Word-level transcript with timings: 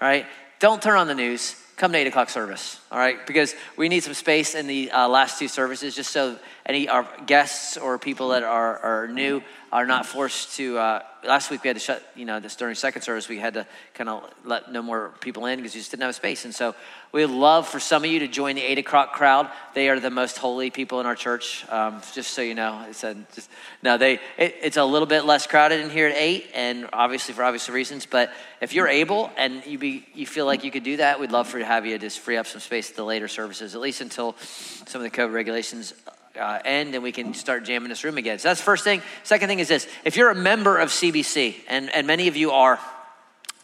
right? 0.00 0.24
Don't 0.60 0.80
turn 0.80 0.96
on 0.96 1.08
the 1.08 1.14
news. 1.14 1.56
Come 1.76 1.92
to 1.92 1.98
eight 1.98 2.06
o'clock 2.06 2.30
service, 2.30 2.78
all 2.92 2.98
right? 2.98 3.26
Because 3.26 3.54
we 3.76 3.88
need 3.88 4.04
some 4.04 4.14
space 4.14 4.54
in 4.54 4.68
the 4.68 4.92
uh, 4.92 5.08
last 5.08 5.40
two 5.40 5.48
services, 5.48 5.94
just 5.96 6.12
so 6.12 6.38
any 6.64 6.88
our 6.88 7.08
guests 7.26 7.76
or 7.76 7.98
people 7.98 8.28
that 8.28 8.44
are, 8.44 8.78
are 8.78 9.08
new 9.08 9.42
are 9.74 9.86
not 9.86 10.06
forced 10.06 10.54
to. 10.56 10.78
Uh, 10.78 11.02
last 11.24 11.50
week 11.50 11.64
we 11.64 11.68
had 11.68 11.74
to 11.74 11.80
shut, 11.80 12.00
you 12.14 12.24
know, 12.24 12.38
this 12.38 12.54
during 12.54 12.76
second 12.76 13.02
service 13.02 13.28
we 13.28 13.38
had 13.38 13.54
to 13.54 13.66
kind 13.92 14.08
of 14.08 14.32
let 14.44 14.70
no 14.70 14.80
more 14.80 15.12
people 15.20 15.46
in 15.46 15.58
because 15.58 15.74
we 15.74 15.80
just 15.80 15.90
didn't 15.90 16.04
have 16.04 16.14
space. 16.14 16.44
And 16.44 16.54
so 16.54 16.76
we'd 17.10 17.26
love 17.26 17.66
for 17.66 17.80
some 17.80 18.04
of 18.04 18.08
you 18.08 18.20
to 18.20 18.28
join 18.28 18.54
the 18.54 18.62
eight 18.62 18.78
o'clock 18.78 19.14
crowd. 19.14 19.50
They 19.74 19.88
are 19.88 19.98
the 19.98 20.10
most 20.10 20.38
holy 20.38 20.70
people 20.70 21.00
in 21.00 21.06
our 21.06 21.16
church, 21.16 21.68
um, 21.70 22.00
just 22.12 22.34
so 22.34 22.40
you 22.40 22.54
know. 22.54 22.86
It 22.88 22.94
said, 22.94 23.26
just, 23.34 23.50
no, 23.82 23.98
they. 23.98 24.20
It, 24.38 24.54
it's 24.62 24.76
a 24.76 24.84
little 24.84 25.06
bit 25.06 25.24
less 25.24 25.48
crowded 25.48 25.80
in 25.80 25.90
here 25.90 26.06
at 26.06 26.16
eight, 26.16 26.50
and 26.54 26.88
obviously 26.92 27.34
for 27.34 27.42
obvious 27.42 27.68
reasons. 27.68 28.06
But 28.06 28.32
if 28.60 28.74
you're 28.74 28.86
able 28.86 29.32
and 29.36 29.66
you 29.66 29.76
be 29.76 30.06
you 30.14 30.24
feel 30.24 30.46
like 30.46 30.62
you 30.62 30.70
could 30.70 30.84
do 30.84 30.98
that, 30.98 31.18
we'd 31.18 31.32
love 31.32 31.48
for 31.48 31.58
to 31.58 31.64
have 31.64 31.84
you 31.84 31.98
just 31.98 32.20
free 32.20 32.36
up 32.36 32.46
some 32.46 32.60
space 32.60 32.90
at 32.90 32.96
the 32.96 33.04
later 33.04 33.26
services, 33.26 33.74
at 33.74 33.80
least 33.80 34.00
until 34.00 34.36
some 34.38 35.02
of 35.04 35.10
the 35.10 35.16
COVID 35.18 35.32
regulations 35.32 35.94
uh, 36.38 36.58
end 36.64 36.94
and 36.94 37.02
we 37.02 37.12
can 37.12 37.34
start 37.34 37.64
jamming 37.64 37.88
this 37.88 38.04
room 38.04 38.18
again. 38.18 38.38
So 38.38 38.48
that's 38.48 38.60
first 38.60 38.84
thing. 38.84 39.02
Second 39.22 39.48
thing 39.48 39.60
is 39.60 39.68
this 39.68 39.88
if 40.04 40.16
you're 40.16 40.30
a 40.30 40.34
member 40.34 40.78
of 40.78 40.90
CBC, 40.90 41.56
and, 41.68 41.94
and 41.94 42.06
many 42.06 42.28
of 42.28 42.36
you 42.36 42.50
are, 42.50 42.78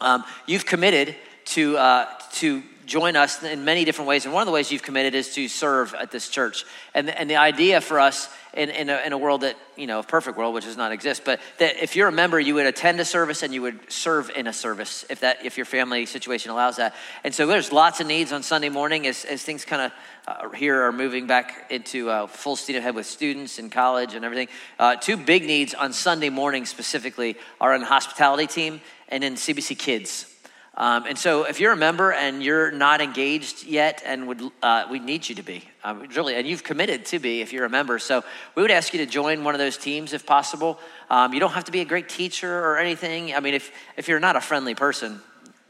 um, 0.00 0.24
you've 0.46 0.66
committed 0.66 1.14
to, 1.46 1.76
uh, 1.76 2.06
to 2.34 2.62
join 2.90 3.14
us 3.14 3.42
in 3.42 3.64
many 3.64 3.84
different 3.84 4.08
ways. 4.08 4.24
And 4.24 4.34
one 4.34 4.42
of 4.42 4.46
the 4.46 4.52
ways 4.52 4.72
you've 4.72 4.82
committed 4.82 5.14
is 5.14 5.32
to 5.36 5.46
serve 5.48 5.94
at 5.94 6.10
this 6.10 6.28
church. 6.28 6.64
And, 6.92 7.06
the- 7.06 7.18
and 7.18 7.30
the 7.30 7.36
idea 7.36 7.80
for 7.80 8.00
us 8.00 8.28
in, 8.52 8.68
in, 8.68 8.90
a, 8.90 9.00
in 9.06 9.12
a 9.12 9.18
world 9.18 9.42
that, 9.42 9.56
you 9.76 9.86
know, 9.86 10.00
a 10.00 10.02
perfect 10.02 10.36
world, 10.36 10.54
which 10.54 10.64
does 10.64 10.76
not 10.76 10.90
exist, 10.90 11.22
but 11.24 11.40
that 11.58 11.80
if 11.80 11.94
you're 11.94 12.08
a 12.08 12.12
member, 12.12 12.40
you 12.40 12.54
would 12.54 12.66
attend 12.66 12.98
a 12.98 13.04
service 13.04 13.44
and 13.44 13.54
you 13.54 13.62
would 13.62 13.90
serve 13.90 14.28
in 14.30 14.48
a 14.48 14.52
service 14.52 15.04
if 15.08 15.20
that, 15.20 15.44
if 15.44 15.56
your 15.56 15.66
family 15.66 16.04
situation 16.04 16.50
allows 16.50 16.76
that. 16.76 16.96
And 17.22 17.32
so 17.32 17.46
there's 17.46 17.70
lots 17.72 18.00
of 18.00 18.08
needs 18.08 18.32
on 18.32 18.42
Sunday 18.42 18.68
morning 18.68 19.06
as, 19.06 19.24
as 19.24 19.44
things 19.44 19.64
kind 19.64 19.82
of 19.82 19.92
uh, 20.26 20.48
here 20.50 20.82
are 20.82 20.92
moving 20.92 21.28
back 21.28 21.70
into 21.70 22.10
uh, 22.10 22.26
full 22.26 22.56
steam 22.56 22.76
ahead 22.76 22.96
with 22.96 23.06
students 23.06 23.60
in 23.60 23.70
college 23.70 24.14
and 24.14 24.24
everything. 24.24 24.48
Uh, 24.80 24.96
two 24.96 25.16
big 25.16 25.44
needs 25.44 25.74
on 25.74 25.92
Sunday 25.92 26.28
morning 26.28 26.66
specifically 26.66 27.36
are 27.60 27.72
in 27.72 27.82
hospitality 27.82 28.48
team 28.48 28.80
and 29.08 29.22
in 29.22 29.34
CBC 29.34 29.78
Kids. 29.78 30.29
Um, 30.76 31.04
and 31.06 31.18
so, 31.18 31.44
if 31.44 31.58
you're 31.58 31.72
a 31.72 31.76
member 31.76 32.12
and 32.12 32.42
you're 32.42 32.70
not 32.70 33.00
engaged 33.00 33.66
yet, 33.66 34.02
and 34.06 34.28
would 34.28 34.40
uh, 34.62 34.86
we 34.90 35.00
need 35.00 35.28
you 35.28 35.34
to 35.34 35.42
be, 35.42 35.64
um, 35.82 36.06
really, 36.14 36.36
and 36.36 36.46
you've 36.46 36.62
committed 36.62 37.04
to 37.06 37.18
be 37.18 37.40
if 37.40 37.52
you're 37.52 37.64
a 37.64 37.70
member. 37.70 37.98
So, 37.98 38.22
we 38.54 38.62
would 38.62 38.70
ask 38.70 38.92
you 38.94 39.04
to 39.04 39.06
join 39.06 39.42
one 39.42 39.54
of 39.54 39.58
those 39.58 39.76
teams 39.76 40.12
if 40.12 40.24
possible. 40.24 40.78
Um, 41.10 41.34
you 41.34 41.40
don't 41.40 41.52
have 41.52 41.64
to 41.64 41.72
be 41.72 41.80
a 41.80 41.84
great 41.84 42.08
teacher 42.08 42.64
or 42.64 42.78
anything. 42.78 43.34
I 43.34 43.40
mean, 43.40 43.54
if 43.54 43.72
if 43.96 44.06
you're 44.06 44.20
not 44.20 44.36
a 44.36 44.40
friendly 44.40 44.74
person, 44.74 45.20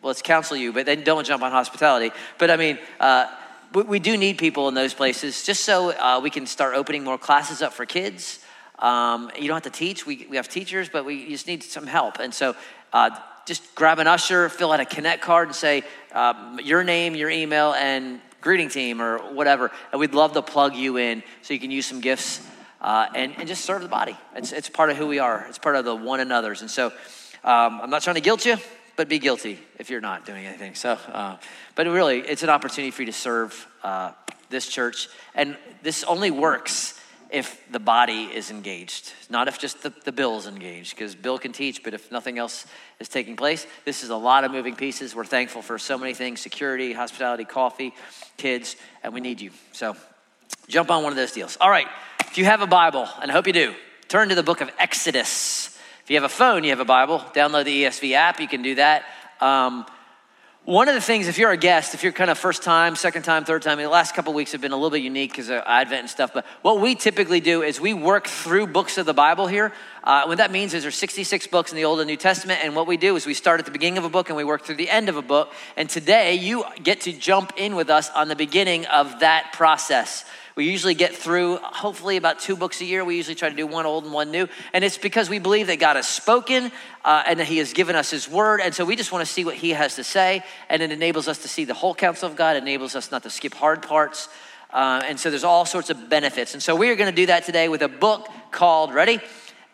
let's 0.02 0.22
counsel 0.22 0.56
you, 0.56 0.72
but 0.72 0.84
then 0.84 1.02
don't 1.02 1.26
jump 1.26 1.42
on 1.42 1.50
hospitality. 1.50 2.14
But 2.38 2.50
I 2.50 2.56
mean. 2.56 2.78
Uh, 2.98 3.26
we, 3.72 4.00
do 4.00 4.16
need 4.16 4.36
people 4.38 4.68
in 4.68 4.74
those 4.74 4.94
places 4.94 5.44
just 5.44 5.64
so 5.64 5.90
uh, 5.90 6.20
we 6.20 6.30
can 6.30 6.44
start 6.46 6.74
opening 6.74 7.04
more 7.04 7.16
classes 7.16 7.62
up 7.62 7.72
for 7.72 7.86
kids. 7.86 8.40
Um, 8.80 9.30
you 9.38 9.46
don't 9.46 9.62
have 9.62 9.72
to 9.72 9.78
teach. 9.78 10.06
We, 10.06 10.26
we 10.28 10.36
have 10.36 10.48
teachers, 10.48 10.88
but 10.88 11.04
we 11.04 11.28
just 11.28 11.46
need 11.46 11.62
some 11.62 11.86
help. 11.86 12.18
And 12.18 12.34
so 12.34 12.56
uh, 12.92 13.10
just 13.50 13.74
grab 13.74 13.98
an 13.98 14.06
usher, 14.06 14.48
fill 14.48 14.70
out 14.70 14.78
a 14.78 14.84
connect 14.84 15.22
card, 15.22 15.48
and 15.48 15.56
say 15.56 15.82
um, 16.12 16.60
your 16.62 16.84
name, 16.84 17.16
your 17.16 17.28
email, 17.28 17.72
and 17.72 18.20
greeting 18.40 18.68
team 18.68 19.02
or 19.02 19.18
whatever. 19.32 19.72
And 19.90 19.98
we'd 19.98 20.14
love 20.14 20.34
to 20.34 20.42
plug 20.42 20.76
you 20.76 20.98
in 20.98 21.24
so 21.42 21.52
you 21.52 21.58
can 21.58 21.72
use 21.72 21.84
some 21.84 22.00
gifts 22.00 22.46
uh, 22.80 23.08
and, 23.12 23.34
and 23.38 23.48
just 23.48 23.64
serve 23.64 23.82
the 23.82 23.88
body. 23.88 24.16
It's, 24.36 24.52
it's 24.52 24.68
part 24.68 24.90
of 24.90 24.96
who 24.96 25.08
we 25.08 25.18
are, 25.18 25.44
it's 25.48 25.58
part 25.58 25.74
of 25.74 25.84
the 25.84 25.96
one 25.96 26.20
another's. 26.20 26.60
And 26.60 26.70
so 26.70 26.92
um, 27.42 27.80
I'm 27.80 27.90
not 27.90 28.02
trying 28.02 28.14
to 28.14 28.20
guilt 28.20 28.46
you, 28.46 28.56
but 28.94 29.08
be 29.08 29.18
guilty 29.18 29.58
if 29.80 29.90
you're 29.90 30.00
not 30.00 30.24
doing 30.24 30.46
anything. 30.46 30.76
So, 30.76 30.92
uh, 30.92 31.36
but 31.74 31.88
really, 31.88 32.20
it's 32.20 32.44
an 32.44 32.50
opportunity 32.50 32.92
for 32.92 33.02
you 33.02 33.06
to 33.06 33.12
serve 33.12 33.66
uh, 33.82 34.12
this 34.48 34.68
church. 34.68 35.08
And 35.34 35.56
this 35.82 36.04
only 36.04 36.30
works 36.30 36.99
if 37.30 37.60
the 37.70 37.78
body 37.78 38.24
is 38.24 38.50
engaged, 38.50 39.12
not 39.28 39.48
if 39.48 39.58
just 39.58 39.82
the, 39.82 39.92
the 40.04 40.12
Bill 40.12 40.36
is 40.38 40.46
engaged, 40.46 40.94
because 40.94 41.14
Bill 41.14 41.38
can 41.38 41.52
teach, 41.52 41.82
but 41.82 41.94
if 41.94 42.10
nothing 42.10 42.38
else 42.38 42.66
is 42.98 43.08
taking 43.08 43.36
place, 43.36 43.66
this 43.84 44.02
is 44.02 44.10
a 44.10 44.16
lot 44.16 44.44
of 44.44 44.50
moving 44.50 44.74
pieces. 44.74 45.14
We're 45.14 45.24
thankful 45.24 45.62
for 45.62 45.78
so 45.78 45.96
many 45.96 46.14
things 46.14 46.40
security, 46.40 46.92
hospitality, 46.92 47.44
coffee, 47.44 47.94
kids, 48.36 48.76
and 49.02 49.14
we 49.14 49.20
need 49.20 49.40
you. 49.40 49.50
So 49.72 49.96
jump 50.68 50.90
on 50.90 51.02
one 51.02 51.12
of 51.12 51.16
those 51.16 51.32
deals. 51.32 51.56
All 51.60 51.70
right, 51.70 51.86
if 52.26 52.36
you 52.36 52.44
have 52.44 52.62
a 52.62 52.66
Bible, 52.66 53.08
and 53.22 53.30
I 53.30 53.34
hope 53.34 53.46
you 53.46 53.52
do, 53.52 53.74
turn 54.08 54.28
to 54.30 54.34
the 54.34 54.42
book 54.42 54.60
of 54.60 54.70
Exodus. 54.78 55.78
If 56.02 56.10
you 56.10 56.16
have 56.16 56.24
a 56.24 56.28
phone, 56.28 56.64
you 56.64 56.70
have 56.70 56.80
a 56.80 56.84
Bible, 56.84 57.20
download 57.34 57.64
the 57.64 57.84
ESV 57.84 58.12
app, 58.12 58.40
you 58.40 58.48
can 58.48 58.62
do 58.62 58.74
that. 58.74 59.04
Um, 59.40 59.86
one 60.64 60.88
of 60.88 60.94
the 60.94 61.00
things, 61.00 61.26
if 61.26 61.38
you're 61.38 61.50
a 61.50 61.56
guest, 61.56 61.94
if 61.94 62.02
you're 62.02 62.12
kind 62.12 62.30
of 62.30 62.38
first 62.38 62.62
time, 62.62 62.94
second 62.94 63.22
time, 63.22 63.44
third 63.44 63.62
time, 63.62 63.78
the 63.78 63.88
last 63.88 64.14
couple 64.14 64.34
weeks 64.34 64.52
have 64.52 64.60
been 64.60 64.72
a 64.72 64.76
little 64.76 64.90
bit 64.90 65.02
unique 65.02 65.32
because 65.32 65.48
of 65.48 65.62
Advent 65.66 66.00
and 66.00 66.10
stuff. 66.10 66.32
But 66.34 66.44
what 66.62 66.80
we 66.80 66.94
typically 66.94 67.40
do 67.40 67.62
is 67.62 67.80
we 67.80 67.94
work 67.94 68.28
through 68.28 68.66
books 68.66 68.98
of 68.98 69.06
the 69.06 69.14
Bible 69.14 69.46
here. 69.46 69.72
Uh, 70.02 70.24
what 70.24 70.38
that 70.38 70.50
means 70.50 70.72
is 70.72 70.82
there's 70.82 70.94
66 70.94 71.46
books 71.48 71.70
in 71.70 71.76
the 71.76 71.84
Old 71.84 72.00
and 72.00 72.08
New 72.08 72.16
Testament, 72.16 72.60
and 72.62 72.74
what 72.74 72.86
we 72.86 72.96
do 72.96 73.16
is 73.16 73.26
we 73.26 73.34
start 73.34 73.60
at 73.60 73.66
the 73.66 73.72
beginning 73.72 73.98
of 73.98 74.04
a 74.04 74.08
book 74.08 74.28
and 74.28 74.36
we 74.36 74.44
work 74.44 74.62
through 74.62 74.76
the 74.76 74.88
end 74.88 75.08
of 75.08 75.16
a 75.16 75.22
book. 75.22 75.52
And 75.76 75.90
today 75.90 76.34
you 76.34 76.64
get 76.82 77.02
to 77.02 77.12
jump 77.12 77.52
in 77.56 77.74
with 77.76 77.90
us 77.90 78.08
on 78.10 78.28
the 78.28 78.36
beginning 78.36 78.86
of 78.86 79.20
that 79.20 79.52
process. 79.52 80.24
We 80.56 80.70
usually 80.70 80.94
get 80.94 81.14
through, 81.14 81.56
hopefully, 81.58 82.16
about 82.16 82.40
two 82.40 82.56
books 82.56 82.80
a 82.80 82.84
year. 82.84 83.04
We 83.04 83.16
usually 83.16 83.34
try 83.34 83.48
to 83.48 83.54
do 83.54 83.66
one 83.66 83.86
old 83.86 84.04
and 84.04 84.12
one 84.12 84.30
new. 84.30 84.48
And 84.72 84.84
it's 84.84 84.98
because 84.98 85.30
we 85.30 85.38
believe 85.38 85.68
that 85.68 85.78
God 85.78 85.96
has 85.96 86.08
spoken 86.08 86.72
uh, 87.04 87.22
and 87.26 87.40
that 87.40 87.46
He 87.46 87.58
has 87.58 87.72
given 87.72 87.94
us 87.94 88.10
His 88.10 88.28
word. 88.28 88.60
And 88.60 88.74
so 88.74 88.84
we 88.84 88.96
just 88.96 89.12
want 89.12 89.26
to 89.26 89.32
see 89.32 89.44
what 89.44 89.54
He 89.54 89.70
has 89.70 89.96
to 89.96 90.04
say. 90.04 90.42
And 90.68 90.82
it 90.82 90.90
enables 90.90 91.28
us 91.28 91.38
to 91.42 91.48
see 91.48 91.64
the 91.64 91.74
whole 91.74 91.94
counsel 91.94 92.28
of 92.28 92.36
God, 92.36 92.56
it 92.56 92.62
enables 92.62 92.96
us 92.96 93.10
not 93.10 93.22
to 93.22 93.30
skip 93.30 93.54
hard 93.54 93.82
parts. 93.82 94.28
Uh, 94.72 95.02
and 95.06 95.18
so 95.18 95.30
there's 95.30 95.44
all 95.44 95.64
sorts 95.64 95.90
of 95.90 96.08
benefits. 96.08 96.54
And 96.54 96.62
so 96.62 96.76
we 96.76 96.90
are 96.90 96.96
going 96.96 97.10
to 97.10 97.16
do 97.16 97.26
that 97.26 97.44
today 97.44 97.68
with 97.68 97.82
a 97.82 97.88
book 97.88 98.28
called, 98.50 98.92
ready? 98.92 99.20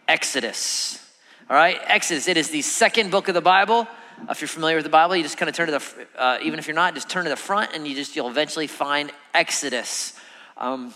Exodus. 0.08 1.02
All 1.50 1.56
right, 1.56 1.78
Exodus. 1.86 2.28
It 2.28 2.36
is 2.36 2.50
the 2.50 2.62
second 2.62 3.10
book 3.10 3.28
of 3.28 3.34
the 3.34 3.40
Bible. 3.40 3.88
Uh, 4.20 4.30
If 4.30 4.40
you're 4.40 4.48
familiar 4.48 4.76
with 4.76 4.84
the 4.84 4.90
Bible, 4.90 5.16
you 5.16 5.22
just 5.22 5.36
kind 5.36 5.48
of 5.48 5.54
turn 5.54 5.66
to 5.66 5.78
the, 5.78 6.06
uh, 6.20 6.38
even 6.42 6.58
if 6.58 6.66
you're 6.66 6.76
not, 6.76 6.94
just 6.94 7.08
turn 7.08 7.24
to 7.24 7.30
the 7.30 7.36
front 7.36 7.72
and 7.74 7.86
you 7.86 7.94
just, 7.94 8.14
you'll 8.16 8.28
eventually 8.28 8.66
find 8.66 9.10
Exodus. 9.34 10.18
Um, 10.56 10.94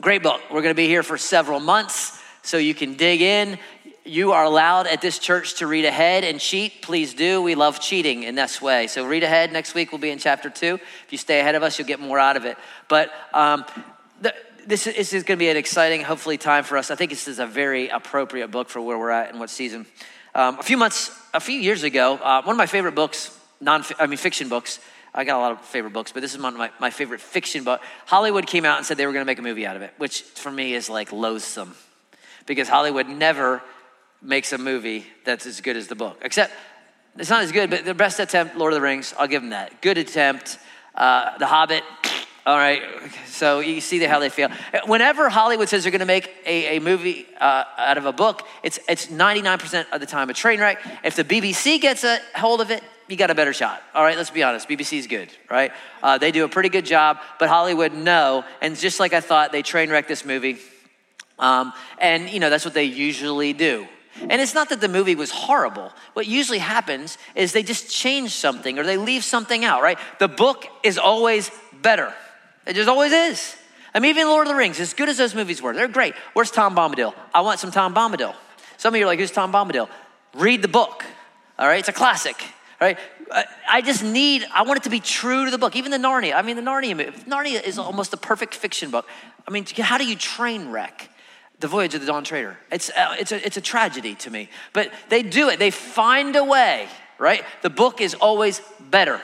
great 0.00 0.22
book. 0.22 0.40
We're 0.50 0.62
going 0.62 0.74
to 0.74 0.82
be 0.82 0.86
here 0.86 1.02
for 1.02 1.18
several 1.18 1.60
months, 1.60 2.20
so 2.42 2.56
you 2.56 2.74
can 2.74 2.94
dig 2.94 3.20
in. 3.20 3.58
You 4.04 4.32
are 4.32 4.44
allowed 4.44 4.86
at 4.86 5.02
this 5.02 5.18
church 5.18 5.54
to 5.58 5.66
read 5.66 5.84
ahead 5.84 6.24
and 6.24 6.40
cheat. 6.40 6.80
Please 6.80 7.12
do. 7.12 7.42
We 7.42 7.54
love 7.54 7.78
cheating 7.80 8.22
in 8.22 8.36
this 8.36 8.62
way. 8.62 8.86
So 8.86 9.06
read 9.06 9.22
ahead. 9.22 9.52
Next 9.52 9.74
week 9.74 9.92
we'll 9.92 10.00
be 10.00 10.10
in 10.10 10.18
chapter 10.18 10.48
two. 10.48 10.80
If 11.06 11.12
you 11.12 11.18
stay 11.18 11.40
ahead 11.40 11.56
of 11.56 11.62
us, 11.62 11.78
you'll 11.78 11.88
get 11.88 12.00
more 12.00 12.18
out 12.18 12.36
of 12.36 12.46
it. 12.46 12.56
But 12.88 13.12
um, 13.34 13.66
the, 14.22 14.32
this, 14.68 14.86
is, 14.86 14.94
this 14.94 15.12
is 15.14 15.22
going 15.22 15.38
to 15.38 15.42
be 15.42 15.48
an 15.48 15.56
exciting, 15.56 16.02
hopefully, 16.02 16.36
time 16.36 16.62
for 16.62 16.76
us. 16.76 16.90
I 16.90 16.94
think 16.94 17.10
this 17.10 17.26
is 17.26 17.38
a 17.38 17.46
very 17.46 17.88
appropriate 17.88 18.50
book 18.50 18.68
for 18.68 18.82
where 18.82 18.98
we're 18.98 19.10
at 19.10 19.30
and 19.30 19.40
what 19.40 19.48
season. 19.48 19.86
Um, 20.34 20.58
a 20.58 20.62
few 20.62 20.76
months, 20.76 21.10
a 21.32 21.40
few 21.40 21.58
years 21.58 21.84
ago, 21.84 22.14
uh, 22.16 22.42
one 22.42 22.52
of 22.52 22.58
my 22.58 22.66
favorite 22.66 22.94
books, 22.94 23.36
non, 23.62 23.82
I 23.98 24.06
mean 24.06 24.18
fiction 24.18 24.50
books. 24.50 24.78
I 25.14 25.24
got 25.24 25.38
a 25.38 25.40
lot 25.40 25.52
of 25.52 25.62
favorite 25.62 25.94
books, 25.94 26.12
but 26.12 26.20
this 26.20 26.34
is 26.34 26.40
one 26.40 26.52
of 26.52 26.58
my, 26.58 26.70
my 26.78 26.90
favorite 26.90 27.22
fiction 27.22 27.64
book. 27.64 27.80
Hollywood 28.04 28.46
came 28.46 28.66
out 28.66 28.76
and 28.76 28.86
said 28.86 28.98
they 28.98 29.06
were 29.06 29.12
going 29.12 29.22
to 29.22 29.26
make 29.26 29.38
a 29.38 29.42
movie 29.42 29.66
out 29.66 29.74
of 29.74 29.80
it, 29.80 29.94
which 29.96 30.20
for 30.20 30.50
me 30.50 30.74
is 30.74 30.90
like 30.90 31.12
loathsome, 31.12 31.74
because 32.44 32.68
Hollywood 32.68 33.08
never 33.08 33.62
makes 34.20 34.52
a 34.52 34.58
movie 34.58 35.06
that's 35.24 35.46
as 35.46 35.62
good 35.62 35.78
as 35.78 35.88
the 35.88 35.96
book. 35.96 36.18
Except 36.22 36.52
it's 37.16 37.30
not 37.30 37.42
as 37.42 37.52
good, 37.52 37.70
but 37.70 37.86
the 37.86 37.94
best 37.94 38.20
attempt, 38.20 38.54
Lord 38.54 38.74
of 38.74 38.76
the 38.76 38.82
Rings, 38.82 39.14
I'll 39.18 39.28
give 39.28 39.40
them 39.40 39.50
that. 39.50 39.80
Good 39.80 39.96
attempt. 39.96 40.58
Uh, 40.94 41.38
the 41.38 41.46
Hobbit, 41.46 41.84
all 42.46 42.56
right. 42.56 42.82
So 43.26 43.60
you 43.60 43.80
see 43.80 44.02
how 44.04 44.20
they 44.20 44.30
feel. 44.30 44.48
Whenever 44.86 45.28
Hollywood 45.28 45.68
says 45.68 45.82
they're 45.82 45.90
going 45.90 46.00
to 46.00 46.06
make 46.06 46.34
a, 46.46 46.76
a 46.76 46.80
movie 46.80 47.26
uh, 47.38 47.64
out 47.76 47.98
of 47.98 48.06
a 48.06 48.12
book, 48.12 48.46
it's 48.62 48.78
it's 48.88 49.06
99% 49.08 49.86
of 49.92 50.00
the 50.00 50.06
time 50.06 50.30
a 50.30 50.34
train 50.34 50.60
wreck. 50.60 50.78
If 51.04 51.16
the 51.16 51.24
BBC 51.24 51.80
gets 51.80 52.04
a 52.04 52.20
hold 52.34 52.60
of 52.60 52.70
it, 52.70 52.82
you 53.08 53.16
got 53.16 53.30
a 53.30 53.34
better 53.34 53.52
shot. 53.52 53.82
All 53.94 54.02
right, 54.02 54.16
let's 54.16 54.30
be 54.30 54.42
honest. 54.42 54.68
BBC's 54.68 55.06
good, 55.06 55.30
right? 55.50 55.72
Uh, 56.02 56.18
they 56.18 56.30
do 56.30 56.44
a 56.44 56.48
pretty 56.48 56.68
good 56.68 56.84
job, 56.84 57.18
but 57.38 57.48
Hollywood, 57.48 57.92
no. 57.92 58.44
And 58.60 58.76
just 58.76 59.00
like 59.00 59.12
I 59.12 59.20
thought, 59.20 59.50
they 59.50 59.62
train 59.62 59.90
wreck 59.90 60.06
this 60.08 60.24
movie. 60.24 60.58
Um, 61.38 61.72
and, 61.98 62.28
you 62.28 62.40
know, 62.40 62.50
that's 62.50 62.64
what 62.64 62.74
they 62.74 62.84
usually 62.84 63.52
do. 63.52 63.86
And 64.20 64.40
it's 64.40 64.54
not 64.54 64.68
that 64.70 64.80
the 64.80 64.88
movie 64.88 65.14
was 65.14 65.30
horrible. 65.30 65.92
What 66.14 66.26
usually 66.26 66.58
happens 66.58 67.18
is 67.34 67.52
they 67.52 67.62
just 67.62 67.90
change 67.90 68.32
something 68.32 68.78
or 68.78 68.84
they 68.84 68.96
leave 68.96 69.24
something 69.24 69.64
out, 69.64 69.82
right? 69.82 69.98
The 70.18 70.28
book 70.28 70.66
is 70.82 70.98
always 70.98 71.50
better. 71.80 72.12
It 72.68 72.76
just 72.76 72.88
always 72.88 73.12
is. 73.12 73.56
I 73.94 74.00
mean, 74.00 74.10
even 74.10 74.26
Lord 74.26 74.46
of 74.46 74.52
the 74.52 74.56
Rings, 74.56 74.78
as 74.78 74.92
good 74.92 75.08
as 75.08 75.16
those 75.16 75.34
movies 75.34 75.62
were, 75.62 75.72
they're 75.72 75.88
great. 75.88 76.14
Where's 76.34 76.50
Tom 76.50 76.76
Bombadil? 76.76 77.14
I 77.34 77.40
want 77.40 77.58
some 77.58 77.70
Tom 77.70 77.94
Bombadil. 77.94 78.34
Some 78.76 78.94
of 78.94 78.98
you 78.98 79.04
are 79.04 79.08
like, 79.08 79.18
who's 79.18 79.30
Tom 79.30 79.50
Bombadil? 79.50 79.88
Read 80.34 80.60
the 80.60 80.68
book, 80.68 81.04
all 81.58 81.66
right? 81.66 81.78
It's 81.78 81.88
a 81.88 81.92
classic, 81.92 82.36
all 82.80 82.86
right? 82.86 82.98
I 83.68 83.80
just 83.80 84.04
need, 84.04 84.46
I 84.54 84.62
want 84.62 84.78
it 84.78 84.82
to 84.84 84.90
be 84.90 85.00
true 85.00 85.46
to 85.46 85.50
the 85.50 85.58
book. 85.58 85.76
Even 85.76 85.90
the 85.90 85.98
Narnia, 85.98 86.34
I 86.34 86.42
mean, 86.42 86.56
the 86.56 86.62
Narnia, 86.62 87.10
Narnia 87.24 87.62
is 87.62 87.78
almost 87.78 88.12
a 88.12 88.16
perfect 88.16 88.54
fiction 88.54 88.90
book. 88.90 89.08
I 89.46 89.50
mean, 89.50 89.64
how 89.78 89.98
do 89.98 90.06
you 90.06 90.16
train 90.16 90.70
wreck? 90.70 91.10
The 91.60 91.68
Voyage 91.68 91.94
of 91.94 92.02
the 92.02 92.06
Dawn 92.06 92.22
Treader. 92.22 92.56
It's, 92.70 92.90
uh, 92.90 93.16
it's, 93.18 93.32
a, 93.32 93.44
it's 93.44 93.56
a 93.56 93.60
tragedy 93.60 94.14
to 94.16 94.30
me. 94.30 94.48
But 94.72 94.92
they 95.08 95.22
do 95.22 95.48
it, 95.48 95.58
they 95.58 95.70
find 95.70 96.36
a 96.36 96.44
way, 96.44 96.88
right? 97.18 97.42
The 97.62 97.70
book 97.70 98.00
is 98.00 98.14
always 98.14 98.60
better. 98.78 99.20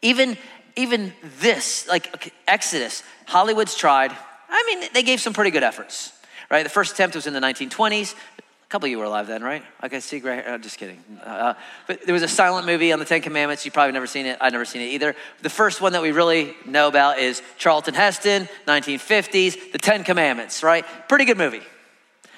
Even, 0.00 0.36
even 0.76 1.12
this, 1.40 1.88
like 1.88 2.32
Exodus, 2.46 3.02
Hollywood's 3.26 3.76
tried. 3.76 4.12
I 4.48 4.64
mean, 4.66 4.88
they 4.92 5.02
gave 5.02 5.20
some 5.20 5.32
pretty 5.32 5.50
good 5.50 5.62
efforts, 5.62 6.12
right? 6.50 6.62
The 6.62 6.70
first 6.70 6.92
attempt 6.92 7.16
was 7.16 7.26
in 7.26 7.32
the 7.32 7.40
1920s. 7.40 8.14
A 8.38 8.42
couple 8.68 8.86
of 8.86 8.90
you 8.90 8.98
were 8.98 9.04
alive 9.04 9.26
then, 9.26 9.42
right? 9.42 9.62
Okay, 9.82 10.00
see, 10.00 10.20
right 10.20 10.44
here. 10.44 10.54
I'm 10.54 10.62
just 10.62 10.78
kidding. 10.78 11.02
Uh, 11.22 11.54
but 11.86 12.04
there 12.06 12.14
was 12.14 12.22
a 12.22 12.28
silent 12.28 12.66
movie 12.66 12.92
on 12.92 12.98
the 12.98 13.04
Ten 13.04 13.20
Commandments. 13.20 13.64
You've 13.64 13.74
probably 13.74 13.92
never 13.92 14.06
seen 14.06 14.26
it. 14.26 14.38
I've 14.40 14.52
never 14.52 14.64
seen 14.64 14.82
it 14.82 14.86
either. 14.86 15.14
The 15.42 15.50
first 15.50 15.80
one 15.80 15.92
that 15.92 16.02
we 16.02 16.12
really 16.12 16.54
know 16.66 16.88
about 16.88 17.18
is 17.18 17.42
Charlton 17.58 17.94
Heston, 17.94 18.48
1950s, 18.66 19.72
The 19.72 19.78
Ten 19.78 20.04
Commandments, 20.04 20.62
right? 20.62 20.86
Pretty 21.08 21.24
good 21.24 21.38
movie. 21.38 21.62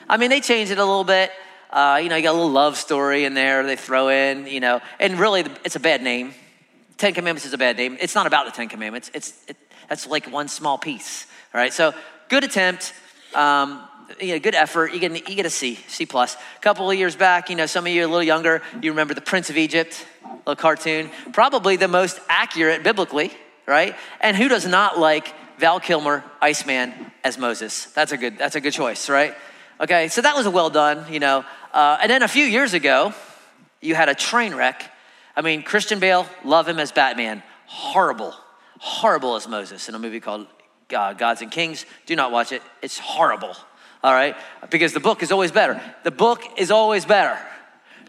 I 0.09 0.17
mean, 0.17 0.31
they 0.31 0.41
changed 0.41 0.73
it 0.73 0.79
a 0.79 0.85
little 0.85 1.05
bit. 1.05 1.31
Uh, 1.71 1.99
you 2.03 2.09
know, 2.09 2.15
you 2.15 2.23
got 2.23 2.33
a 2.33 2.39
little 2.39 2.53
love 2.53 2.77
story 2.77 3.25
in 3.25 3.35
there 3.35 3.65
they 3.65 3.75
throw 3.75 4.09
in, 4.09 4.47
you 4.47 4.61
know, 4.61 4.81
and 5.01 5.19
really 5.19 5.41
it's 5.65 5.75
a 5.75 5.81
bad 5.81 6.03
name. 6.03 6.35
Ten 6.97 7.15
Commandments 7.15 7.47
is 7.47 7.53
a 7.53 7.59
bad 7.59 7.77
name. 7.77 7.97
It's 8.01 8.15
not 8.15 8.27
about 8.27 8.47
the 8.47 8.53
Ten 8.53 8.69
Commandments. 8.69 9.11
It's 9.15 9.35
it, 9.49 9.57
that's 9.89 10.07
like 10.07 10.31
one 10.31 10.49
small 10.49 10.79
piece. 10.79 11.27
All 11.53 11.61
right, 11.61 11.73
so 11.73 11.93
good 12.29 12.45
attempt. 12.45 12.95
Um, 13.35 13.81
you 14.21 14.35
know, 14.35 14.39
good 14.39 14.55
effort. 14.55 14.93
You 14.93 15.01
get, 15.01 15.13
you 15.29 15.35
get 15.35 15.47
a 15.47 15.51
C, 15.51 15.77
C 15.89 16.07
plus. 16.07 16.35
A 16.35 16.61
couple 16.61 16.91
of 16.91 16.97
years 16.97 17.17
back, 17.17 17.51
you 17.51 17.57
know, 17.57 17.67
some 17.67 17.87
of 17.87 17.93
you 17.93 18.05
a 18.05 18.07
little 18.07 18.23
younger. 18.23 18.63
You 18.81 18.91
remember 18.93 19.15
the 19.15 19.21
Prince 19.21 19.51
of 19.51 19.57
Egypt, 19.57 20.07
little 20.47 20.57
cartoon. 20.57 21.11
Probably 21.33 21.77
the 21.77 21.89
most 21.89 22.21
accurate 22.29 22.83
biblically, 22.83 23.33
right? 23.67 23.97
And 24.21 24.37
who 24.37 24.49
does 24.49 24.67
not 24.67 24.99
like 24.99 25.33
Val 25.59 25.81
Kilmer, 25.81 26.23
Iceman, 26.41 26.93
as 27.23 27.39
Moses? 27.39 27.87
That's 27.87 28.13
a 28.13 28.17
good. 28.17 28.39
That's 28.39 28.57
a 28.57 28.61
good 28.61 28.73
choice, 28.73 29.09
right? 29.09 29.35
Okay, 29.81 30.09
so 30.09 30.21
that 30.21 30.37
was 30.37 30.47
a 30.47 30.51
well 30.51 30.71
done, 30.71 31.13
you 31.13 31.19
know. 31.19 31.45
Uh, 31.73 31.99
and 32.01 32.11
then 32.11 32.23
a 32.23 32.29
few 32.29 32.45
years 32.45 32.75
ago, 32.75 33.13
you 33.81 33.95
had 33.95 34.09
a 34.09 34.15
train 34.15 34.55
wreck 34.55 34.91
I 35.37 35.43
mean, 35.43 35.63
Christian 35.63 35.99
Bale, 35.99 36.27
love 36.45 36.69
him 36.69 36.79
as 36.79 36.93
Batman. 36.93 37.43
Horrible, 37.67 38.35
horrible 38.79 39.37
as 39.37 39.49
Moses 39.49 39.89
in 39.89 39.95
a 39.95 39.99
movie 39.99 40.21
called 40.21 40.47
uh, 40.95 41.13
Gods 41.15 41.43
and 41.43 41.51
Kings. 41.51 41.87
Do 42.07 42.15
not 42.15 42.31
watch 42.31 42.53
it, 42.53 42.63
it's 42.83 42.99
horrible, 42.99 43.57
all 44.03 44.13
right? 44.13 44.37
Because 44.71 44.93
the 44.93 45.01
book 45.01 45.23
is 45.23 45.33
always 45.33 45.51
better. 45.51 45.81
The 46.05 46.11
book 46.11 46.43
is 46.57 46.71
always 46.71 47.05
better. 47.05 47.39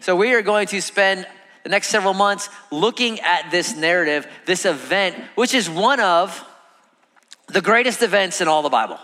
So 0.00 0.14
we 0.14 0.34
are 0.34 0.42
going 0.42 0.68
to 0.68 0.80
spend 0.80 1.26
the 1.62 1.70
next 1.70 1.88
several 1.88 2.14
months 2.14 2.48
looking 2.70 3.18
at 3.20 3.50
this 3.50 3.74
narrative, 3.76 4.26
this 4.44 4.64
event, 4.64 5.16
which 5.34 5.52
is 5.52 5.68
one 5.68 5.98
of 5.98 6.44
the 7.48 7.60
greatest 7.60 8.02
events 8.02 8.40
in 8.40 8.46
all 8.46 8.62
the 8.62 8.68
Bible. 8.68 8.98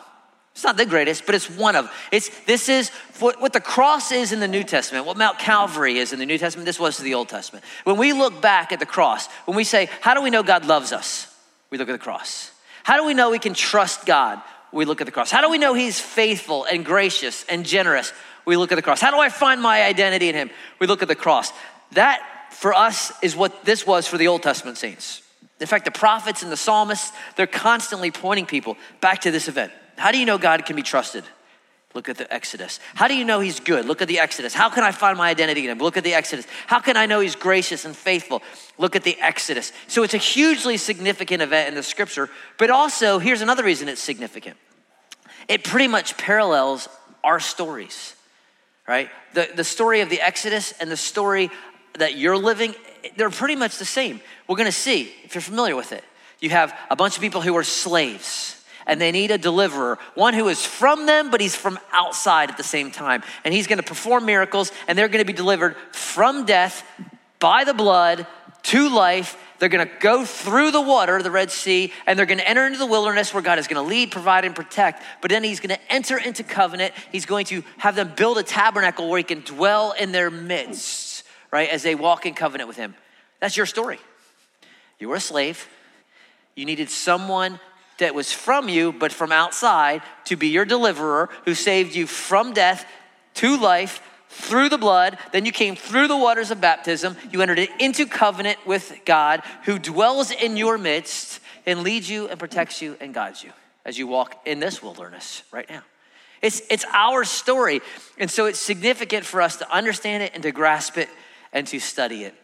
It's 0.55 0.65
not 0.65 0.77
the 0.77 0.85
greatest, 0.85 1.25
but 1.25 1.35
it's 1.35 1.49
one 1.49 1.77
of. 1.77 1.91
It's 2.11 2.29
this 2.45 2.69
is 2.69 2.91
what, 3.19 3.53
the 3.53 3.61
cross 3.61 4.13
is 4.13 4.33
in 4.33 4.41
the 4.41 4.49
New 4.49 4.63
Testament, 4.63 5.07
what 5.07 5.17
Mount 5.17 5.39
Calvary 5.39 5.99
is 5.99 6.13
in 6.13 6.19
the 6.19 6.27
New 6.27 6.37
Testament, 6.37 6.67
this 6.67 6.79
was 6.79 6.99
to 6.99 7.03
the 7.03 7.15
Old 7.15 7.29
Testament. 7.29 7.65
When 7.85 7.97
we 7.97 8.13
look 8.13 8.43
back 8.43 8.71
at 8.71 8.79
the 8.79 8.87
cross, 8.87 9.29
when 9.47 9.57
we 9.57 9.65
say, 9.65 9.89
How 10.03 10.13
do 10.15 10.23
we 10.23 10.29
know 10.31 10.43
God 10.43 10.67
loves 10.67 10.93
us? 10.93 11.35
We 11.71 11.79
look 11.79 11.89
at 11.89 11.93
the 11.93 11.99
cross. 11.99 12.51
How 12.85 12.99
do 12.99 13.07
we 13.07 13.15
know 13.15 13.31
we 13.31 13.39
can 13.39 13.55
trust 13.55 14.05
God? 14.05 14.43
We 14.73 14.85
look 14.85 15.01
at 15.01 15.05
the 15.05 15.13
cross. 15.13 15.31
How 15.31 15.41
do 15.41 15.49
we 15.49 15.59
know 15.59 15.73
He's 15.73 16.01
faithful 16.01 16.65
and 16.65 16.85
gracious 16.85 17.45
and 17.49 17.65
generous? 17.65 18.13
We 18.45 18.57
look 18.57 18.73
at 18.73 18.77
the 18.77 18.83
cross. 18.83 19.01
How 19.01 19.11
do 19.11 19.19
I 19.19 19.31
find 19.31 19.61
my 19.63 19.83
identity 19.83 20.29
in 20.29 20.35
Him? 20.35 20.51
We 20.79 20.87
look 20.87 21.01
at 21.01 21.09
the 21.09 21.15
cross. 21.15 21.51
That 21.93 22.21
for 22.51 22.75
us 22.75 23.13
is 23.23 23.35
what 23.35 23.65
this 23.65 23.87
was 23.87 24.07
for 24.07 24.19
the 24.19 24.29
Old 24.29 24.43
Testament 24.43 24.77
saints. 24.77 25.23
In 25.61 25.67
fact, 25.67 25.85
the 25.85 25.91
prophets 25.91 26.43
and 26.43 26.51
the 26.51 26.57
psalmists, 26.57 27.13
they're 27.37 27.47
constantly 27.47 28.11
pointing 28.11 28.47
people 28.47 28.77
back 29.01 29.23
to 29.23 29.31
this 29.31 29.49
event. 29.49 29.73
How 30.03 30.11
do 30.11 30.19
you 30.19 30.27
know 30.27 30.37
God 30.37 30.67
can 30.67 30.75
be 30.75 30.83
trusted? 30.83 31.23
Look 31.95 32.09
at 32.09 32.17
the 32.17 32.27
Exodus. 32.35 32.81
How 32.97 33.07
do 33.07 33.15
you 33.15 33.25
know 33.25 33.39
He's 33.39 33.61
good? 33.61 33.85
Look 33.85 34.03
at 34.03 34.09
the 34.09 34.19
Exodus. 34.19 34.53
How 34.53 34.69
can 34.69 34.83
I 34.83 34.91
find 34.91 35.17
my 35.17 35.31
identity 35.31 35.63
in 35.63 35.71
Him? 35.71 35.79
Look 35.79 35.97
at 35.97 36.03
the 36.03 36.13
Exodus. 36.13 36.45
How 36.67 36.81
can 36.81 36.97
I 36.97 37.07
know 37.07 37.21
He's 37.21 37.37
gracious 37.37 37.85
and 37.85 37.95
faithful? 37.95 38.43
Look 38.79 38.97
at 38.97 39.05
the 39.05 39.17
Exodus. 39.21 39.71
So 39.87 40.03
it's 40.03 40.13
a 40.13 40.19
hugely 40.19 40.77
significant 40.77 41.41
event 41.41 41.69
in 41.69 41.77
the 41.77 41.85
scripture, 41.85 42.29
but 42.59 42.69
also, 42.69 43.21
here's 43.21 43.43
another 43.43 43.63
reason 43.63 43.89
it's 43.89 44.03
significant 44.03 44.57
it 45.47 45.63
pretty 45.63 45.87
much 45.87 46.17
parallels 46.17 46.89
our 47.23 47.39
stories, 47.39 48.17
right? 48.89 49.09
The, 49.35 49.51
the 49.55 49.63
story 49.63 50.01
of 50.01 50.11
the 50.11 50.21
Exodus 50.21 50.75
and 50.81 50.91
the 50.91 50.97
story 50.97 51.49
that 51.97 52.17
you're 52.17 52.37
living, 52.37 52.75
they're 53.17 53.31
pretty 53.31 53.55
much 53.55 53.79
the 53.79 53.85
same. 53.85 54.21
We're 54.49 54.57
gonna 54.57 54.73
see, 54.73 55.13
if 55.23 55.37
you're 55.37 55.43
familiar 55.43 55.77
with 55.77 55.93
it. 55.93 56.03
You 56.41 56.51
have 56.51 56.77
a 56.91 56.97
bunch 56.97 57.15
of 57.15 57.23
people 57.23 57.41
who 57.41 57.57
are 57.57 57.63
slaves 57.63 58.59
and 58.87 59.01
they 59.01 59.13
need 59.13 59.31
a 59.31 59.39
deliverer, 59.39 59.99
one 60.15 60.35
who 60.35 60.49
is 60.49 60.65
from 60.65 61.07
them, 61.07 61.31
but 61.31 61.41
he's 61.41 61.57
from 61.57 61.79
outside 61.93 62.51
at 62.51 62.57
the 62.57 62.63
same 62.63 62.91
time. 62.91 63.23
And 63.45 63.55
he's 63.55 63.67
going 63.67 63.79
to 63.79 63.85
perform 63.85 64.25
miracles, 64.25 64.73
and 64.89 64.97
they're 64.99 65.09
going 65.09 65.25
to 65.25 65.31
be 65.31 65.33
delivered 65.33 65.77
from 65.93 66.45
death 66.45 66.85
by 67.39 67.65
the 67.65 67.75
blood 67.75 68.27
to 68.65 68.89
life. 68.89 69.37
They're 69.59 69.69
going 69.69 69.87
to 69.87 69.95
go 70.01 70.25
through 70.25 70.73
the 70.73 70.81
water, 70.81 71.23
the 71.23 71.31
Red 71.31 71.51
Sea, 71.51 71.93
and 72.07 72.19
they're 72.19 72.27
going 72.27 72.39
to 72.39 72.49
enter 72.49 72.67
into 72.67 72.79
the 72.79 72.87
wilderness 72.87 73.33
where 73.33 73.43
God 73.43 73.59
is 73.59 73.69
going 73.69 73.83
to 73.83 73.89
lead, 73.89 74.11
provide, 74.11 74.45
and 74.45 74.57
protect. 74.57 75.03
But 75.21 75.31
then 75.31 75.45
he's 75.45 75.61
going 75.61 75.77
to 75.77 75.93
enter 75.93 76.19
into 76.19 76.43
covenant. 76.43 76.95
He's 77.13 77.27
going 77.27 77.47
to 77.47 77.63
have 77.79 77.95
them 77.95 78.13
build 78.17 78.39
a 78.39 78.43
tabernacle 78.43 79.09
where 79.09 79.19
he 79.19 79.25
can 79.25 79.41
dwell 79.41 79.93
in 79.93 80.11
their 80.11 80.31
midst, 80.31 81.25
right, 81.53 81.69
as 81.69 81.83
they 81.83 81.95
walk 81.95 82.27
in 82.27 82.35
covenant 82.35 82.67
with 82.67 82.77
him. 82.77 82.95
That's 83.41 83.57
your 83.57 83.67
story. 83.67 83.99
You 84.99 85.09
were 85.09 85.17
a 85.17 85.21
slave. 85.21 85.69
You 86.55 86.65
needed 86.65 86.91
someone 86.91 87.59
that 87.99 88.15
was 88.15 88.33
from 88.33 88.69
you, 88.69 88.93
but 88.93 89.13
from 89.13 89.33
outside, 89.33 90.03
to 90.25 90.37
be 90.37 90.49
your 90.49 90.65
deliverer 90.65 91.29
who 91.45 91.55
saved 91.55 91.95
you 91.95 92.07
from 92.07 92.53
death 92.53 92.87
to 93.35 93.57
life 93.57 94.01
through 94.29 94.69
the 94.69 94.79
blood. 94.79 95.19
Then 95.33 95.45
you 95.45 95.53
came 95.53 95.77
through 95.77 96.09
the 96.09 96.17
waters 96.17 96.51
of 96.51 96.61
baptism. 96.61 97.17
You 97.31 97.43
entered 97.43 97.69
into 97.79 98.07
covenant 98.07 98.59
with 98.67 99.01
God 99.05 99.43
who 99.65 99.79
dwells 99.79 100.31
in 100.31 100.57
your 100.57 100.79
midst 100.79 101.41
and 101.67 101.83
leads 101.83 102.09
you 102.09 102.29
and 102.29 102.39
protects 102.39 102.81
you 102.81 102.97
and 103.01 103.13
guides 103.13 103.45
you 103.45 103.53
as 103.85 103.99
you 103.99 104.07
walk 104.07 104.41
in 104.47 104.59
this 104.59 104.83
wilderness 104.83 105.43
right 105.53 105.69
now. 105.69 105.83
It's, 106.41 106.63
it's 106.71 106.85
our 106.93 107.25
story. 107.25 107.81
And 108.19 108.31
so 108.31 108.47
it's 108.47 108.59
significant 108.59 109.25
for 109.25 109.41
us 109.41 109.57
to 109.59 109.71
understand 109.73 110.23
it 110.23 110.33
and 110.35 110.43
to 110.43 110.51
grasp 110.51 110.99
it 110.99 111.09
and 111.53 111.67
to 111.69 111.79
study 111.79 112.25
it. 112.25 112.35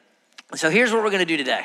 So 0.55 0.71
here's 0.71 0.93
what 0.93 1.03
we're 1.03 1.11
going 1.11 1.19
to 1.21 1.27
do 1.27 1.37
today. 1.37 1.65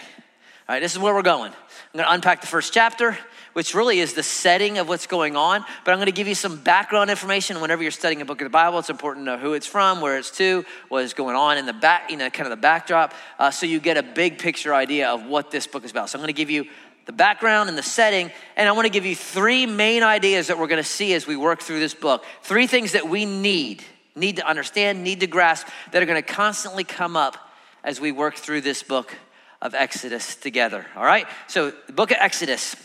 All 0.68 0.76
right, 0.76 0.80
this 0.80 0.94
is 0.94 1.00
where 1.00 1.14
we're 1.14 1.22
going. 1.22 1.52
I'm 1.52 1.98
going 1.98 2.06
to 2.06 2.14
unpack 2.14 2.42
the 2.42 2.48
first 2.48 2.74
chapter 2.74 3.18
which 3.54 3.74
really 3.74 4.00
is 4.00 4.14
the 4.14 4.24
setting 4.24 4.78
of 4.78 4.88
what's 4.88 5.08
going 5.08 5.36
on. 5.36 5.64
But 5.86 5.92
I'm 5.92 5.98
going 5.98 6.08
to 6.08 6.12
give 6.12 6.28
you 6.28 6.36
some 6.36 6.58
background 6.58 7.10
information. 7.10 7.62
Whenever 7.62 7.82
you're 7.82 7.92
studying 7.92 8.22
a 8.22 8.26
book 8.26 8.42
of 8.42 8.46
the 8.46 8.50
Bible, 8.50 8.80
it's 8.80 8.90
important 8.90 9.26
to 9.26 9.32
know 9.32 9.38
who 9.38 9.54
it's 9.54 9.68
from, 9.68 10.02
where 10.02 10.18
it's 10.18 10.32
to, 10.38 10.66
what 10.90 11.04
is 11.04 11.14
going 11.14 11.36
on 11.36 11.58
in 11.58 11.66
the 11.66 11.74
back, 11.74 12.12
you 12.12 12.18
know, 12.18 12.30
kind 12.30 12.46
of 12.46 12.52
the 12.52 12.62
backdrop, 12.62 13.14
uh, 13.40 13.52
so 13.52 13.66
you 13.66 13.80
get 13.80 13.98
a 13.98 14.04
big 14.04 14.40
picture 14.40 14.74
idea 14.74 15.10
of 15.10 15.26
what 15.26 15.52
this 15.52 15.68
book 15.68 15.86
is 15.86 15.92
about. 15.92 16.10
So 16.10 16.18
I'm 16.18 16.22
going 16.22 16.28
to 16.28 16.34
give 16.34 16.50
you 16.50 16.66
the 17.06 17.12
background 17.12 17.70
and 17.70 17.78
the 17.78 17.84
setting, 17.84 18.32
and 18.56 18.70
I 18.70 18.72
want 18.72 18.86
to 18.86 18.92
give 18.92 19.06
you 19.06 19.16
three 19.16 19.66
main 19.66 20.04
ideas 20.04 20.48
that 20.48 20.58
we're 20.58 20.68
going 20.68 20.82
to 20.82 20.90
see 20.90 21.14
as 21.14 21.28
we 21.28 21.36
work 21.36 21.62
through 21.62 21.80
this 21.80 21.94
book. 21.94 22.24
Three 22.44 22.68
things 22.68 22.94
that 22.94 23.10
we 23.10 23.26
need, 23.26 23.84
need 24.16 24.38
to 24.38 24.48
understand, 24.48 25.04
need 25.04 25.20
to 25.20 25.28
grasp, 25.28 25.68
that 25.92 26.02
are 26.02 26.06
going 26.06 26.22
to 26.22 26.34
constantly 26.34 26.84
come 26.84 27.18
up 27.18 27.38
as 27.84 28.00
we 28.00 28.12
work 28.12 28.36
through 28.36 28.62
this 28.62 28.84
book 28.84 29.14
of 29.62 29.74
Exodus 29.74 30.36
together. 30.36 30.86
All 30.96 31.04
right? 31.04 31.28
So, 31.48 31.72
the 31.88 31.94
book 31.94 32.12
of 32.12 32.18
Exodus. 32.20 32.76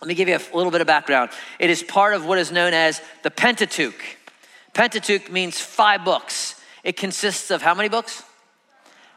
Let 0.00 0.08
me 0.08 0.14
give 0.14 0.28
you 0.28 0.36
a 0.36 0.56
little 0.56 0.72
bit 0.72 0.80
of 0.80 0.86
background. 0.86 1.30
It 1.58 1.68
is 1.68 1.82
part 1.82 2.14
of 2.14 2.24
what 2.24 2.38
is 2.38 2.50
known 2.50 2.72
as 2.72 3.02
the 3.22 3.30
Pentateuch. 3.30 4.02
Pentateuch 4.72 5.30
means 5.30 5.60
five 5.60 6.04
books. 6.04 6.54
It 6.82 6.96
consists 6.96 7.50
of 7.50 7.60
how 7.60 7.74
many 7.74 7.90
books? 7.90 8.22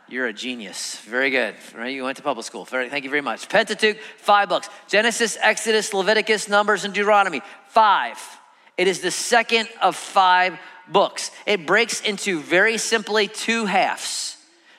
You're 0.09 0.27
a 0.27 0.33
genius. 0.33 0.99
Very 0.99 1.29
good. 1.29 1.55
Right? 1.73 1.93
You 1.93 2.03
went 2.03 2.17
to 2.17 2.23
public 2.23 2.45
school. 2.45 2.65
Very, 2.65 2.89
thank 2.89 3.05
you 3.05 3.09
very 3.09 3.21
much. 3.21 3.47
Pentateuch, 3.47 3.97
five 4.17 4.49
books 4.49 4.69
Genesis, 4.89 5.37
Exodus, 5.41 5.93
Leviticus, 5.93 6.49
Numbers, 6.49 6.83
and 6.83 6.93
Deuteronomy. 6.93 7.41
Five. 7.69 8.17
It 8.77 8.87
is 8.87 8.99
the 8.99 9.11
second 9.11 9.69
of 9.81 9.95
five 9.95 10.59
books. 10.89 11.31
It 11.45 11.65
breaks 11.65 12.01
into 12.01 12.41
very 12.41 12.77
simply 12.77 13.27
two 13.29 13.65
halves. 13.65 14.32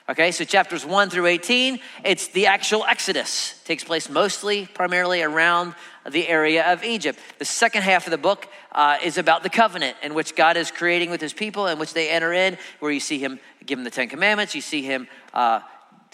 Okay, 0.07 0.31
so 0.31 0.43
chapters 0.43 0.85
1 0.85 1.09
through 1.09 1.25
18, 1.25 1.79
it's 2.03 2.27
the 2.27 2.45
actual 2.45 2.85
Exodus. 2.85 3.59
It 3.63 3.65
takes 3.65 3.83
place 3.83 4.07
mostly, 4.07 4.67
primarily 4.67 5.23
around 5.23 5.73
the 6.07 6.27
area 6.27 6.71
of 6.71 6.83
Egypt. 6.83 7.19
The 7.39 7.45
second 7.45 7.81
half 7.81 8.05
of 8.05 8.11
the 8.11 8.19
book 8.19 8.47
uh, 8.71 8.97
is 9.03 9.17
about 9.17 9.41
the 9.41 9.49
covenant 9.49 9.97
in 10.03 10.13
which 10.13 10.35
God 10.35 10.57
is 10.57 10.69
creating 10.69 11.09
with 11.09 11.21
his 11.21 11.33
people, 11.33 11.65
in 11.65 11.79
which 11.79 11.95
they 11.95 12.07
enter 12.07 12.33
in, 12.33 12.55
where 12.81 12.91
you 12.91 12.99
see 12.99 13.17
him 13.17 13.39
give 13.65 13.79
them 13.79 13.83
the 13.83 13.89
Ten 13.89 14.07
Commandments, 14.07 14.53
you 14.53 14.61
see 14.61 14.83
him 14.83 15.07
uh, 15.33 15.61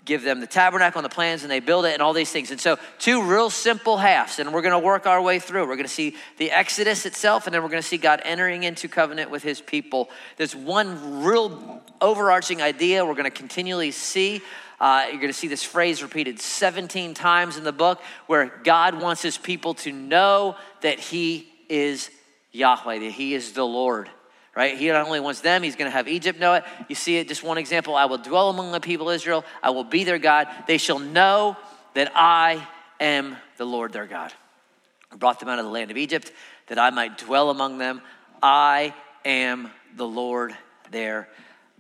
give 0.06 0.24
them 0.24 0.40
the 0.40 0.48
tabernacle 0.48 1.00
and 1.00 1.06
the 1.06 1.14
plans 1.14 1.44
and 1.44 1.52
they 1.52 1.60
build 1.60 1.86
it 1.86 1.94
and 1.94 2.02
all 2.02 2.14
these 2.14 2.32
things. 2.32 2.52
And 2.52 2.60
so, 2.60 2.78
two 3.00 3.24
real 3.24 3.50
simple 3.50 3.98
halves, 3.98 4.40
and 4.40 4.54
we're 4.54 4.62
going 4.62 4.72
to 4.72 4.80
work 4.80 5.06
our 5.06 5.22
way 5.22 5.40
through. 5.40 5.62
We're 5.68 5.76
going 5.76 5.84
to 5.84 5.94
see 5.94 6.16
the 6.38 6.52
Exodus 6.52 7.06
itself, 7.06 7.46
and 7.46 7.54
then 7.54 7.62
we're 7.62 7.70
going 7.70 7.82
to 7.82 7.88
see 7.88 7.98
God 7.98 8.22
entering 8.24 8.64
into 8.64 8.88
covenant 8.88 9.30
with 9.30 9.44
his 9.44 9.62
people. 9.62 10.10
There's 10.38 10.56
one 10.56 11.24
real 11.24 11.82
overarching 12.00 12.62
idea 12.62 13.06
we're 13.06 13.14
going 13.14 13.26
to 13.26 13.32
continually 13.32 13.92
see. 13.92 14.42
Uh, 14.80 15.06
you're 15.10 15.22
going 15.22 15.28
to 15.28 15.34
see 15.34 15.48
this 15.48 15.64
phrase 15.64 16.02
repeated 16.02 16.40
17 16.40 17.14
times 17.14 17.58
in 17.58 17.64
the 17.64 17.72
book 17.72 18.02
where 18.26 18.52
God 18.64 19.00
wants 19.00 19.22
his 19.22 19.38
people 19.38 19.76
to 19.76 19.92
know 19.92 20.56
that 20.82 21.00
he 21.00 21.48
is 21.70 22.10
Yahweh, 22.52 23.00
that 23.00 23.12
he 23.12 23.36
is 23.36 23.52
the 23.52 23.64
Lord 23.64 24.10
right? 24.56 24.78
He 24.78 24.88
not 24.88 25.06
only 25.06 25.20
wants 25.20 25.42
them, 25.42 25.64
he's 25.64 25.76
going 25.76 25.90
to 25.90 25.96
have 25.96 26.08
Egypt 26.08 26.40
know 26.40 26.54
it. 26.56 26.64
You 26.88 26.96
see 26.96 27.18
it, 27.18 27.28
just 27.28 27.44
one 27.44 27.58
example. 27.58 27.96
I 27.96 28.06
will 28.06 28.18
dwell 28.18 28.50
among 28.50 28.72
the 28.72 28.80
people 28.80 29.10
of 29.10 29.16
Israel. 29.16 29.46
I 29.64 29.70
will 29.70 29.84
be 29.84 30.04
their 30.04 30.20
God. 30.20 30.48
They 30.68 30.78
shall 30.78 31.00
know 31.00 31.58
that 31.94 32.12
I 32.16 32.68
am 33.00 33.38
the 33.58 33.66
Lord 33.66 33.94
their 33.94 34.08
God. 34.08 34.34
I 35.12 35.16
brought 35.16 35.40
them 35.40 35.50
out 35.50 35.60
of 35.60 35.66
the 35.66 35.72
land 35.72 35.92
of 35.92 35.98
Egypt 35.98 36.32
that 36.68 36.80
I 36.80 36.90
might 36.90 37.18
dwell 37.18 37.50
among 37.50 37.78
them. 37.78 38.02
I 38.42 38.94
am 39.26 39.72
the 39.96 40.08
Lord 40.08 40.56
their 40.90 41.28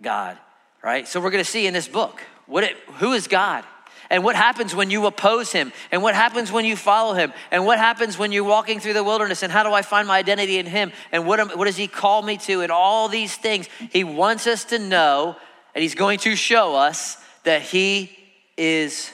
God, 0.01 0.37
right? 0.83 1.07
So 1.07 1.19
we're 1.19 1.31
going 1.31 1.43
to 1.43 1.49
see 1.49 1.67
in 1.67 1.73
this 1.73 1.87
book 1.87 2.21
what 2.45 2.63
it, 2.63 2.75
who 2.95 3.13
is 3.13 3.27
God? 3.27 3.63
And 4.09 4.23
what 4.23 4.35
happens 4.35 4.75
when 4.75 4.89
you 4.89 5.05
oppose 5.05 5.51
him, 5.51 5.71
and 5.91 6.01
what 6.01 6.15
happens 6.15 6.51
when 6.51 6.65
you 6.65 6.75
follow 6.75 7.13
him, 7.13 7.33
and 7.51 7.65
what 7.65 7.77
happens 7.77 8.17
when 8.17 8.31
you're 8.31 8.43
walking 8.43 8.79
through 8.79 8.93
the 8.93 9.03
wilderness, 9.03 9.43
and 9.43 9.51
how 9.51 9.63
do 9.63 9.71
I 9.71 9.81
find 9.81 10.07
my 10.07 10.17
identity 10.17 10.57
in 10.57 10.65
him, 10.65 10.91
and 11.11 11.25
what, 11.25 11.39
am, 11.39 11.49
what 11.49 11.65
does 11.65 11.77
he 11.77 11.87
call 11.87 12.21
me 12.21 12.37
to, 12.37 12.61
and 12.61 12.71
all 12.71 13.07
these 13.07 13.35
things. 13.35 13.67
He 13.91 14.03
wants 14.03 14.47
us 14.47 14.65
to 14.65 14.79
know, 14.79 15.35
and 15.75 15.81
he's 15.81 15.95
going 15.95 16.19
to 16.19 16.35
show 16.35 16.75
us 16.75 17.17
that 17.43 17.61
he 17.61 18.17
is 18.57 19.11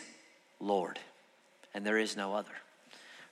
Lord, 0.60 1.00
and 1.74 1.86
there 1.86 1.98
is 1.98 2.18
no 2.18 2.34
other, 2.34 2.52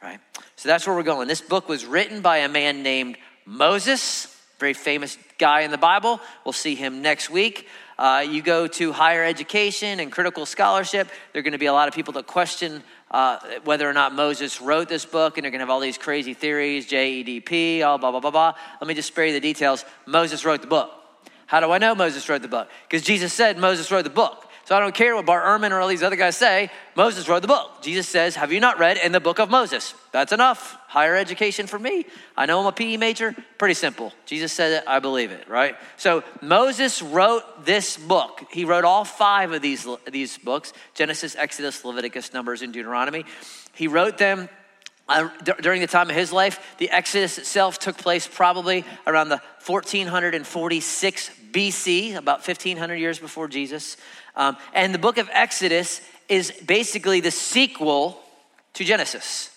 right? 0.02 0.20
So 0.56 0.70
that's 0.70 0.86
where 0.86 0.96
we're 0.96 1.04
going. 1.04 1.28
This 1.28 1.42
book 1.42 1.68
was 1.68 1.86
written 1.86 2.22
by 2.22 2.38
a 2.38 2.50
man 2.50 2.84
named 2.84 3.18
Moses, 3.46 4.32
very 4.60 4.74
famous 4.74 5.18
guy 5.38 5.62
in 5.62 5.72
the 5.72 5.78
Bible. 5.78 6.22
We'll 6.46 6.54
see 6.54 6.76
him 6.76 7.02
next 7.02 7.30
week. 7.30 7.68
Uh, 7.98 8.26
you 8.28 8.42
go 8.42 8.68
to 8.68 8.92
higher 8.92 9.24
education 9.24 10.00
and 10.00 10.12
critical 10.12 10.46
scholarship, 10.46 11.08
there 11.32 11.40
are 11.40 11.44
going 11.44 11.54
to 11.54 11.58
be 11.58 11.68
a 11.68 11.74
lot 11.74 11.88
of 11.88 11.94
people 11.94 12.14
that 12.14 12.28
question 12.28 12.84
uh, 13.12 13.40
whether 13.64 13.90
or 13.90 13.94
not 13.94 14.14
Moses 14.14 14.60
wrote 14.60 14.90
this 14.90 15.06
book, 15.06 15.38
and 15.38 15.44
they're 15.44 15.52
going 15.52 15.60
to 15.60 15.64
have 15.64 15.70
all 15.70 15.80
these 15.80 15.98
crazy 15.98 16.34
theories, 16.34 16.88
JEDP, 16.88 17.84
all 17.84 17.98
blah, 17.98 18.12
blah, 18.12 18.20
blah, 18.20 18.32
blah. 18.32 18.54
Let 18.82 18.88
me 18.88 18.94
just 18.94 19.08
spare 19.08 19.28
you 19.28 19.34
the 19.34 19.40
details. 19.40 19.86
Moses 20.06 20.44
wrote 20.44 20.62
the 20.62 20.68
book. 20.68 20.92
How 21.46 21.60
do 21.60 21.72
I 21.72 21.78
know 21.78 21.96
Moses 21.96 22.28
wrote 22.28 22.42
the 22.42 22.48
book? 22.48 22.70
Because 22.90 23.04
Jesus 23.04 23.32
said 23.32 23.58
Moses 23.58 23.92
wrote 23.92 24.04
the 24.04 24.10
book. 24.10 24.45
So 24.66 24.76
I 24.76 24.80
don't 24.80 24.96
care 24.96 25.16
what 25.16 25.28
Bart 25.28 25.46
Ehrman 25.46 25.70
or 25.70 25.80
all 25.80 25.88
these 25.88 26.02
other 26.02 26.16
guys 26.16 26.36
say. 26.36 26.72
Moses 26.96 27.30
wrote 27.30 27.44
the 27.44 27.48
book. 27.48 27.84
Jesus 27.84 28.08
says, 28.08 28.36
Have 28.36 28.52
you 28.52 28.60
not 28.60 28.80
read 28.80 28.98
in 28.98 29.12
the 29.12 29.20
book 29.20 29.38
of 29.38 29.52
Moses? 29.52 29.94
That's 30.12 30.32
enough. 30.32 30.76
Higher 30.88 31.16
education 31.16 31.68
for 31.68 31.78
me. 31.78 32.08
I 32.36 32.48
know 32.48 32.60
I'm 32.62 32.66
a 32.66 32.72
PE 32.72 32.98
major. 32.98 33.36
Pretty 33.60 33.76
simple. 33.76 34.12
Jesus 34.26 34.52
said 34.52 34.72
it, 34.72 34.84
I 34.88 34.98
believe 34.98 35.32
it, 35.32 35.48
right? 35.48 35.76
So 35.98 36.24
Moses 36.42 37.04
wrote 37.04 37.64
this 37.64 37.96
book. 37.96 38.44
He 38.50 38.66
wrote 38.66 38.86
all 38.86 39.06
five 39.06 39.52
of 39.52 39.62
these, 39.62 39.88
these 40.12 40.40
books 40.40 40.74
Genesis, 40.96 41.36
Exodus, 41.36 41.86
Leviticus, 41.86 42.34
Numbers, 42.34 42.64
and 42.64 42.74
Deuteronomy. 42.74 43.26
He 43.74 43.88
wrote 43.88 44.18
them 44.18 44.50
uh, 45.08 45.30
d- 45.44 45.54
during 45.62 45.82
the 45.82 45.88
time 45.88 46.10
of 46.10 46.16
his 46.16 46.32
life, 46.32 46.76
the 46.80 46.90
Exodus 46.90 47.38
itself 47.38 47.78
took 47.78 47.96
place 47.98 48.28
probably 48.28 48.84
around 49.06 49.30
the 49.30 49.40
1446 49.64 51.30
BC, 51.56 52.16
about 52.16 52.46
1500 52.46 52.96
years 52.96 53.18
before 53.18 53.48
Jesus. 53.48 53.96
Um, 54.36 54.58
and 54.74 54.94
the 54.94 55.00
book 55.00 55.18
of 55.18 55.30
Exodus 55.32 56.02
is 56.28 56.52
basically 56.52 57.22
the 57.22 57.32
sequel 57.32 58.22
to 58.74 58.84
Genesis. 58.84 59.56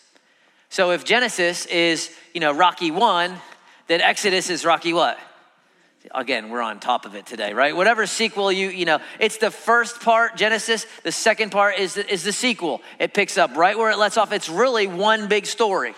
So 0.68 0.92
if 0.92 1.04
Genesis 1.04 1.66
is, 1.66 2.14
you 2.32 2.40
know, 2.40 2.52
Rocky 2.52 2.92
1, 2.92 3.34
then 3.88 4.00
Exodus 4.00 4.48
is 4.48 4.64
Rocky 4.64 4.92
what? 4.92 5.18
Again, 6.14 6.50
we're 6.50 6.62
on 6.62 6.78
top 6.78 7.04
of 7.04 7.16
it 7.16 7.26
today, 7.26 7.52
right? 7.52 7.74
Whatever 7.74 8.06
sequel 8.06 8.52
you, 8.52 8.68
you 8.68 8.84
know, 8.84 9.00
it's 9.18 9.38
the 9.38 9.50
first 9.50 10.00
part, 10.00 10.36
Genesis. 10.36 10.86
The 11.02 11.10
second 11.10 11.50
part 11.50 11.78
is 11.78 11.94
the, 11.94 12.10
is 12.10 12.22
the 12.22 12.32
sequel. 12.32 12.80
It 13.00 13.12
picks 13.12 13.36
up 13.36 13.56
right 13.56 13.76
where 13.76 13.90
it 13.90 13.98
lets 13.98 14.16
off. 14.16 14.30
It's 14.30 14.48
really 14.48 14.86
one 14.86 15.26
big 15.26 15.46
story. 15.46 15.94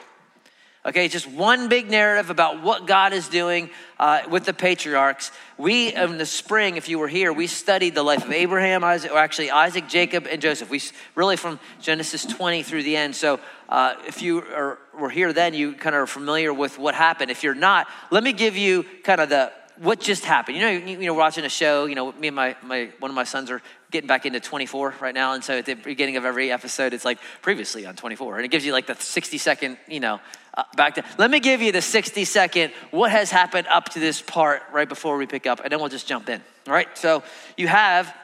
Okay, 0.86 1.08
just 1.08 1.26
one 1.26 1.68
big 1.68 1.90
narrative 1.90 2.30
about 2.30 2.62
what 2.62 2.86
God 2.86 3.12
is 3.12 3.28
doing 3.28 3.68
uh, 3.98 4.22
with 4.30 4.46
the 4.46 4.54
patriarchs. 4.54 5.30
We, 5.58 5.94
in 5.94 6.16
the 6.16 6.24
spring, 6.24 6.76
if 6.78 6.88
you 6.88 6.98
were 6.98 7.06
here, 7.06 7.34
we 7.34 7.48
studied 7.48 7.94
the 7.94 8.02
life 8.02 8.24
of 8.24 8.32
Abraham, 8.32 8.82
Isaac, 8.82 9.12
or 9.12 9.18
actually 9.18 9.50
Isaac, 9.50 9.88
Jacob, 9.88 10.26
and 10.26 10.40
Joseph. 10.40 10.70
We 10.70 10.80
really 11.14 11.36
from 11.36 11.60
Genesis 11.82 12.24
20 12.24 12.62
through 12.62 12.84
the 12.84 12.96
end. 12.96 13.14
So 13.14 13.40
uh, 13.68 13.96
if 14.06 14.22
you 14.22 14.38
are, 14.38 14.78
were 14.98 15.10
here 15.10 15.34
then, 15.34 15.52
you 15.52 15.74
kind 15.74 15.94
of 15.94 16.00
are 16.00 16.06
familiar 16.06 16.50
with 16.54 16.78
what 16.78 16.94
happened. 16.94 17.30
If 17.30 17.42
you're 17.42 17.54
not, 17.54 17.86
let 18.10 18.24
me 18.24 18.32
give 18.32 18.56
you 18.56 18.84
kind 19.04 19.20
of 19.20 19.28
the 19.28 19.52
what 19.80 19.98
just 19.98 20.24
happened? 20.24 20.58
You 20.58 20.62
know, 20.62 20.70
you, 20.70 21.00
you 21.00 21.06
know, 21.06 21.14
watching 21.14 21.44
a 21.44 21.48
show. 21.48 21.86
You 21.86 21.94
know, 21.94 22.12
me 22.12 22.28
and 22.28 22.36
my, 22.36 22.54
my 22.62 22.90
one 22.98 23.10
of 23.10 23.14
my 23.14 23.24
sons 23.24 23.50
are 23.50 23.62
getting 23.90 24.08
back 24.08 24.26
into 24.26 24.40
24 24.40 24.94
right 25.00 25.14
now, 25.14 25.34
and 25.34 25.42
so 25.42 25.58
at 25.58 25.66
the 25.66 25.74
beginning 25.74 26.16
of 26.16 26.24
every 26.24 26.50
episode, 26.50 26.92
it's 26.92 27.04
like 27.04 27.18
previously 27.42 27.86
on 27.86 27.96
24, 27.96 28.36
and 28.36 28.44
it 28.44 28.48
gives 28.48 28.64
you 28.64 28.72
like 28.72 28.86
the 28.86 28.94
60 28.94 29.38
second, 29.38 29.76
you 29.88 30.00
know, 30.00 30.20
uh, 30.54 30.64
back 30.76 30.94
to. 30.94 31.04
Let 31.18 31.30
me 31.30 31.40
give 31.40 31.62
you 31.62 31.72
the 31.72 31.82
60 31.82 32.24
second. 32.24 32.72
What 32.90 33.10
has 33.10 33.30
happened 33.30 33.66
up 33.68 33.90
to 33.90 34.00
this 34.00 34.22
part 34.22 34.62
right 34.72 34.88
before 34.88 35.16
we 35.16 35.26
pick 35.26 35.46
up, 35.46 35.60
and 35.60 35.70
then 35.70 35.80
we'll 35.80 35.88
just 35.88 36.06
jump 36.06 36.28
in. 36.28 36.40
All 36.66 36.72
right. 36.72 36.88
So 36.96 37.22
you 37.56 37.68
have 37.68 38.14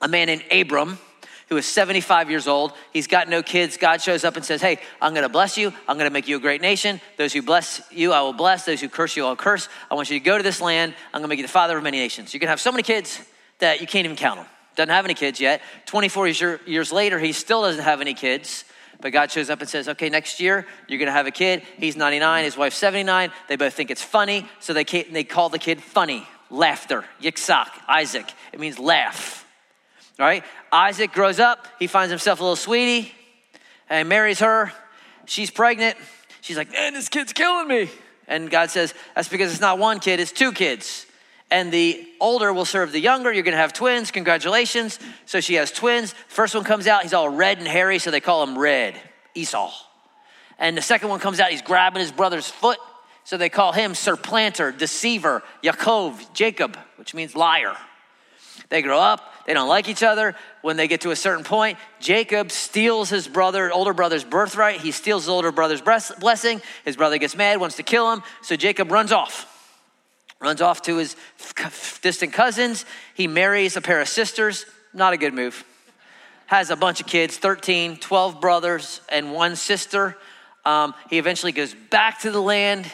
a 0.00 0.08
man 0.08 0.26
named 0.26 0.44
Abram 0.50 0.98
who 1.48 1.56
is 1.56 1.66
75 1.66 2.30
years 2.30 2.46
old. 2.46 2.72
He's 2.92 3.08
got 3.08 3.28
no 3.28 3.42
kids. 3.42 3.76
God 3.76 4.00
shows 4.00 4.24
up 4.24 4.36
and 4.36 4.44
says, 4.44 4.62
Hey, 4.62 4.78
I'm 5.02 5.12
going 5.12 5.24
to 5.24 5.28
bless 5.28 5.58
you. 5.58 5.72
I'm 5.88 5.96
going 5.96 6.08
to 6.08 6.12
make 6.12 6.28
you 6.28 6.36
a 6.36 6.40
great 6.40 6.62
nation. 6.62 7.00
Those 7.18 7.32
who 7.32 7.42
bless 7.42 7.82
you, 7.90 8.12
I 8.12 8.20
will 8.22 8.32
bless. 8.32 8.64
Those 8.64 8.80
who 8.80 8.88
curse 8.88 9.16
you, 9.16 9.26
I'll 9.26 9.36
curse. 9.36 9.68
I 9.90 9.96
want 9.96 10.10
you 10.10 10.18
to 10.18 10.24
go 10.24 10.36
to 10.36 10.44
this 10.44 10.60
land. 10.60 10.94
I'm 11.12 11.20
going 11.20 11.24
to 11.24 11.28
make 11.28 11.38
you 11.38 11.44
the 11.44 11.52
father 11.52 11.76
of 11.76 11.82
many 11.82 11.98
nations. 11.98 12.32
You 12.32 12.40
can 12.40 12.48
have 12.48 12.60
so 12.60 12.70
many 12.70 12.84
kids 12.84 13.20
that 13.58 13.80
you 13.80 13.86
can't 13.88 14.04
even 14.04 14.16
count 14.16 14.38
them. 14.38 14.46
Doesn't 14.80 14.94
have 14.94 15.04
any 15.04 15.12
kids 15.12 15.38
yet. 15.38 15.60
24 15.84 16.28
years 16.64 16.90
later, 16.90 17.18
he 17.18 17.32
still 17.32 17.60
doesn't 17.60 17.84
have 17.84 18.00
any 18.00 18.14
kids. 18.14 18.64
But 19.02 19.12
God 19.12 19.30
shows 19.30 19.50
up 19.50 19.60
and 19.60 19.68
says, 19.68 19.90
okay, 19.90 20.08
next 20.08 20.40
year 20.40 20.66
you're 20.88 20.98
gonna 20.98 21.12
have 21.12 21.26
a 21.26 21.30
kid. 21.30 21.64
He's 21.76 21.96
99, 21.96 22.44
his 22.44 22.56
wife's 22.56 22.78
79. 22.78 23.30
They 23.46 23.56
both 23.56 23.74
think 23.74 23.90
it's 23.90 24.02
funny, 24.02 24.48
so 24.58 24.72
they, 24.72 24.84
they 24.84 25.22
call 25.22 25.50
the 25.50 25.58
kid 25.58 25.82
funny, 25.82 26.26
laughter, 26.48 27.04
yitzhak, 27.20 27.68
Isaac. 27.86 28.24
It 28.54 28.58
means 28.58 28.78
laugh. 28.78 29.46
All 30.18 30.24
right? 30.24 30.44
Isaac 30.72 31.12
grows 31.12 31.38
up, 31.38 31.68
he 31.78 31.86
finds 31.86 32.08
himself 32.08 32.40
a 32.40 32.42
little 32.42 32.56
sweetie, 32.56 33.12
and 33.90 34.08
marries 34.08 34.38
her. 34.38 34.72
She's 35.26 35.50
pregnant. 35.50 35.98
She's 36.40 36.56
like, 36.56 36.72
man, 36.72 36.94
this 36.94 37.10
kid's 37.10 37.34
killing 37.34 37.68
me. 37.68 37.90
And 38.26 38.50
God 38.50 38.70
says, 38.70 38.94
that's 39.14 39.28
because 39.28 39.52
it's 39.52 39.60
not 39.60 39.78
one 39.78 40.00
kid, 40.00 40.20
it's 40.20 40.32
two 40.32 40.52
kids. 40.52 41.04
And 41.50 41.72
the 41.72 42.06
older 42.20 42.52
will 42.52 42.64
serve 42.64 42.92
the 42.92 43.00
younger. 43.00 43.32
You're 43.32 43.42
gonna 43.42 43.56
have 43.56 43.72
twins. 43.72 44.10
Congratulations. 44.10 44.98
So 45.26 45.40
she 45.40 45.54
has 45.54 45.72
twins. 45.72 46.14
First 46.28 46.54
one 46.54 46.64
comes 46.64 46.86
out, 46.86 47.02
he's 47.02 47.12
all 47.12 47.28
red 47.28 47.58
and 47.58 47.66
hairy, 47.66 47.98
so 47.98 48.10
they 48.10 48.20
call 48.20 48.42
him 48.42 48.56
Red, 48.56 48.94
Esau. 49.34 49.72
And 50.58 50.76
the 50.76 50.82
second 50.82 51.08
one 51.08 51.20
comes 51.20 51.40
out, 51.40 51.50
he's 51.50 51.62
grabbing 51.62 52.00
his 52.00 52.12
brother's 52.12 52.48
foot, 52.48 52.78
so 53.24 53.36
they 53.36 53.48
call 53.48 53.72
him 53.72 53.94
Supplanter, 53.94 54.72
Deceiver, 54.72 55.42
Yaakov, 55.64 56.34
Jacob, 56.34 56.78
which 56.96 57.14
means 57.14 57.34
liar. 57.34 57.76
They 58.68 58.82
grow 58.82 59.00
up, 59.00 59.32
they 59.46 59.54
don't 59.54 59.68
like 59.68 59.88
each 59.88 60.04
other. 60.04 60.36
When 60.62 60.76
they 60.76 60.86
get 60.86 61.00
to 61.00 61.10
a 61.10 61.16
certain 61.16 61.42
point, 61.42 61.78
Jacob 61.98 62.52
steals 62.52 63.08
his 63.08 63.26
brother, 63.26 63.72
older 63.72 63.92
brother's 63.92 64.22
birthright. 64.22 64.80
He 64.80 64.92
steals 64.92 65.24
his 65.24 65.28
older 65.28 65.50
brother's 65.50 65.80
blessing. 65.80 66.62
His 66.84 66.96
brother 66.96 67.18
gets 67.18 67.34
mad, 67.34 67.58
wants 67.58 67.76
to 67.76 67.82
kill 67.82 68.12
him. 68.12 68.22
So 68.42 68.54
Jacob 68.54 68.92
runs 68.92 69.10
off. 69.10 69.49
Runs 70.40 70.60
off 70.60 70.82
to 70.82 70.96
his 70.96 71.16
distant 72.00 72.32
cousins. 72.32 72.84
He 73.14 73.26
marries 73.26 73.76
a 73.76 73.80
pair 73.80 74.00
of 74.00 74.08
sisters. 74.08 74.64
Not 74.94 75.12
a 75.12 75.16
good 75.16 75.34
move. 75.34 75.64
Has 76.46 76.70
a 76.70 76.76
bunch 76.76 77.00
of 77.00 77.06
kids 77.06 77.36
13, 77.36 77.98
12 77.98 78.40
brothers, 78.40 79.00
and 79.08 79.32
one 79.32 79.54
sister. 79.54 80.16
Um, 80.64 80.94
he 81.08 81.18
eventually 81.18 81.52
goes 81.52 81.74
back 81.74 82.20
to 82.20 82.30
the 82.30 82.40
land 82.40 82.90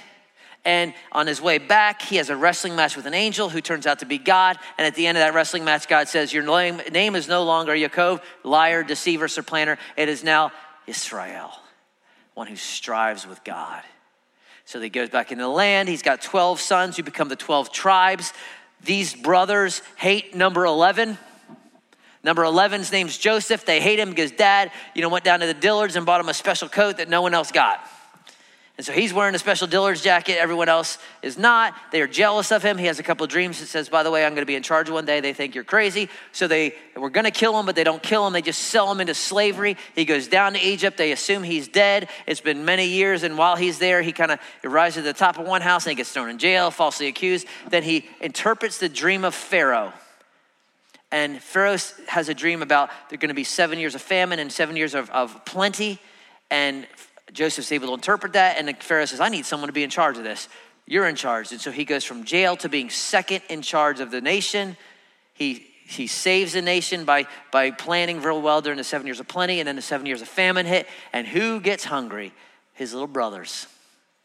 and 0.67 0.95
on 1.12 1.29
his 1.29 1.41
way 1.41 1.59
back, 1.59 2.03
he 2.03 2.17
has 2.17 2.29
a 2.29 2.37
wrestling 2.37 2.75
match 2.75 2.97
with 2.97 3.07
an 3.07 3.15
angel 3.15 3.49
who 3.49 3.61
turns 3.61 3.87
out 3.87 4.00
to 4.00 4.05
be 4.05 4.19
God. 4.19 4.59
And 4.76 4.85
at 4.85 4.97
the 4.97 5.07
end 5.07 5.17
of 5.17 5.21
that 5.23 5.33
wrestling 5.33 5.65
match, 5.65 5.87
God 5.87 6.09
says, 6.09 6.33
Your 6.33 6.43
name, 6.43 6.83
name 6.91 7.15
is 7.15 7.29
no 7.29 7.45
longer 7.45 7.73
Yaakov, 7.73 8.21
liar, 8.43 8.83
deceiver, 8.83 9.29
supplanter. 9.29 9.79
It 9.97 10.09
is 10.09 10.25
now 10.25 10.50
Israel, 10.88 11.53
one 12.35 12.49
who 12.49 12.57
strives 12.57 13.29
with 13.29 13.45
God. 13.45 13.85
So 14.67 14.81
he 14.81 14.89
goes 14.89 15.09
back 15.09 15.31
in 15.31 15.39
the 15.39 15.49
land. 15.49 15.89
He's 15.89 16.03
got 16.03 16.21
12 16.21 16.61
sons 16.61 16.97
who 16.97 17.05
become 17.05 17.29
the 17.29 17.37
12 17.37 17.73
tribes. 17.73 18.33
These 18.85 19.15
brothers 19.15 19.81
hate 19.95 20.35
number 20.35 20.65
11. 20.65 21.17
Number 22.25 22.43
11's 22.43 22.91
name's 22.91 23.17
Joseph. 23.17 23.65
They 23.65 23.81
hate 23.81 24.01
him 24.01 24.11
because 24.11 24.33
dad, 24.33 24.73
you 24.93 25.03
know, 25.03 25.09
went 25.09 25.25
down 25.25 25.39
to 25.39 25.47
the 25.47 25.55
Dillard's 25.55 25.95
and 25.95 26.05
bought 26.05 26.21
him 26.21 26.29
a 26.29 26.35
special 26.35 26.69
coat 26.69 26.97
that 26.97 27.09
no 27.09 27.23
one 27.23 27.33
else 27.33 27.53
got. 27.53 27.79
And 28.76 28.85
so 28.85 28.92
he's 28.92 29.14
wearing 29.14 29.35
a 29.35 29.38
special 29.38 29.66
Dillard's 29.66 30.02
jacket. 30.02 30.37
Everyone 30.38 30.68
else 30.68 30.99
is 31.23 31.38
not. 31.38 31.75
They 31.92 32.02
are 32.02 32.06
jealous 32.06 32.52
of 32.52 32.62
him. 32.62 32.76
He 32.76 32.85
has 32.87 32.99
a 32.99 33.02
couple 33.02 33.26
dreams 33.26 33.59
that 33.61 33.66
says, 33.68 33.88
by 33.88 34.02
the 34.02 34.11
way, 34.11 34.26
I'm 34.26 34.33
going 34.33 34.42
to 34.42 34.47
be 34.47 34.54
in 34.54 34.62
charge 34.62 34.90
one 34.90 35.06
day. 35.06 35.21
They 35.21 35.33
think 35.33 35.54
you're 35.54 35.64
crazy. 35.64 36.11
So 36.33 36.47
they 36.47 36.75
were 36.95 37.09
going 37.09 37.25
to 37.25 37.30
kill 37.30 37.59
him, 37.59 37.64
but 37.64 37.75
they 37.75 37.85
don't 37.85 38.02
kill 38.02 38.26
him. 38.26 38.35
They 38.35 38.42
just 38.42 38.64
sell 38.64 38.90
him 38.92 39.00
into 39.00 39.14
slavery. 39.14 39.78
He 39.95 40.04
goes 40.04 40.28
down 40.28 40.52
to 40.52 40.61
Egypt. 40.61 40.99
They 40.99 41.12
assume 41.12 41.42
he's 41.42 41.68
dead. 41.68 42.11
It's 42.26 42.42
been 42.42 42.66
many 42.66 42.87
years. 42.87 43.23
And 43.23 43.38
while 43.38 43.56
he's 43.56 43.78
there, 43.78 44.02
he 44.02 44.12
kind 44.12 44.30
of 44.30 44.40
rises 44.62 44.97
to 44.97 45.02
the 45.02 45.14
top 45.14 45.38
of 45.38 45.47
one 45.47 45.62
house 45.62 45.87
and 45.87 45.92
he 45.92 45.97
gets 45.97 46.12
thrown 46.12 46.28
in 46.28 46.37
jail, 46.37 46.71
falsely 46.71 47.06
accused. 47.06 47.47
Then 47.71 47.83
he 47.83 48.06
interprets 48.21 48.76
the 48.76 48.90
dream 48.90 49.25
of 49.25 49.35
Pharaoh. 49.35 49.95
And 51.11 51.40
Pharaoh 51.40 51.78
has 52.09 52.28
a 52.28 52.35
dream 52.35 52.61
about 52.61 52.90
there 53.09 53.16
are 53.16 53.21
going 53.21 53.28
to 53.28 53.35
be 53.35 53.45
seven 53.45 53.78
years 53.78 53.95
of 53.95 54.02
famine 54.02 54.38
and 54.38 54.52
seven 54.52 54.76
years 54.76 54.95
of, 54.95 55.09
of 55.11 55.47
plenty. 55.47 55.99
And 56.50 56.87
Joseph's 57.33 57.73
able 57.73 57.88
to 57.88 57.95
interpret 57.95 58.35
that, 58.35 58.56
and 58.59 58.68
the 58.68 58.75
Pharaoh 58.75 59.04
says, 59.04 59.21
I 59.21 59.28
need 59.28 59.47
someone 59.47 59.68
to 59.68 59.73
be 59.73 59.83
in 59.83 59.90
charge 59.90 60.16
of 60.16 60.25
this. 60.25 60.49
You're 60.87 61.09
in 61.09 61.16
charge. 61.16 61.50
And 61.52 61.61
so 61.61 61.73
he 61.73 61.85
goes 61.85 62.04
from 62.04 62.25
jail 62.25 62.56
to 62.59 62.68
being 62.68 62.90
second 62.90 63.42
in 63.49 63.62
charge 63.62 64.00
of 64.00 64.11
the 64.11 64.21
nation. 64.21 64.76
He, 65.35 65.66
he 65.87 66.06
saves 66.06 66.52
the 66.52 66.62
nation 66.62 67.04
by, 67.04 67.26
by 67.50 67.73
planning 67.73 68.23
real 68.23 68.40
well 68.40 68.61
during 68.61 68.78
the 68.78 68.85
seven 68.85 69.06
years 69.06 69.18
of 69.18 69.26
plenty, 69.26 69.61
and 69.61 69.66
then 69.66 69.76
the 69.76 69.83
seven 69.83 70.06
years 70.06 70.23
of 70.23 70.28
famine 70.28 70.66
hit. 70.66 70.87
And 71.12 71.26
who 71.26 71.61
gets 71.61 71.85
hungry? 71.85 72.33
His 72.75 72.92
little 72.92 73.09
brothers 73.09 73.66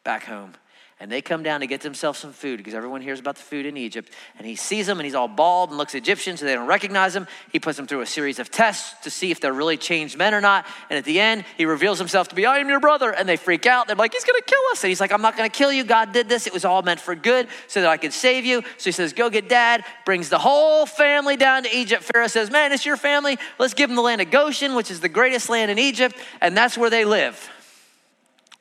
back 0.04 0.26
home 0.26 0.54
and 1.02 1.12
they 1.12 1.20
come 1.20 1.42
down 1.42 1.62
to 1.62 1.68
get 1.68 1.82
themselves 1.82 2.20
some 2.20 2.32
food 2.32 2.58
because 2.58 2.76
everyone 2.76 3.02
hears 3.02 3.20
about 3.20 3.36
the 3.36 3.42
food 3.42 3.66
in 3.66 3.76
Egypt. 3.76 4.14
And 4.38 4.46
he 4.46 4.56
sees 4.56 4.86
them 4.86 5.00
and 5.00 5.06
he's 5.06 5.16
all 5.16 5.28
bald 5.28 5.70
and 5.70 5.78
looks 5.80 5.96
Egyptian, 5.96 6.38
so 6.38 6.46
they 6.46 6.54
don't 6.54 6.68
recognize 6.68 7.16
him. 7.16 7.26
He 7.52 7.60
puts 7.60 7.76
them 7.76 7.88
through 7.88 8.02
a 8.02 8.06
series 8.06 8.38
of 8.38 8.52
tests 8.52 8.94
to 9.02 9.10
see 9.10 9.32
if 9.32 9.42
they're 9.42 9.52
really 9.52 9.78
changed 9.78 10.16
men 10.16 10.36
or 10.36 10.42
not. 10.42 10.64
And 10.92 11.00
at 11.00 11.04
the 11.04 11.20
end, 11.20 11.44
he 11.58 11.66
reveals 11.66 11.98
himself 11.98 12.28
to 12.28 12.36
be, 12.36 12.46
I 12.46 12.60
am 12.60 12.70
your 12.70 12.80
brother. 12.80 13.10
And 13.10 13.28
they 13.28 13.36
freak 13.36 13.66
out. 13.66 13.88
They're 13.88 13.96
like, 13.96 14.14
He's 14.14 14.24
going 14.24 14.40
to 14.40 14.46
kill 14.46 14.62
us. 14.72 14.84
And 14.84 14.90
he's 14.90 15.02
like, 15.02 15.12
I'm 15.12 15.24
not 15.24 15.36
going 15.36 15.50
to 15.50 15.58
kill 15.58 15.74
you. 15.74 15.84
God 15.84 16.12
did 16.12 16.30
this. 16.30 16.46
It 16.46 16.54
was 16.54 16.66
all 16.66 16.84
meant 16.84 17.00
for 17.00 17.16
good 17.16 17.48
so 17.68 17.82
that 17.82 17.90
I 17.90 17.98
could 17.98 18.14
save 18.14 18.46
you. 18.46 18.62
So 18.78 18.86
he 18.86 18.92
says, 18.92 19.12
Go 19.12 19.32
get 19.32 19.50
dad. 19.50 19.84
Brings 20.06 20.30
the 20.30 20.38
whole 20.38 20.86
family 20.86 21.36
down 21.36 21.64
to 21.64 21.76
Egypt. 21.76 22.04
Pharaoh 22.04 22.28
says, 22.28 22.52
Man, 22.52 22.72
it's 22.72 22.86
your 22.86 22.96
family. 22.96 23.40
Let's 23.58 23.74
give 23.74 23.90
them 23.90 23.96
the 23.96 24.04
land 24.04 24.22
of 24.22 24.30
Goshen, 24.30 24.76
which 24.76 24.92
is 24.92 25.00
the 25.00 25.10
greatest 25.10 25.50
land 25.50 25.72
in 25.72 25.80
Egypt. 25.80 26.16
And 26.42 26.56
that's 26.56 26.78
where 26.78 26.92
they 26.92 27.06
live. 27.06 27.50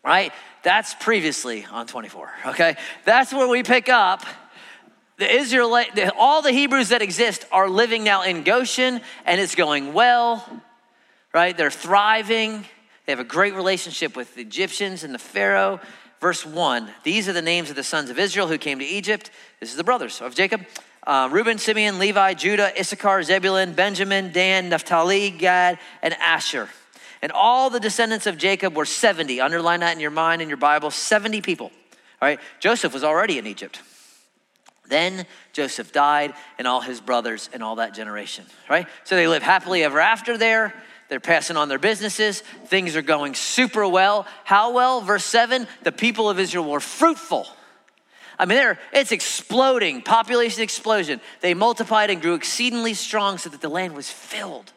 Right? 0.03 0.33
That's 0.63 0.95
previously 0.95 1.67
on 1.71 1.87
24, 1.87 2.31
okay? 2.47 2.77
That's 3.05 3.33
where 3.33 3.49
we 3.49 3.63
pick 3.63 3.89
up. 3.89 4.25
The 5.17 5.31
Israelite, 5.31 5.99
all 6.17 6.43
the 6.43 6.53
Hebrews 6.53 6.91
that 6.91 7.03
exist 7.03 7.47
are 7.53 7.69
living 7.69 8.05
now 8.05 8.23
in 8.23 8.43
Goshen 8.43 9.01
and 9.27 9.41
it's 9.41 9.55
going 9.55 9.93
well, 9.93 10.45
right? 11.35 11.57
They're 11.57 11.71
thriving. 11.71 12.65
They 13.07 13.13
have 13.13 13.21
a 13.21 13.25
great 13.25 13.55
relationship 13.55 14.17
with 14.17 14.35
the 14.35 14.43
Egyptians 14.43 15.05
and 15.05 15.15
the 15.15 15.19
Pharaoh. 15.19 15.81
Verse 16.21 16.45
1 16.45 16.91
These 17.03 17.29
are 17.29 17.33
the 17.33 17.43
names 17.43 17.71
of 17.71 17.77
the 17.77 17.85
sons 17.85 18.11
of 18.11 18.19
Israel 18.19 18.49
who 18.49 18.59
came 18.59 18.79
to 18.79 18.85
Egypt. 18.85 19.31
This 19.59 19.71
is 19.71 19.77
the 19.77 19.85
brothers 19.85 20.21
of 20.21 20.35
Jacob 20.35 20.65
uh, 21.07 21.29
Reuben, 21.33 21.59
Simeon, 21.59 21.99
Levi, 21.99 22.35
Judah, 22.35 22.73
Issachar, 22.79 23.23
Zebulun, 23.23 23.73
Benjamin, 23.73 24.33
Dan, 24.33 24.69
Naphtali, 24.69 25.31
Gad, 25.31 25.79
and 26.03 26.15
Asher. 26.15 26.69
And 27.23 27.33
all 27.33 27.71
the 27.71 27.81
descendants 27.81 28.27
of 28.27 28.39
Jacob 28.39 28.77
were 28.77 28.87
70. 28.87 29.41
Underline 29.41 29.81
that 29.81 29.95
in 29.95 30.01
your 30.01 30.11
mind, 30.11 30.43
in 30.43 30.49
your 30.49 30.57
Bible 30.57 30.91
70 30.91 31.41
people. 31.43 31.71
All 32.23 32.29
right, 32.29 32.41
Joseph 32.61 32.93
was 32.93 33.05
already 33.05 33.39
in 33.39 33.47
Egypt. 33.47 33.81
Then 34.89 35.25
Joseph 35.53 35.93
died, 35.93 36.35
and 36.59 36.67
all 36.67 36.81
his 36.81 37.01
brothers 37.01 37.49
and 37.53 37.63
all 37.63 37.77
that 37.77 37.95
generation, 37.95 38.45
right? 38.69 38.87
So 39.05 39.15
they 39.15 39.29
live 39.29 39.43
happily 39.43 39.85
ever 39.85 40.01
after 40.01 40.37
there. 40.37 40.75
They're 41.09 41.21
passing 41.21 41.57
on 41.57 41.69
their 41.69 41.79
businesses. 41.79 42.41
Things 42.67 42.97
are 42.97 43.03
going 43.03 43.35
super 43.35 43.87
well. 43.87 44.27
How 44.45 44.73
well? 44.73 45.01
Verse 45.01 45.25
7 45.25 45.67
the 45.83 45.93
people 45.93 46.29
of 46.29 46.39
Israel 46.39 46.69
were 46.69 46.81
fruitful. 46.81 47.47
I 48.39 48.47
mean, 48.47 48.57
they're, 48.57 48.79
it's 48.93 49.13
exploding, 49.13 50.03
population 50.03 50.63
explosion. 50.63 51.21
They 51.41 51.53
multiplied 51.53 52.11
and 52.11 52.23
grew 52.23 52.35
exceedingly 52.35 52.95
strong 52.95 53.39
so 53.39 53.51
that 53.51 53.61
the 53.61 53.69
land 53.69 53.95
was 53.95 54.11
filled. 54.11 54.73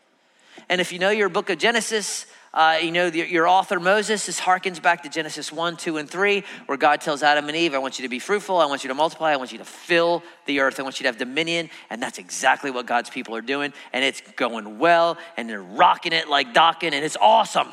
And 0.69 0.81
if 0.81 0.91
you 0.91 0.99
know 0.99 1.11
your 1.11 1.29
book 1.29 1.49
of 1.49 1.59
Genesis, 1.59 2.25
uh, 2.53 2.77
you 2.81 2.91
know, 2.91 3.09
the, 3.09 3.27
your 3.27 3.47
author 3.47 3.79
Moses, 3.79 4.25
this 4.27 4.39
harkens 4.39 4.81
back 4.81 5.03
to 5.03 5.09
Genesis 5.09 5.51
1, 5.51 5.77
2, 5.77 5.97
and 5.97 6.09
3, 6.09 6.43
where 6.67 6.77
God 6.77 7.01
tells 7.01 7.23
Adam 7.23 7.47
and 7.47 7.57
Eve, 7.57 7.73
I 7.73 7.79
want 7.79 7.97
you 7.97 8.03
to 8.03 8.09
be 8.09 8.19
fruitful, 8.19 8.57
I 8.57 8.65
want 8.65 8.83
you 8.83 8.89
to 8.89 8.93
multiply, 8.93 9.31
I 9.31 9.37
want 9.37 9.51
you 9.51 9.57
to 9.57 9.65
fill 9.65 10.21
the 10.45 10.59
earth, 10.59 10.79
I 10.79 10.83
want 10.83 10.99
you 10.99 11.03
to 11.05 11.09
have 11.09 11.17
dominion. 11.17 11.69
And 11.89 12.01
that's 12.01 12.19
exactly 12.19 12.69
what 12.69 12.85
God's 12.85 13.09
people 13.09 13.35
are 13.35 13.41
doing. 13.41 13.73
And 13.91 14.03
it's 14.03 14.21
going 14.35 14.77
well, 14.77 15.17
and 15.35 15.49
they're 15.49 15.63
rocking 15.63 16.13
it 16.13 16.29
like 16.29 16.53
Dokken, 16.53 16.93
and 16.93 17.03
it's 17.05 17.17
awesome. 17.19 17.69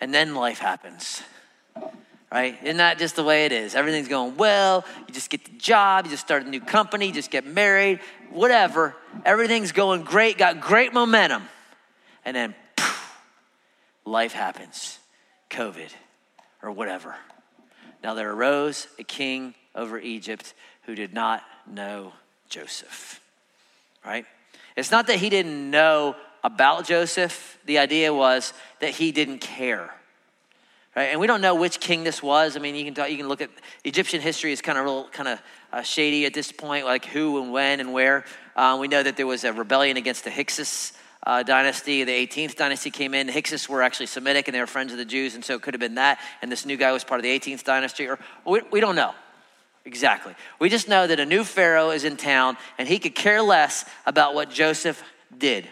And 0.00 0.14
then 0.14 0.34
life 0.34 0.58
happens 0.58 1.22
right? 2.30 2.58
Isn't 2.62 2.76
that 2.76 2.98
just 2.98 3.16
the 3.16 3.24
way 3.24 3.46
it 3.46 3.52
is? 3.52 3.74
Everything's 3.74 4.08
going 4.08 4.36
well. 4.36 4.84
You 5.06 5.14
just 5.14 5.30
get 5.30 5.44
the 5.44 5.58
job, 5.58 6.04
you 6.04 6.10
just 6.10 6.24
start 6.24 6.44
a 6.44 6.48
new 6.48 6.60
company, 6.60 7.06
you 7.06 7.12
just 7.12 7.30
get 7.30 7.46
married, 7.46 8.00
whatever. 8.30 8.94
Everything's 9.24 9.72
going 9.72 10.02
great, 10.02 10.36
got 10.36 10.60
great 10.60 10.92
momentum. 10.92 11.44
And 12.24 12.36
then 12.36 12.54
life 14.08 14.32
happens 14.32 14.98
COVID 15.50 15.90
or 16.62 16.70
whatever. 16.70 17.16
Now 18.02 18.14
there 18.14 18.32
arose 18.32 18.86
a 18.98 19.04
king 19.04 19.54
over 19.74 19.98
Egypt 19.98 20.54
who 20.82 20.94
did 20.94 21.12
not 21.12 21.42
know 21.66 22.12
Joseph, 22.48 23.20
right? 24.04 24.24
It's 24.76 24.90
not 24.90 25.06
that 25.08 25.16
he 25.16 25.28
didn't 25.28 25.70
know 25.70 26.16
about 26.44 26.86
Joseph, 26.86 27.58
the 27.66 27.78
idea 27.78 28.14
was 28.14 28.52
that 28.80 28.90
he 28.90 29.12
didn't 29.12 29.40
care. 29.40 29.92
Right? 30.96 31.10
And 31.10 31.20
we 31.20 31.26
don't 31.26 31.40
know 31.40 31.54
which 31.54 31.80
king 31.80 32.04
this 32.04 32.22
was. 32.22 32.56
I 32.56 32.60
mean, 32.60 32.74
you 32.74 32.84
can, 32.84 32.94
talk, 32.94 33.10
you 33.10 33.16
can 33.16 33.28
look 33.28 33.40
at 33.40 33.50
Egyptian 33.84 34.20
history 34.20 34.52
is 34.52 34.60
kind 34.60 34.78
of 34.78 34.84
real, 34.84 35.08
kind 35.12 35.28
of 35.28 35.42
uh, 35.72 35.82
shady 35.82 36.26
at 36.26 36.34
this 36.34 36.50
point, 36.50 36.86
like 36.86 37.04
who 37.04 37.42
and 37.42 37.52
when 37.52 37.80
and 37.80 37.92
where. 37.92 38.24
Uh, 38.56 38.78
we 38.80 38.88
know 38.88 39.02
that 39.02 39.16
there 39.16 39.26
was 39.26 39.44
a 39.44 39.52
rebellion 39.52 39.96
against 39.96 40.24
the 40.24 40.30
Hyksos 40.30 40.92
uh, 41.28 41.42
dynasty. 41.42 42.02
The 42.04 42.26
18th 42.26 42.56
dynasty 42.56 42.90
came 42.90 43.12
in. 43.12 43.26
The 43.26 43.32
Hyksos 43.34 43.68
were 43.68 43.82
actually 43.82 44.06
Semitic 44.06 44.48
and 44.48 44.54
they 44.54 44.60
were 44.60 44.66
friends 44.66 44.92
of 44.92 44.98
the 44.98 45.04
Jews, 45.04 45.34
and 45.34 45.44
so 45.44 45.54
it 45.54 45.62
could 45.62 45.74
have 45.74 45.80
been 45.80 45.96
that. 45.96 46.18
And 46.40 46.50
this 46.50 46.64
new 46.64 46.76
guy 46.76 46.90
was 46.90 47.04
part 47.04 47.20
of 47.20 47.22
the 47.22 47.38
18th 47.38 47.62
dynasty, 47.62 48.08
or 48.08 48.18
we, 48.46 48.62
we 48.72 48.80
don't 48.80 48.96
know 48.96 49.14
exactly. 49.84 50.34
We 50.58 50.70
just 50.70 50.88
know 50.88 51.06
that 51.06 51.20
a 51.20 51.26
new 51.26 51.44
Pharaoh 51.44 51.90
is 51.90 52.04
in 52.04 52.16
town, 52.16 52.56
and 52.78 52.88
he 52.88 52.98
could 52.98 53.14
care 53.14 53.42
less 53.42 53.84
about 54.06 54.34
what 54.34 54.50
Joseph 54.50 55.02
did. 55.36 55.68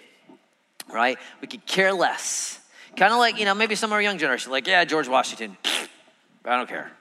Right? 0.92 1.18
We 1.40 1.48
could 1.48 1.66
care 1.66 1.92
less. 1.92 2.60
Kind 2.94 3.12
of 3.12 3.18
like, 3.18 3.38
you 3.38 3.46
know, 3.46 3.54
maybe 3.54 3.74
some 3.74 3.90
of 3.90 3.94
our 3.94 4.02
young 4.02 4.18
generation, 4.18 4.52
like, 4.52 4.66
yeah, 4.66 4.84
George 4.84 5.08
Washington, 5.08 5.56
I 6.44 6.56
don't 6.56 6.68
care 6.68 6.92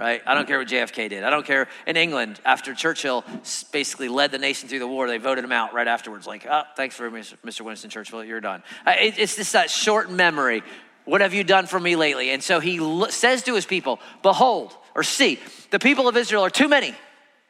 right? 0.00 0.22
I 0.26 0.34
don't 0.34 0.48
care 0.48 0.58
what 0.58 0.66
JFK 0.66 1.10
did. 1.10 1.24
I 1.24 1.30
don't 1.30 1.44
care. 1.44 1.68
In 1.86 1.98
England, 1.98 2.40
after 2.46 2.74
Churchill 2.74 3.22
basically 3.70 4.08
led 4.08 4.32
the 4.32 4.38
nation 4.38 4.66
through 4.66 4.78
the 4.78 4.88
war, 4.88 5.06
they 5.06 5.18
voted 5.18 5.44
him 5.44 5.52
out 5.52 5.74
right 5.74 5.86
afterwards. 5.86 6.26
Like, 6.26 6.46
oh, 6.50 6.62
thanks 6.74 6.96
for 6.96 7.10
Mr. 7.10 7.60
Winston 7.60 7.90
Churchill, 7.90 8.24
you're 8.24 8.40
done. 8.40 8.62
It's 8.86 9.36
just 9.36 9.52
that 9.52 9.68
short 9.68 10.10
memory. 10.10 10.62
What 11.04 11.20
have 11.20 11.34
you 11.34 11.44
done 11.44 11.66
for 11.66 11.78
me 11.78 11.96
lately? 11.96 12.30
And 12.30 12.42
so 12.42 12.60
he 12.60 12.78
says 13.10 13.42
to 13.42 13.54
his 13.54 13.66
people, 13.66 14.00
Behold, 14.22 14.74
or 14.94 15.02
see, 15.02 15.38
the 15.70 15.78
people 15.78 16.08
of 16.08 16.16
Israel 16.16 16.46
are 16.46 16.50
too 16.50 16.68
many, 16.68 16.94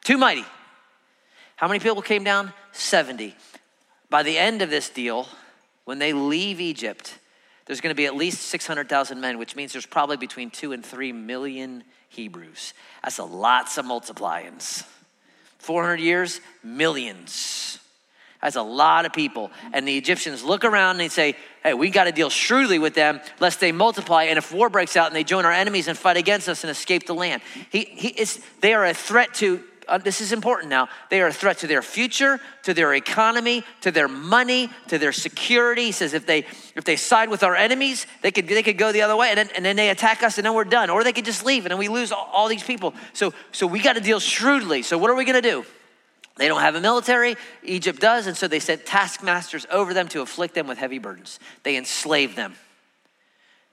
too 0.03 0.17
mighty. 0.17 0.43
How 1.55 1.69
many 1.69 1.79
people 1.79 2.01
came 2.01 2.25
down? 2.25 2.51
70. 2.73 3.33
By 4.09 4.23
the 4.23 4.37
end 4.37 4.61
of 4.61 4.69
this 4.69 4.89
deal, 4.89 5.25
when 5.85 5.99
they 5.99 6.11
leave 6.11 6.59
Egypt, 6.59 7.17
there's 7.65 7.79
going 7.79 7.91
to 7.91 7.97
be 7.97 8.07
at 8.07 8.15
least 8.15 8.41
600,000 8.41 9.21
men, 9.21 9.37
which 9.37 9.55
means 9.55 9.71
there's 9.71 9.85
probably 9.85 10.17
between 10.17 10.49
two 10.49 10.73
and 10.73 10.85
three 10.85 11.13
million 11.13 11.85
Hebrews. 12.11 12.73
That's 13.03 13.19
a 13.19 13.23
lots 13.23 13.77
of 13.77 13.85
multiplyings. 13.85 14.85
400 15.59 15.99
years, 15.99 16.41
millions. 16.63 17.79
That's 18.41 18.55
a 18.55 18.63
lot 18.63 19.05
of 19.05 19.13
people. 19.13 19.51
And 19.71 19.87
the 19.87 19.97
Egyptians 19.97 20.43
look 20.43 20.65
around 20.65 20.91
and 20.91 20.99
they 20.99 21.09
say, 21.09 21.35
hey, 21.63 21.73
we 21.73 21.89
got 21.89 22.05
to 22.05 22.11
deal 22.11 22.29
shrewdly 22.29 22.79
with 22.79 22.95
them 22.95 23.21
lest 23.39 23.59
they 23.59 23.71
multiply. 23.71 24.23
And 24.23 24.37
if 24.37 24.51
war 24.51 24.69
breaks 24.69 24.97
out 24.97 25.07
and 25.07 25.15
they 25.15 25.23
join 25.23 25.45
our 25.45 25.51
enemies 25.51 25.87
and 25.87 25.97
fight 25.97 26.17
against 26.17 26.49
us 26.49 26.63
and 26.63 26.71
escape 26.71 27.05
the 27.05 27.13
land, 27.13 27.41
he, 27.69 27.85
he, 27.85 28.27
they 28.59 28.73
are 28.73 28.85
a 28.85 28.93
threat 28.93 29.33
to 29.35 29.63
uh, 29.87 29.97
this 29.97 30.21
is 30.21 30.31
important 30.31 30.69
now. 30.69 30.89
They 31.09 31.21
are 31.21 31.27
a 31.27 31.33
threat 31.33 31.59
to 31.59 31.67
their 31.67 31.81
future, 31.81 32.39
to 32.63 32.73
their 32.73 32.93
economy, 32.93 33.63
to 33.81 33.91
their 33.91 34.07
money, 34.07 34.69
to 34.87 34.97
their 34.97 35.11
security. 35.11 35.85
He 35.85 35.91
says 35.91 36.13
if 36.13 36.25
they 36.25 36.45
if 36.75 36.83
they 36.83 36.95
side 36.95 37.29
with 37.29 37.43
our 37.43 37.55
enemies, 37.55 38.07
they 38.21 38.31
could 38.31 38.47
they 38.47 38.63
could 38.63 38.77
go 38.77 38.91
the 38.91 39.01
other 39.01 39.15
way, 39.15 39.29
and 39.29 39.37
then, 39.37 39.49
and 39.55 39.65
then 39.65 39.75
they 39.75 39.89
attack 39.89 40.23
us, 40.23 40.37
and 40.37 40.45
then 40.45 40.53
we're 40.53 40.63
done. 40.63 40.89
Or 40.89 41.03
they 41.03 41.13
could 41.13 41.25
just 41.25 41.45
leave, 41.45 41.65
and 41.65 41.71
then 41.71 41.79
we 41.79 41.87
lose 41.87 42.11
all, 42.11 42.29
all 42.33 42.47
these 42.47 42.63
people. 42.63 42.93
So 43.13 43.33
so 43.51 43.67
we 43.67 43.79
got 43.79 43.93
to 43.93 44.01
deal 44.01 44.19
shrewdly. 44.19 44.81
So 44.83 44.97
what 44.97 45.09
are 45.09 45.15
we 45.15 45.25
going 45.25 45.41
to 45.41 45.49
do? 45.49 45.65
They 46.37 46.47
don't 46.47 46.61
have 46.61 46.75
a 46.75 46.81
military. 46.81 47.35
Egypt 47.63 47.99
does, 47.99 48.27
and 48.27 48.35
so 48.35 48.47
they 48.47 48.59
sent 48.59 48.85
taskmasters 48.85 49.65
over 49.69 49.93
them 49.93 50.07
to 50.09 50.21
afflict 50.21 50.55
them 50.55 50.67
with 50.67 50.77
heavy 50.77 50.97
burdens. 50.97 51.39
They 51.63 51.77
enslave 51.77 52.35
them. 52.35 52.55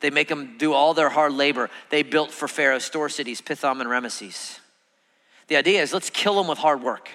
They 0.01 0.11
make 0.11 0.29
them 0.29 0.57
do 0.59 0.73
all 0.73 0.95
their 0.95 1.09
hard 1.09 1.33
labor. 1.33 1.71
They 1.91 2.03
built 2.03 2.31
for 2.31 2.47
Pharaoh 2.47 2.79
store 2.79 3.09
cities, 3.09 3.41
Pithom 3.41 3.81
and 3.81 3.89
Ramesses. 3.89 4.61
The 5.49 5.57
idea 5.57 5.83
is 5.83 5.93
let's 5.93 6.11
kill 6.11 6.37
them 6.37 6.47
with 6.47 6.59
hard 6.59 6.83
work. 6.83 7.11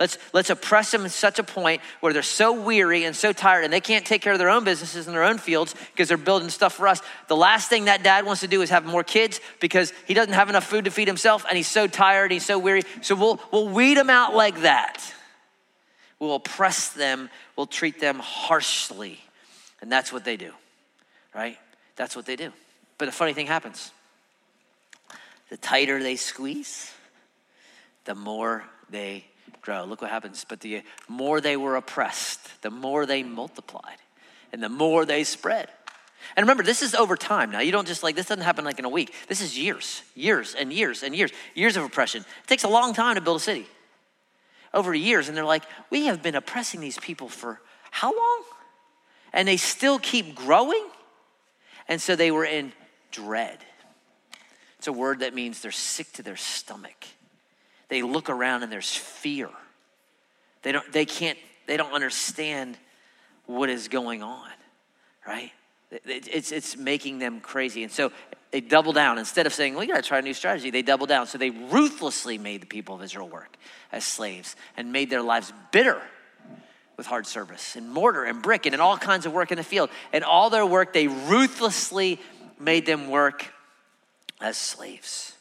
Let's, 0.00 0.18
let's 0.32 0.50
oppress 0.50 0.90
them 0.90 1.04
to 1.04 1.08
such 1.08 1.38
a 1.38 1.44
point 1.44 1.80
where 2.00 2.12
they're 2.12 2.22
so 2.22 2.60
weary 2.60 3.04
and 3.04 3.14
so 3.14 3.32
tired 3.32 3.62
and 3.62 3.72
they 3.72 3.80
can't 3.80 4.04
take 4.04 4.22
care 4.22 4.32
of 4.32 4.38
their 4.38 4.50
own 4.50 4.64
businesses 4.64 5.06
and 5.06 5.14
their 5.14 5.22
own 5.22 5.38
fields 5.38 5.74
because 5.92 6.08
they're 6.08 6.16
building 6.16 6.48
stuff 6.48 6.74
for 6.74 6.88
us. 6.88 7.00
The 7.28 7.36
last 7.36 7.68
thing 7.68 7.84
that 7.84 8.02
dad 8.02 8.24
wants 8.24 8.40
to 8.40 8.48
do 8.48 8.62
is 8.62 8.70
have 8.70 8.84
more 8.84 9.04
kids 9.04 9.40
because 9.60 9.92
he 10.06 10.14
doesn't 10.14 10.32
have 10.32 10.48
enough 10.48 10.64
food 10.64 10.86
to 10.86 10.90
feed 10.90 11.08
himself 11.08 11.44
and 11.48 11.56
he's 11.56 11.68
so 11.68 11.86
tired, 11.86 12.32
he's 12.32 12.44
so 12.44 12.58
weary. 12.58 12.82
So 13.02 13.14
we'll, 13.14 13.40
we'll 13.52 13.68
weed 13.68 13.96
them 13.96 14.10
out 14.10 14.34
like 14.34 14.62
that. 14.62 15.00
We'll 16.18 16.36
oppress 16.36 16.88
them, 16.88 17.30
we'll 17.56 17.66
treat 17.66 18.00
them 18.00 18.18
harshly. 18.18 19.20
And 19.80 19.92
that's 19.92 20.12
what 20.12 20.24
they 20.24 20.36
do, 20.36 20.52
right? 21.34 21.58
That's 21.96 22.16
what 22.16 22.26
they 22.26 22.36
do. 22.36 22.52
But 22.98 23.08
a 23.08 23.12
funny 23.12 23.34
thing 23.34 23.46
happens 23.46 23.90
the 25.50 25.56
tighter 25.58 26.02
they 26.02 26.16
squeeze, 26.16 26.92
the 28.04 28.14
more 28.14 28.64
they 28.90 29.26
grow. 29.60 29.84
Look 29.84 30.02
what 30.02 30.10
happens. 30.10 30.44
But 30.48 30.60
the 30.60 30.82
more 31.08 31.40
they 31.40 31.56
were 31.56 31.76
oppressed, 31.76 32.62
the 32.62 32.70
more 32.70 33.06
they 33.06 33.22
multiplied, 33.22 33.98
and 34.52 34.62
the 34.62 34.68
more 34.68 35.04
they 35.04 35.24
spread. 35.24 35.68
And 36.36 36.44
remember, 36.44 36.62
this 36.62 36.82
is 36.82 36.94
over 36.94 37.16
time. 37.16 37.50
Now, 37.50 37.60
you 37.60 37.72
don't 37.72 37.86
just 37.86 38.02
like, 38.02 38.14
this 38.14 38.26
doesn't 38.26 38.44
happen 38.44 38.64
like 38.64 38.78
in 38.78 38.84
a 38.84 38.88
week. 38.88 39.12
This 39.28 39.40
is 39.40 39.58
years, 39.58 40.02
years 40.14 40.54
and 40.54 40.72
years 40.72 41.02
and 41.02 41.16
years, 41.16 41.32
years 41.54 41.76
of 41.76 41.84
oppression. 41.84 42.22
It 42.22 42.46
takes 42.46 42.64
a 42.64 42.68
long 42.68 42.94
time 42.94 43.16
to 43.16 43.20
build 43.20 43.38
a 43.38 43.40
city. 43.40 43.66
Over 44.72 44.94
years. 44.94 45.28
And 45.28 45.36
they're 45.36 45.44
like, 45.44 45.64
we 45.90 46.06
have 46.06 46.22
been 46.22 46.34
oppressing 46.34 46.80
these 46.80 46.98
people 46.98 47.28
for 47.28 47.60
how 47.90 48.16
long? 48.16 48.44
And 49.32 49.48
they 49.48 49.56
still 49.56 49.98
keep 49.98 50.34
growing. 50.34 50.86
And 51.88 52.00
so 52.00 52.16
they 52.16 52.30
were 52.30 52.44
in 52.44 52.72
dread. 53.10 53.58
It's 54.78 54.86
a 54.86 54.92
word 54.92 55.20
that 55.20 55.34
means 55.34 55.60
they're 55.60 55.72
sick 55.72 56.12
to 56.12 56.22
their 56.22 56.36
stomach. 56.36 57.06
They 57.92 58.00
look 58.00 58.30
around 58.30 58.62
and 58.62 58.72
there's 58.72 58.96
fear. 58.96 59.50
They 60.62 60.72
don't, 60.72 60.90
they 60.94 61.04
can't, 61.04 61.36
they 61.66 61.76
don't 61.76 61.92
understand 61.92 62.78
what 63.44 63.68
is 63.68 63.88
going 63.88 64.22
on, 64.22 64.48
right? 65.26 65.52
It's, 65.90 66.52
it's 66.52 66.74
making 66.74 67.18
them 67.18 67.42
crazy. 67.42 67.82
And 67.82 67.92
so 67.92 68.10
they 68.50 68.62
double 68.62 68.94
down. 68.94 69.18
Instead 69.18 69.44
of 69.44 69.52
saying, 69.52 69.74
we 69.74 69.86
got 69.86 69.96
to 69.96 70.02
try 70.02 70.20
a 70.20 70.22
new 70.22 70.32
strategy, 70.32 70.70
they 70.70 70.80
double 70.80 71.04
down. 71.04 71.26
So 71.26 71.36
they 71.36 71.50
ruthlessly 71.50 72.38
made 72.38 72.62
the 72.62 72.66
people 72.66 72.94
of 72.94 73.02
Israel 73.02 73.28
work 73.28 73.58
as 73.92 74.04
slaves 74.04 74.56
and 74.74 74.90
made 74.90 75.10
their 75.10 75.20
lives 75.20 75.52
bitter 75.70 76.00
with 76.96 77.04
hard 77.04 77.26
service 77.26 77.76
and 77.76 77.90
mortar 77.90 78.24
and 78.24 78.40
brick 78.40 78.64
and 78.64 78.74
in 78.74 78.80
all 78.80 78.96
kinds 78.96 79.26
of 79.26 79.34
work 79.34 79.52
in 79.52 79.58
the 79.58 79.62
field. 79.62 79.90
And 80.14 80.24
all 80.24 80.48
their 80.48 80.64
work, 80.64 80.94
they 80.94 81.08
ruthlessly 81.08 82.18
made 82.58 82.86
them 82.86 83.10
work 83.10 83.52
as 84.40 84.56
slaves. 84.56 85.34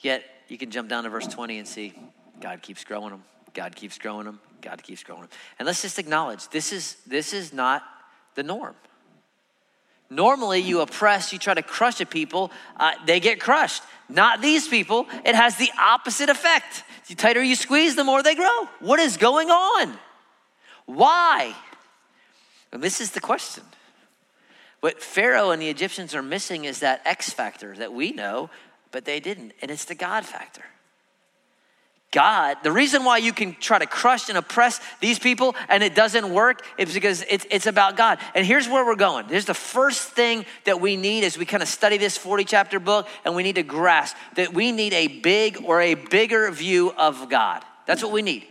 Yet 0.00 0.24
you 0.48 0.58
can 0.58 0.70
jump 0.70 0.88
down 0.88 1.04
to 1.04 1.10
verse 1.10 1.26
20 1.26 1.58
and 1.58 1.68
see 1.68 1.94
God 2.40 2.62
keeps 2.62 2.84
growing 2.84 3.10
them. 3.10 3.24
God 3.54 3.74
keeps 3.74 3.98
growing 3.98 4.26
them. 4.26 4.40
God 4.60 4.82
keeps 4.82 5.02
growing 5.02 5.22
them. 5.22 5.30
And 5.58 5.66
let's 5.66 5.82
just 5.82 5.98
acknowledge 5.98 6.48
this 6.48 6.72
is 6.72 6.96
this 7.06 7.32
is 7.32 7.52
not 7.52 7.82
the 8.34 8.42
norm. 8.42 8.74
Normally, 10.10 10.60
you 10.60 10.80
oppress, 10.80 11.32
you 11.32 11.38
try 11.38 11.54
to 11.54 11.62
crush 11.62 12.00
a 12.00 12.06
people, 12.06 12.50
uh, 12.76 12.92
they 13.06 13.20
get 13.20 13.40
crushed. 13.40 13.82
Not 14.08 14.42
these 14.42 14.68
people. 14.68 15.06
It 15.24 15.34
has 15.34 15.56
the 15.56 15.70
opposite 15.80 16.28
effect. 16.28 16.84
The 17.08 17.14
tighter 17.14 17.42
you 17.42 17.56
squeeze, 17.56 17.96
the 17.96 18.04
more 18.04 18.22
they 18.22 18.34
grow. 18.34 18.68
What 18.80 19.00
is 19.00 19.16
going 19.16 19.50
on? 19.50 19.94
Why? 20.86 21.54
And 22.70 22.82
this 22.82 23.00
is 23.00 23.12
the 23.12 23.20
question. 23.20 23.62
What 24.80 25.02
Pharaoh 25.02 25.50
and 25.50 25.62
the 25.62 25.70
Egyptians 25.70 26.14
are 26.14 26.22
missing 26.22 26.64
is 26.64 26.80
that 26.80 27.00
X 27.06 27.30
factor 27.30 27.74
that 27.76 27.94
we 27.94 28.12
know, 28.12 28.50
but 28.94 29.04
they 29.04 29.18
didn't, 29.18 29.52
and 29.60 29.72
it's 29.72 29.86
the 29.86 29.94
God 29.96 30.24
factor. 30.24 30.62
God, 32.12 32.58
the 32.62 32.70
reason 32.70 33.02
why 33.02 33.16
you 33.16 33.32
can 33.32 33.56
try 33.56 33.76
to 33.76 33.86
crush 33.86 34.28
and 34.28 34.38
oppress 34.38 34.80
these 35.00 35.18
people 35.18 35.56
and 35.68 35.82
it 35.82 35.96
doesn't 35.96 36.32
work 36.32 36.64
is 36.78 36.94
because 36.94 37.24
it's, 37.28 37.44
it's 37.50 37.66
about 37.66 37.96
God. 37.96 38.20
And 38.36 38.46
here's 38.46 38.68
where 38.68 38.86
we're 38.86 38.94
going. 38.94 39.26
Here's 39.26 39.46
the 39.46 39.52
first 39.52 40.10
thing 40.10 40.46
that 40.62 40.80
we 40.80 40.94
need 40.94 41.24
as 41.24 41.36
we 41.36 41.44
kind 41.44 41.60
of 41.60 41.68
study 41.68 41.98
this 41.98 42.16
40 42.16 42.44
chapter 42.44 42.78
book, 42.78 43.08
and 43.24 43.34
we 43.34 43.42
need 43.42 43.56
to 43.56 43.64
grasp 43.64 44.14
that 44.36 44.54
we 44.54 44.70
need 44.70 44.92
a 44.92 45.08
big 45.08 45.60
or 45.64 45.80
a 45.80 45.94
bigger 45.94 46.48
view 46.52 46.92
of 46.96 47.28
God. 47.28 47.64
That's 47.86 48.00
what 48.00 48.12
we 48.12 48.22
need. 48.22 48.46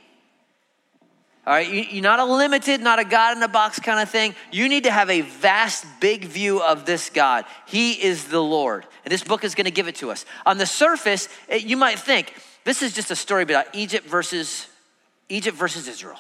All 1.46 1.54
right, 1.54 1.92
you're 1.92 2.02
not 2.02 2.20
a 2.20 2.26
limited, 2.26 2.80
not 2.80 3.00
a 3.00 3.04
God 3.04 3.36
in 3.36 3.44
a 3.44 3.50
box 3.50 3.78
kind 3.78 4.00
of 4.00 4.10
thing. 4.10 4.34
You 4.50 4.70
need 4.70 4.86
to 4.86 4.92
have 4.92 5.10
a 5.10 5.22
vast, 5.22 5.86
big 6.00 6.24
view 6.24 6.62
of 6.62 6.86
this 6.86 7.10
God. 7.10 7.44
He 7.66 8.02
is 8.02 8.26
the 8.30 8.42
Lord. 8.42 8.86
And 9.04 9.12
this 9.12 9.26
book 9.26 9.44
is 9.44 9.54
going 9.54 9.66
to 9.66 9.72
give 9.72 9.90
it 9.90 9.96
to 9.96 10.10
us. 10.10 10.26
On 10.46 10.58
the 10.58 10.66
surface, 10.66 11.28
it, 11.50 11.64
you 11.64 11.76
might 11.76 12.00
think 12.00 12.34
this 12.64 12.82
is 12.82 12.94
just 12.94 13.12
a 13.12 13.16
story 13.16 13.44
about 13.44 13.66
Egypt 13.74 14.08
versus 14.08 14.68
Egypt 15.28 15.58
versus 15.58 15.90
Israel. 15.90 16.20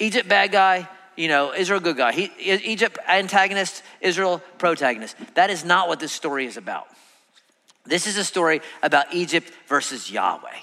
Egypt 0.00 0.28
bad 0.28 0.50
guy, 0.50 0.88
you 1.16 1.28
know, 1.28 1.54
Israel 1.54 1.78
good 1.78 1.96
guy. 1.96 2.10
He, 2.10 2.32
Egypt 2.40 2.98
antagonist, 3.06 3.84
Israel 4.00 4.42
protagonist. 4.58 5.14
That 5.34 5.50
is 5.50 5.64
not 5.64 5.86
what 5.86 6.00
this 6.00 6.10
story 6.10 6.46
is 6.46 6.56
about. 6.56 6.88
This 7.84 8.08
is 8.08 8.16
a 8.16 8.24
story 8.24 8.60
about 8.82 9.14
Egypt 9.14 9.52
versus 9.68 10.10
Yahweh. 10.10 10.58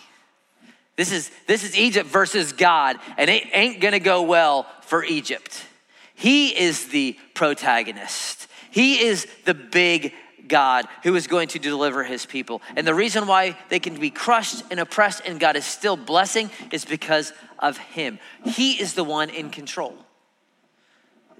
This 1.00 1.14
is, 1.14 1.32
this 1.48 1.64
is 1.64 1.78
Egypt 1.78 2.10
versus 2.10 2.52
God, 2.52 2.98
and 3.18 3.30
it 3.30 3.48
ain't 3.54 3.80
gonna 3.80 4.02
go 4.02 4.24
well 4.24 4.68
for 4.82 5.02
Egypt. 5.06 5.66
He 6.14 6.50
is 6.50 6.90
the 6.90 7.18
protagonist, 7.34 8.50
He 8.70 9.02
is 9.06 9.26
the 9.46 9.54
big 9.54 10.14
God 10.50 10.90
who 11.04 11.16
is 11.16 11.28
going 11.28 11.48
to 11.50 11.60
deliver 11.60 12.04
his 12.04 12.26
people. 12.26 12.62
And 12.76 12.86
the 12.86 12.94
reason 12.94 13.28
why 13.28 13.58
they 13.70 13.80
can 13.80 13.98
be 13.98 14.10
crushed 14.10 14.64
and 14.72 14.78
oppressed 14.78 15.22
and 15.26 15.40
God 15.40 15.56
is 15.56 15.64
still 15.64 15.96
blessing 15.96 16.50
is 16.70 16.84
because 16.84 17.32
of 17.60 17.78
him. 17.78 18.20
He 18.44 18.74
is 18.74 18.94
the 18.94 19.06
one 19.06 19.30
in 19.30 19.52
control. 19.52 19.96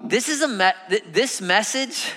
This 0.02 0.30
is 0.30 0.40
a 0.40 0.48
me- 0.48 1.00
this 1.08 1.42
message, 1.42 2.12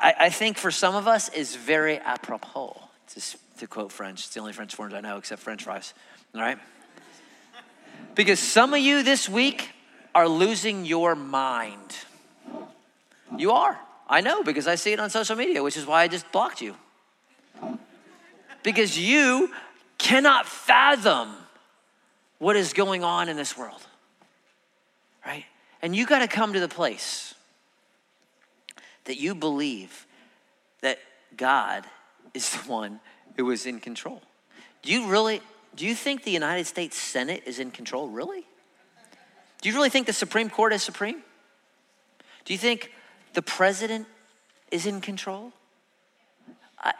I, 0.00 0.14
I 0.18 0.30
think 0.30 0.58
for 0.58 0.72
some 0.72 0.96
of 0.96 1.06
us 1.06 1.28
is 1.28 1.54
very 1.54 1.98
apropos. 1.98 2.76
To, 3.14 3.36
to 3.60 3.66
quote 3.66 3.92
French, 3.92 4.24
it's 4.24 4.34
the 4.34 4.40
only 4.40 4.52
French 4.52 4.78
words 4.78 4.92
I 4.94 5.00
know 5.00 5.16
except 5.16 5.42
French 5.42 5.64
fries 5.64 5.94
all 6.34 6.40
right? 6.40 6.58
Because 8.14 8.38
some 8.38 8.74
of 8.74 8.80
you 8.80 9.02
this 9.02 9.28
week 9.28 9.70
are 10.14 10.28
losing 10.28 10.84
your 10.84 11.14
mind. 11.14 11.96
You 13.36 13.52
are. 13.52 13.78
I 14.08 14.20
know 14.20 14.42
because 14.42 14.66
I 14.66 14.74
see 14.74 14.92
it 14.92 15.00
on 15.00 15.10
social 15.10 15.36
media, 15.36 15.62
which 15.62 15.76
is 15.76 15.86
why 15.86 16.02
I 16.02 16.08
just 16.08 16.30
blocked 16.32 16.60
you. 16.60 16.74
Because 18.62 18.98
you 18.98 19.50
cannot 19.98 20.46
fathom 20.46 21.34
what 22.38 22.56
is 22.56 22.72
going 22.72 23.04
on 23.04 23.28
in 23.28 23.36
this 23.36 23.56
world, 23.56 23.80
right? 25.24 25.44
And 25.82 25.94
you 25.94 26.06
got 26.06 26.20
to 26.20 26.28
come 26.28 26.54
to 26.54 26.60
the 26.60 26.68
place 26.68 27.34
that 29.04 29.18
you 29.18 29.34
believe 29.34 30.06
that 30.82 30.98
God 31.36 31.84
is 32.34 32.50
the 32.50 32.70
one 32.70 33.00
who 33.40 33.50
is 33.50 33.64
in 33.64 33.80
control. 33.80 34.20
Do 34.82 34.92
you 34.92 35.08
really, 35.08 35.40
do 35.74 35.86
you 35.86 35.94
think 35.94 36.24
the 36.24 36.30
United 36.30 36.66
States 36.66 36.96
Senate 36.96 37.42
is 37.46 37.58
in 37.58 37.70
control? 37.70 38.08
Really? 38.08 38.44
Do 39.62 39.68
you 39.68 39.74
really 39.74 39.88
think 39.88 40.06
the 40.06 40.12
Supreme 40.12 40.50
Court 40.50 40.72
is 40.72 40.82
supreme? 40.82 41.22
Do 42.44 42.52
you 42.52 42.58
think 42.58 42.92
the 43.32 43.42
president 43.42 44.06
is 44.70 44.84
in 44.86 45.00
control? 45.00 45.52
I, 46.78 46.92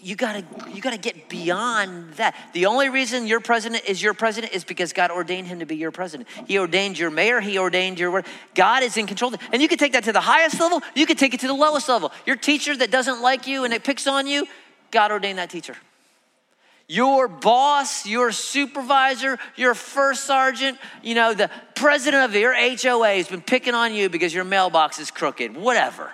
you 0.00 0.16
gotta, 0.16 0.44
you 0.72 0.80
gotta 0.80 0.98
get 0.98 1.28
beyond 1.28 2.14
that. 2.14 2.34
The 2.52 2.66
only 2.66 2.88
reason 2.88 3.26
your 3.26 3.40
president 3.40 3.84
is 3.86 4.02
your 4.02 4.14
president 4.14 4.54
is 4.54 4.64
because 4.64 4.92
God 4.92 5.10
ordained 5.10 5.48
him 5.48 5.58
to 5.58 5.66
be 5.66 5.76
your 5.76 5.90
president. 5.90 6.28
He 6.46 6.58
ordained 6.58 6.98
your 6.98 7.10
mayor, 7.10 7.40
he 7.40 7.58
ordained 7.58 7.98
your, 7.98 8.22
God 8.54 8.82
is 8.82 8.96
in 8.96 9.06
control. 9.06 9.34
And 9.52 9.60
you 9.60 9.68
can 9.68 9.78
take 9.78 9.92
that 9.92 10.04
to 10.04 10.12
the 10.12 10.20
highest 10.20 10.58
level, 10.58 10.82
you 10.94 11.06
can 11.06 11.16
take 11.16 11.34
it 11.34 11.40
to 11.40 11.46
the 11.46 11.54
lowest 11.54 11.88
level. 11.88 12.12
Your 12.24 12.36
teacher 12.36 12.76
that 12.76 12.90
doesn't 12.90 13.20
like 13.20 13.46
you 13.46 13.64
and 13.64 13.74
it 13.74 13.84
picks 13.84 14.06
on 14.06 14.26
you, 14.26 14.46
God 14.90 15.12
ordained 15.12 15.38
that 15.38 15.50
teacher. 15.50 15.76
Your 16.88 17.26
boss, 17.26 18.06
your 18.06 18.30
supervisor, 18.30 19.38
your 19.56 19.74
first 19.74 20.24
sergeant, 20.24 20.78
you 21.02 21.16
know, 21.16 21.34
the 21.34 21.50
president 21.74 22.24
of 22.24 22.34
your 22.34 22.54
HOA 22.54 23.16
has 23.16 23.28
been 23.28 23.40
picking 23.40 23.74
on 23.74 23.92
you 23.92 24.08
because 24.08 24.32
your 24.32 24.44
mailbox 24.44 25.00
is 25.00 25.10
crooked, 25.10 25.56
whatever. 25.56 26.12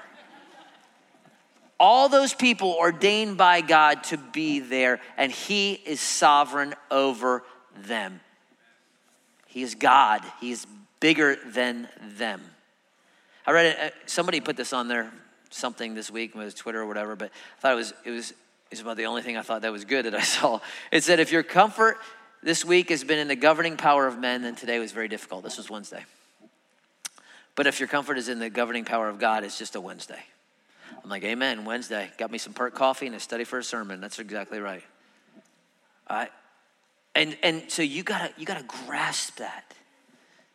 All 1.78 2.08
those 2.08 2.32
people 2.32 2.76
ordained 2.78 3.37
by 3.37 3.61
God 3.61 4.04
to 4.04 4.16
be 4.16 4.61
there, 4.61 5.00
and 5.18 5.30
He 5.30 5.72
is 5.72 6.00
sovereign 6.00 6.74
over 6.90 7.42
them. 7.76 8.20
He 9.48 9.62
is 9.62 9.74
God, 9.74 10.22
He 10.40 10.52
is 10.52 10.66
bigger 11.00 11.37
than 11.44 11.88
them. 12.16 12.40
I 13.46 13.50
read 13.50 13.66
it, 13.66 13.78
uh, 13.78 13.90
somebody 14.06 14.40
put 14.40 14.56
this 14.56 14.72
on 14.72 14.88
there, 14.88 15.12
something 15.50 15.94
this 15.94 16.11
week, 16.11 16.35
it 16.35 16.38
was 16.38 16.54
Twitter 16.54 16.80
or 16.80 16.87
whatever, 16.87 17.16
but 17.16 17.30
I 17.58 17.61
thought 17.61 17.72
it 17.72 17.76
was, 17.76 17.92
it 18.04 18.11
was 18.11 18.32
is 18.72 18.80
about 18.80 18.96
the 18.96 19.06
only 19.06 19.22
thing 19.22 19.37
I 19.37 19.42
thought 19.42 19.62
that 19.62 19.72
was 19.72 19.85
good 19.85 20.06
that 20.06 20.14
I 20.14 20.20
saw. 20.22 20.61
It 20.90 21.04
said, 21.04 21.20
if 21.20 21.32
your 21.32 21.42
comfort 21.42 21.98
this 22.42 22.64
week 22.64 22.90
has 22.90 23.04
been 23.04 23.18
in 23.18 23.28
the 23.28 23.37
governing 23.37 23.76
power 23.76 24.06
of 24.06 24.18
men, 24.18 24.42
then 24.42 24.54
today 24.54 24.78
was 24.78 24.92
very 24.92 25.08
difficult. 25.08 25.44
This 25.44 25.56
was 25.56 25.70
Wednesday. 25.70 26.04
But 27.54 27.66
if 27.66 27.80
your 27.80 27.88
comfort 27.88 28.18
is 28.18 28.28
in 28.28 28.38
the 28.38 28.50
governing 28.50 28.85
power 28.85 29.08
of 29.08 29.18
God, 29.18 29.44
it's 29.44 29.58
just 29.58 29.76
a 29.76 29.80
Wednesday. 29.80 30.22
I'm 31.02 31.11
like, 31.11 31.24
Amen, 31.24 31.64
Wednesday. 31.64 32.11
Got 32.16 32.30
me 32.30 32.38
some 32.38 32.54
Perc 32.54 32.74
coffee 32.74 33.06
and 33.06 33.14
a 33.14 33.20
study 33.20 33.44
for 33.44 33.58
a 33.58 33.64
sermon. 33.64 34.00
That's 34.00 34.18
exactly 34.18 34.58
right. 34.61 34.82
All 36.08 36.16
right. 36.16 36.32
And, 37.14 37.37
and 37.42 37.64
so 37.68 37.82
you 37.82 38.02
gotta, 38.02 38.32
you 38.38 38.46
gotta 38.46 38.64
grasp 38.64 39.37
that, 39.37 39.74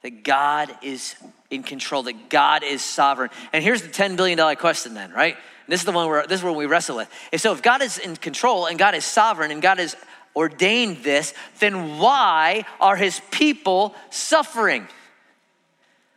that 0.04 0.24
God 0.24 0.76
is 0.82 1.16
in 1.50 1.64
control, 1.64 2.04
that 2.04 2.30
God 2.30 2.64
is 2.64 2.84
sovereign. 2.84 3.30
And 3.54 3.64
here's 3.64 3.82
the 3.82 3.90
$10 3.90 4.18
billion 4.18 4.56
question 4.56 4.94
then, 4.94 5.12
right? 5.12 5.38
This 5.68 5.82
is 5.82 5.86
the 5.86 5.92
one 5.92 6.08
where 6.08 6.26
this 6.26 6.40
is 6.40 6.44
where 6.44 6.54
we 6.54 6.66
wrestle 6.66 6.98
with. 6.98 7.10
And 7.32 7.42
so 7.42 7.52
if 7.52 7.62
God 7.62 7.82
is 7.82 7.98
in 7.98 8.16
control 8.16 8.68
and 8.68 8.80
God 8.80 8.96
is 8.96 9.04
sovereign 9.04 9.52
and 9.52 9.62
God 9.62 9.80
has 9.80 9.96
ordained 10.36 11.04
this, 11.04 11.34
then 11.60 11.98
why 11.98 12.64
are 12.80 12.96
his 12.96 13.22
people 13.32 13.96
suffering? 14.10 14.88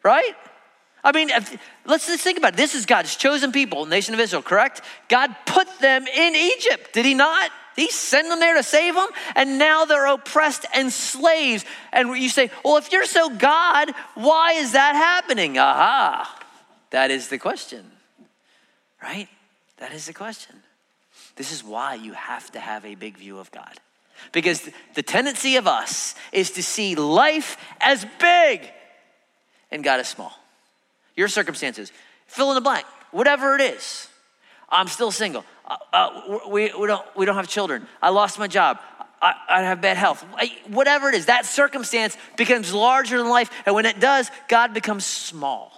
Right? 0.02 0.34
I 1.02 1.12
mean, 1.12 1.30
if, 1.30 1.56
let's 1.86 2.06
just 2.06 2.22
think 2.22 2.38
about 2.38 2.54
it. 2.54 2.56
This 2.56 2.74
is 2.74 2.86
God's 2.86 3.16
chosen 3.16 3.52
people, 3.52 3.86
nation 3.86 4.14
of 4.14 4.20
Israel, 4.20 4.42
correct? 4.42 4.82
God 5.08 5.34
put 5.46 5.66
them 5.80 6.06
in 6.06 6.36
Egypt, 6.36 6.92
did 6.92 7.06
he 7.06 7.14
not? 7.14 7.50
He 7.76 7.90
sent 7.90 8.28
them 8.28 8.40
there 8.40 8.56
to 8.56 8.62
save 8.62 8.94
them, 8.94 9.08
and 9.34 9.58
now 9.58 9.84
they're 9.84 10.06
oppressed 10.06 10.66
and 10.74 10.92
slaves. 10.92 11.64
And 11.92 12.16
you 12.16 12.28
say, 12.28 12.50
well, 12.64 12.76
if 12.76 12.92
you're 12.92 13.06
so 13.06 13.30
God, 13.30 13.92
why 14.14 14.52
is 14.52 14.72
that 14.72 14.94
happening? 14.94 15.58
Aha, 15.58 16.44
that 16.90 17.10
is 17.10 17.28
the 17.28 17.38
question, 17.38 17.84
right? 19.02 19.28
That 19.78 19.92
is 19.92 20.06
the 20.06 20.12
question. 20.12 20.56
This 21.36 21.52
is 21.52 21.64
why 21.64 21.94
you 21.94 22.12
have 22.12 22.50
to 22.52 22.60
have 22.60 22.84
a 22.84 22.94
big 22.94 23.16
view 23.16 23.38
of 23.38 23.50
God. 23.50 23.80
Because 24.32 24.68
the 24.94 25.02
tendency 25.02 25.56
of 25.56 25.66
us 25.66 26.14
is 26.32 26.50
to 26.52 26.62
see 26.62 26.94
life 26.94 27.56
as 27.80 28.04
big 28.18 28.70
and 29.70 29.84
God 29.84 30.00
is 30.00 30.08
small. 30.08 30.32
Your 31.16 31.28
circumstances, 31.28 31.92
fill 32.26 32.50
in 32.50 32.54
the 32.54 32.60
blank, 32.60 32.86
whatever 33.10 33.54
it 33.54 33.60
is. 33.60 34.08
I'm 34.70 34.88
still 34.88 35.10
single. 35.10 35.44
Uh, 35.66 35.76
uh, 35.92 36.38
we, 36.48 36.72
we, 36.72 36.86
don't, 36.86 37.04
we 37.16 37.26
don't 37.26 37.36
have 37.36 37.48
children. 37.48 37.86
I 38.00 38.10
lost 38.10 38.38
my 38.38 38.46
job. 38.46 38.78
I, 39.22 39.34
I 39.48 39.62
have 39.62 39.80
bad 39.80 39.96
health. 39.96 40.24
Whatever 40.68 41.08
it 41.08 41.14
is, 41.14 41.26
that 41.26 41.44
circumstance 41.44 42.16
becomes 42.36 42.72
larger 42.72 43.18
than 43.18 43.28
life. 43.28 43.50
And 43.66 43.74
when 43.74 43.86
it 43.86 44.00
does, 44.00 44.30
God 44.48 44.72
becomes 44.72 45.04
small. 45.04 45.72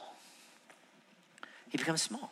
He 1.70 1.78
becomes 1.78 2.02
small, 2.02 2.30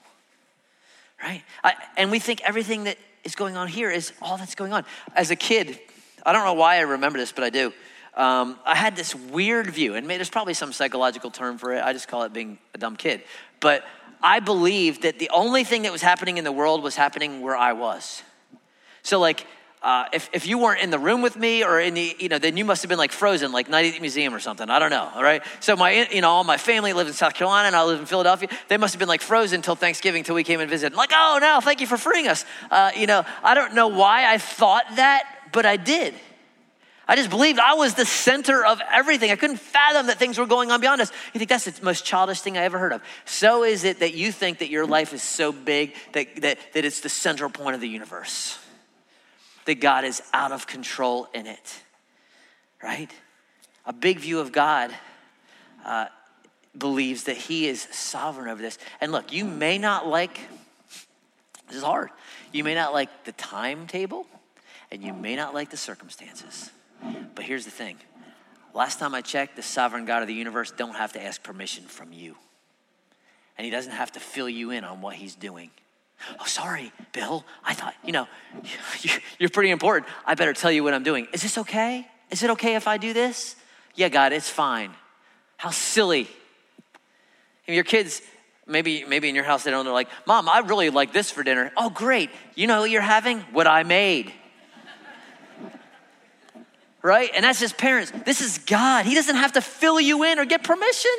right? 1.23 1.42
I, 1.64 1.73
and 1.96 2.11
we 2.11 2.18
think 2.18 2.42
everything 2.42 2.85
that 2.85 2.99
is 3.25 3.35
going 3.35 3.57
on 3.57 3.68
here 3.68 3.90
is 3.90 4.12
all 4.20 4.37
that's 4.37 4.55
going 4.55 4.75
on. 4.75 4.85
As 5.16 5.31
a 5.31 5.37
kid, 5.37 5.79
I 6.25 6.33
don't 6.33 6.44
know 6.44 6.53
why 6.53 6.77
I 6.77 6.81
remember 6.81 7.18
this, 7.18 7.33
but 7.33 7.42
I 7.42 7.51
do. 7.51 7.73
Um, 8.14 8.59
I 8.64 8.75
had 8.75 8.96
this 8.96 9.14
weird 9.14 9.68
view, 9.68 9.94
and 9.94 10.09
there's 10.09 10.31
probably 10.31 10.55
some 10.55 10.73
psychological 10.73 11.31
term 11.31 11.59
for 11.59 11.75
it. 11.75 11.83
I 11.83 11.92
just 11.92 12.09
call 12.09 12.25
it 12.25 12.33
being 12.33 12.59
a 12.75 12.79
dumb 12.79 12.96
kid. 12.96 13.23
But 13.61 13.85
I 14.23 14.40
believed 14.40 15.03
that 15.03 15.18
the 15.18 15.31
only 15.31 15.64
thing 15.64 15.83
that 15.83 15.92
was 15.92 16.03
happening 16.03 16.38
in 16.38 16.44
the 16.44 16.53
world 16.53 16.83
was 16.83 16.96
happening 16.96 17.40
where 17.40 17.57
I 17.57 17.73
was. 17.73 18.23
So, 19.03 19.18
like, 19.18 19.46
uh, 19.83 20.05
if, 20.12 20.29
if 20.35 20.46
you 20.46 20.59
weren't 20.59 20.83
in 20.83 20.90
the 20.90 20.99
room 20.99 21.23
with 21.23 21.37
me 21.37 21.64
or 21.64 21.81
in 21.81 21.94
the, 21.94 22.14
you 22.18 22.29
know, 22.29 22.38
then 22.38 22.59
you 22.59 22.66
must 22.66 22.83
have 22.83 22.90
been 22.90 22.99
like 22.99 23.12
frozen, 23.12 23.51
like 23.51 23.70
Night 23.70 23.87
at 23.87 23.94
the 23.94 24.01
Museum 24.01 24.35
or 24.35 24.38
something. 24.38 24.68
I 24.68 24.79
don't 24.79 24.90
know, 24.90 25.11
all 25.14 25.23
right? 25.23 25.42
So 25.61 25.75
my, 25.75 26.07
you 26.12 26.20
know, 26.20 26.29
all 26.29 26.44
my 26.44 26.59
family 26.59 26.92
lived 26.92 27.09
in 27.09 27.14
South 27.14 27.33
Carolina 27.33 27.68
and 27.68 27.77
I 27.77 27.83
live 27.85 27.99
in 27.99 28.05
Philadelphia. 28.05 28.51
They 28.68 28.77
must 28.77 28.92
have 28.92 28.99
been 28.99 29.09
like 29.09 29.23
frozen 29.23 29.57
until 29.57 29.77
Thanksgiving, 29.77 30.20
until 30.20 30.35
we 30.35 30.44
came 30.44 30.61
and 30.61 30.68
visited. 30.68 30.92
I'm 30.92 30.99
like, 30.99 31.12
oh, 31.14 31.38
no, 31.40 31.61
thank 31.62 31.81
you 31.81 31.87
for 31.87 31.96
freeing 31.96 32.29
us. 32.29 32.44
Uh, 32.70 32.90
you 32.94 33.07
know, 33.07 33.25
I 33.42 33.55
don't 33.55 33.75
know 33.75 33.88
why 33.88 34.31
I 34.31 34.37
thought 34.37 34.85
that, 34.96 35.25
but 35.51 35.64
I 35.64 35.79
did. 35.79 36.14
I 37.11 37.16
just 37.16 37.29
believed 37.29 37.59
I 37.59 37.75
was 37.75 37.94
the 37.94 38.07
center 38.07 38.64
of 38.64 38.81
everything. 38.88 39.33
I 39.33 39.37
couldn't 39.37 39.57
fathom 39.57 40.07
that 40.07 40.20
things 40.20 40.38
were 40.38 40.46
going 40.46 40.70
on 40.70 40.81
beyond 40.81 41.01
us. 41.01 41.11
You 41.35 41.38
think 41.38 41.51
that's 41.51 41.64
the 41.64 41.85
most 41.85 42.05
childish 42.05 42.40
thing 42.40 42.57
I 42.57 42.62
ever 42.62 42.79
heard 42.79 42.92
of. 42.92 43.03
So 43.25 43.64
is 43.64 43.83
it 43.83 43.99
that 43.99 44.14
you 44.14 44.31
think 44.31 44.61
that 44.61 44.70
your 44.70 44.87
life 44.87 45.12
is 45.12 45.20
so 45.20 45.51
big 45.51 45.96
that, 46.12 46.40
that, 46.42 46.59
that 46.73 46.85
it's 46.85 47.01
the 47.01 47.09
central 47.09 47.51
point 47.51 47.75
of 47.75 47.81
the 47.81 47.88
universe, 47.88 48.61
that 49.64 49.81
God 49.81 50.05
is 50.05 50.23
out 50.33 50.53
of 50.53 50.68
control 50.68 51.27
in 51.35 51.49
it, 51.49 51.83
right? 52.81 53.11
A 53.87 53.92
big 53.92 54.20
view 54.20 54.38
of 54.38 54.53
God 54.53 54.94
uh, 55.85 56.07
believes 56.79 57.25
that 57.25 57.37
He 57.37 57.66
is 57.66 57.88
sovereign 57.90 58.49
over 58.49 58.62
this. 58.62 58.79
And 59.01 59.11
look, 59.11 59.33
you 59.33 59.44
may 59.44 59.79
not 59.79 60.07
like, 60.07 60.38
this 61.66 61.79
is 61.79 61.83
hard, 61.83 62.11
you 62.53 62.62
may 62.62 62.77
not 62.77 62.92
like 62.92 63.25
the 63.25 63.33
timetable, 63.33 64.29
and 64.92 65.03
you 65.03 65.12
may 65.12 65.35
not 65.35 65.55
like 65.55 65.70
the 65.70 65.77
circumstances. 65.77 66.70
But 67.35 67.45
here's 67.45 67.65
the 67.65 67.71
thing 67.71 67.97
last 68.75 68.99
time 68.99 69.15
I 69.15 69.21
checked, 69.21 69.57
the 69.57 69.63
sovereign 69.63 70.05
God 70.05 70.23
of 70.23 70.29
the 70.29 70.35
universe 70.35 70.71
don't 70.71 70.95
have 70.95 71.13
to 71.15 71.23
ask 71.23 71.43
permission 71.43 71.85
from 71.85 72.13
you. 72.13 72.37
And 73.59 73.65
he 73.65 73.71
doesn't 73.71 73.93
have 73.93 74.13
to 74.13 74.21
fill 74.21 74.49
you 74.49 74.71
in 74.71 74.85
on 74.85 75.01
what 75.01 75.17
he's 75.17 75.35
doing. 75.35 75.71
Oh, 76.39 76.45
sorry, 76.45 76.93
Bill. 77.13 77.45
I 77.65 77.75
thought, 77.75 77.95
you 78.05 78.13
know, 78.13 78.29
you're 79.39 79.51
pretty 79.51 79.71
important. 79.71 80.11
I 80.25 80.35
better 80.35 80.53
tell 80.53 80.71
you 80.71 80.85
what 80.85 80.95
I'm 80.95 81.03
doing. 81.03 81.27
Is 81.33 81.43
this 81.43 81.59
okay? 81.59 82.07
Is 82.31 82.43
it 82.43 82.51
okay 82.51 82.75
if 82.75 82.87
I 82.87 82.97
do 82.97 83.13
this? 83.13 83.57
Yeah, 83.95 84.09
God, 84.09 84.33
it's 84.33 84.49
fine. 84.49 84.93
How 85.57 85.71
silly. 85.71 86.29
And 87.67 87.75
your 87.75 87.85
kids, 87.85 88.23
maybe 88.67 89.05
maybe 89.05 89.29
in 89.29 89.35
your 89.35 89.45
house 89.45 89.65
they 89.65 89.71
don't 89.71 89.85
they're 89.85 89.93
like 89.93 90.09
mom 90.27 90.49
i 90.49 90.61
really 90.61 90.91
like 90.91 91.13
this 91.13 91.31
for 91.31 91.43
dinner 91.43 91.73
oh 91.77 91.91
great 91.91 92.31
you 92.55 92.69
know 92.69 92.83
what 92.83 92.91
you're 92.91 93.01
having 93.01 93.41
what 93.53 93.67
i 93.67 93.83
made 93.83 94.33
right? 97.03 97.31
And 97.35 97.45
that's 97.45 97.61
his 97.61 97.73
parents. 97.73 98.13
This 98.25 98.41
is 98.41 98.59
God. 98.59 99.07
He 99.07 99.15
doesn't 99.15 99.37
have 99.37 99.53
to 99.53 99.61
fill 99.61 100.01
you 100.01 100.25
in 100.25 100.39
or 100.39 100.45
get 100.45 100.63
permission. 100.63 101.11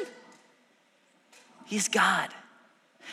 He's 1.65 1.87
God. 1.87 2.29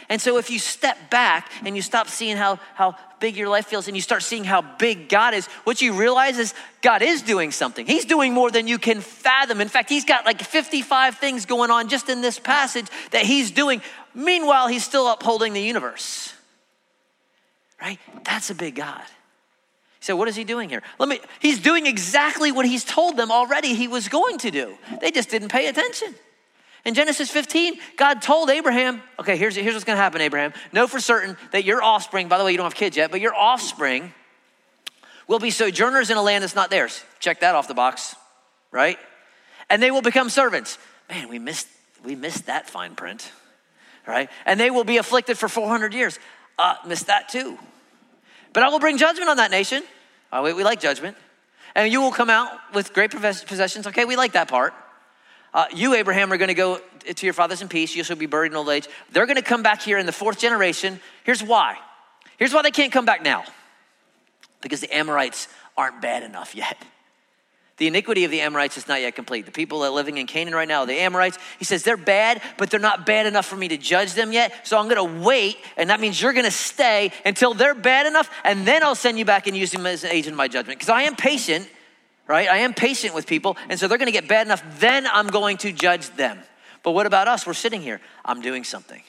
And 0.09 0.21
so 0.21 0.39
if 0.39 0.51
you 0.51 0.59
step 0.59 1.11
back 1.11 1.51
and 1.65 1.77
you 1.77 1.83
stop 1.83 2.09
seeing 2.09 2.37
how, 2.37 2.59
how 2.75 2.97
big 3.21 3.37
your 3.37 3.49
life 3.49 3.67
feels 3.67 3.89
and 3.89 3.97
you 3.97 4.01
start 4.01 4.23
seeing 4.23 4.45
how 4.45 4.63
big 4.63 5.09
God 5.09 5.35
is, 5.35 5.47
what 5.65 5.83
you 5.83 5.93
realize 5.93 6.39
is 6.39 6.55
God 6.81 7.03
is 7.03 7.23
doing 7.23 7.51
something. 7.51 7.87
He's 7.87 8.05
doing 8.05 8.33
more 8.33 8.51
than 8.51 8.69
you 8.69 8.79
can 8.79 9.01
fathom. 9.01 9.61
In 9.61 9.69
fact, 9.69 9.89
he's 9.89 10.05
got 10.05 10.25
like 10.25 10.41
55 10.41 11.17
things 11.17 11.47
going 11.47 11.71
on 11.71 11.89
just 11.89 12.09
in 12.09 12.21
this 12.21 12.39
passage 12.39 12.87
that 13.11 13.25
he's 13.27 13.51
doing. 13.51 13.83
Meanwhile, 14.15 14.69
he's 14.69 14.85
still 14.85 15.09
upholding 15.09 15.53
the 15.53 15.63
universe. 15.63 16.33
Right? 17.81 17.99
That's 18.25 18.51
a 18.51 18.55
big 18.55 18.77
God. 18.77 19.03
So 20.09 20.17
what 20.17 20.27
is 20.27 20.35
he 20.35 20.45
doing 20.45 20.71
here? 20.71 20.83
Let 20.99 21.07
me 21.07 21.21
he's 21.39 21.61
doing 21.61 21.85
exactly 21.85 22.51
what 22.51 22.65
he's 22.65 22.83
told 22.83 23.19
them 23.19 23.31
already 23.31 23.75
he 23.75 23.89
was 23.89 24.09
going 24.09 24.39
to 24.39 24.51
do. 24.51 24.79
They 25.03 25.11
just 25.11 25.29
didn't 25.29 25.51
pay 25.51 25.67
attention. 25.67 26.15
In 26.87 26.95
Genesis 26.95 27.31
15, 27.31 27.75
God 27.99 28.23
told 28.23 28.49
Abraham, 28.49 29.03
okay, 29.19 29.37
here's, 29.37 29.55
here's 29.55 29.75
what's 29.75 29.85
gonna 29.85 29.99
happen, 29.99 30.23
Abraham. 30.23 30.55
Know 30.73 30.87
for 30.87 30.99
certain 30.99 31.37
that 31.53 31.67
your 31.67 31.83
offspring, 31.83 32.27
by 32.27 32.39
the 32.39 32.45
way, 32.45 32.53
you 32.53 32.57
don't 32.57 32.65
have 32.65 32.75
kids 32.75 32.97
yet, 32.97 33.11
but 33.11 33.21
your 33.21 33.35
offspring 33.35 34.15
will 35.27 35.41
be 35.41 35.51
sojourners 35.51 36.09
in 36.09 36.17
a 36.17 36.23
land 36.23 36.43
that's 36.43 36.55
not 36.55 36.71
theirs. 36.71 37.05
Check 37.21 37.41
that 37.41 37.55
off 37.55 37.69
the 37.69 37.75
box, 37.75 38.17
right? 38.71 38.99
And 39.69 39.83
they 39.83 39.91
will 39.91 40.01
become 40.01 40.31
servants. 40.31 40.79
Man, 41.11 41.29
we 41.29 41.39
missed, 41.39 41.69
we 42.03 42.15
missed 42.15 42.47
that 42.47 42.71
fine 42.71 42.95
print, 42.95 43.31
right? 44.07 44.31
And 44.47 44.59
they 44.59 44.71
will 44.71 44.85
be 44.85 44.97
afflicted 44.97 45.37
for 45.37 45.51
400 45.51 45.93
years. 45.93 46.19
Uh, 46.59 46.77
missed 46.87 47.09
that 47.09 47.29
too. 47.29 47.59
But 48.55 48.63
I 48.63 48.71
will 48.71 48.81
bring 48.81 48.97
judgment 48.97 49.29
on 49.29 49.37
that 49.37 49.51
nation. 49.51 49.83
Oh, 50.33 50.43
we, 50.43 50.53
we 50.53 50.65
like 50.65 50.81
judgment. 50.81 51.17
And 51.75 51.93
you 51.93 52.01
will 52.01 52.13
come 52.13 52.31
out 52.31 52.51
with 52.75 52.93
great 52.93 53.11
possessions. 53.11 53.87
Okay, 53.87 54.05
we 54.05 54.17
like 54.17 54.33
that 54.33 54.49
part. 54.49 54.75
Uh, 55.55 55.67
you, 55.75 55.95
Abraham, 55.95 56.33
are 56.33 56.37
going 56.37 56.49
to 56.49 56.55
go 56.55 56.81
to 57.15 57.27
your 57.27 57.33
fathers 57.33 57.63
in 57.63 57.69
peace. 57.69 57.95
You 57.95 58.05
shall 58.05 58.17
be 58.17 58.27
buried 58.27 58.53
in 58.53 58.57
old 58.57 58.69
age. 58.69 58.89
They're 59.13 59.27
going 59.27 59.37
to 59.37 59.43
come 59.43 59.63
back 59.63 59.83
here 59.83 59.99
in 59.99 60.07
the 60.07 60.13
fourth 60.13 60.39
generation. 60.39 61.01
Here's 61.25 61.43
why. 61.43 61.79
Here's 62.37 62.53
why 62.53 62.63
they 62.63 62.71
can't 62.71 62.93
come 62.93 63.05
back 63.05 63.23
now 63.23 63.45
because 64.61 64.81
the 64.81 64.95
Amorites 64.95 65.49
aren't 65.77 66.03
bad 66.03 66.23
enough 66.23 66.55
yet. 66.55 66.77
The 67.79 67.87
iniquity 67.87 68.25
of 68.25 68.33
the 68.33 68.41
Amorites 68.41 68.77
is 68.77 68.89
not 68.89 69.01
yet 69.01 69.15
complete. 69.15 69.47
The 69.47 69.53
people 69.53 69.81
that 69.81 69.87
are 69.87 69.95
living 69.95 70.19
in 70.19 70.27
Canaan 70.27 70.55
right 70.55 70.67
now, 70.67 70.85
the 70.85 70.95
Amorites, 70.95 71.39
he 71.59 71.65
says, 71.65 71.85
they're 71.85 71.97
bad, 71.97 72.43
but 72.57 72.71
they're 72.71 72.81
not 72.81 73.07
bad 73.07 73.27
enough 73.27 73.47
for 73.47 73.57
me 73.57 73.69
to 73.69 73.77
judge 73.77 74.15
them 74.15 74.33
yet. 74.33 74.67
So 74.67 74.77
I'm 74.79 74.89
going 74.89 74.97
to 74.97 75.25
wait, 75.25 75.57
and 75.77 75.91
that 75.91 76.01
means 76.01 76.21
you're 76.21 76.33
going 76.33 76.45
to 76.45 76.51
stay 76.51 77.13
until 77.25 77.55
they're 77.55 77.77
bad 77.77 78.07
enough, 78.07 78.29
and 78.43 78.67
then 78.67 78.83
I'll 78.83 78.97
send 78.97 79.17
you 79.17 79.25
back 79.25 79.47
and 79.47 79.57
use 79.57 79.71
them 79.71 79.87
as 79.87 80.03
an 80.03 80.11
agent 80.11 80.33
of 80.33 80.37
my 80.37 80.49
judgment. 80.49 80.81
Because 80.81 80.91
I 80.91 81.03
am 81.03 81.15
patient, 81.15 81.69
right? 82.27 82.49
I 82.49 82.59
am 82.59 82.75
patient 82.75 83.15
with 83.15 83.27
people, 83.29 83.57
and 83.69 83.79
so 83.79 83.87
they're 83.87 83.99
going 83.99 84.07
to 84.07 84.13
get 84.13 84.29
bad 84.29 84.47
enough, 84.49 84.63
then 84.81 85.07
I'm 85.07 85.29
going 85.29 85.57
to 85.59 85.73
judge 85.73 86.11
them. 86.11 86.39
But 86.83 86.93
what 86.93 87.07
about 87.07 87.29
us? 87.29 87.47
We're 87.47 87.55
sitting 87.55 87.81
here. 87.81 88.01
I'm 88.25 88.41
doing 88.41 88.65
something. 88.65 89.03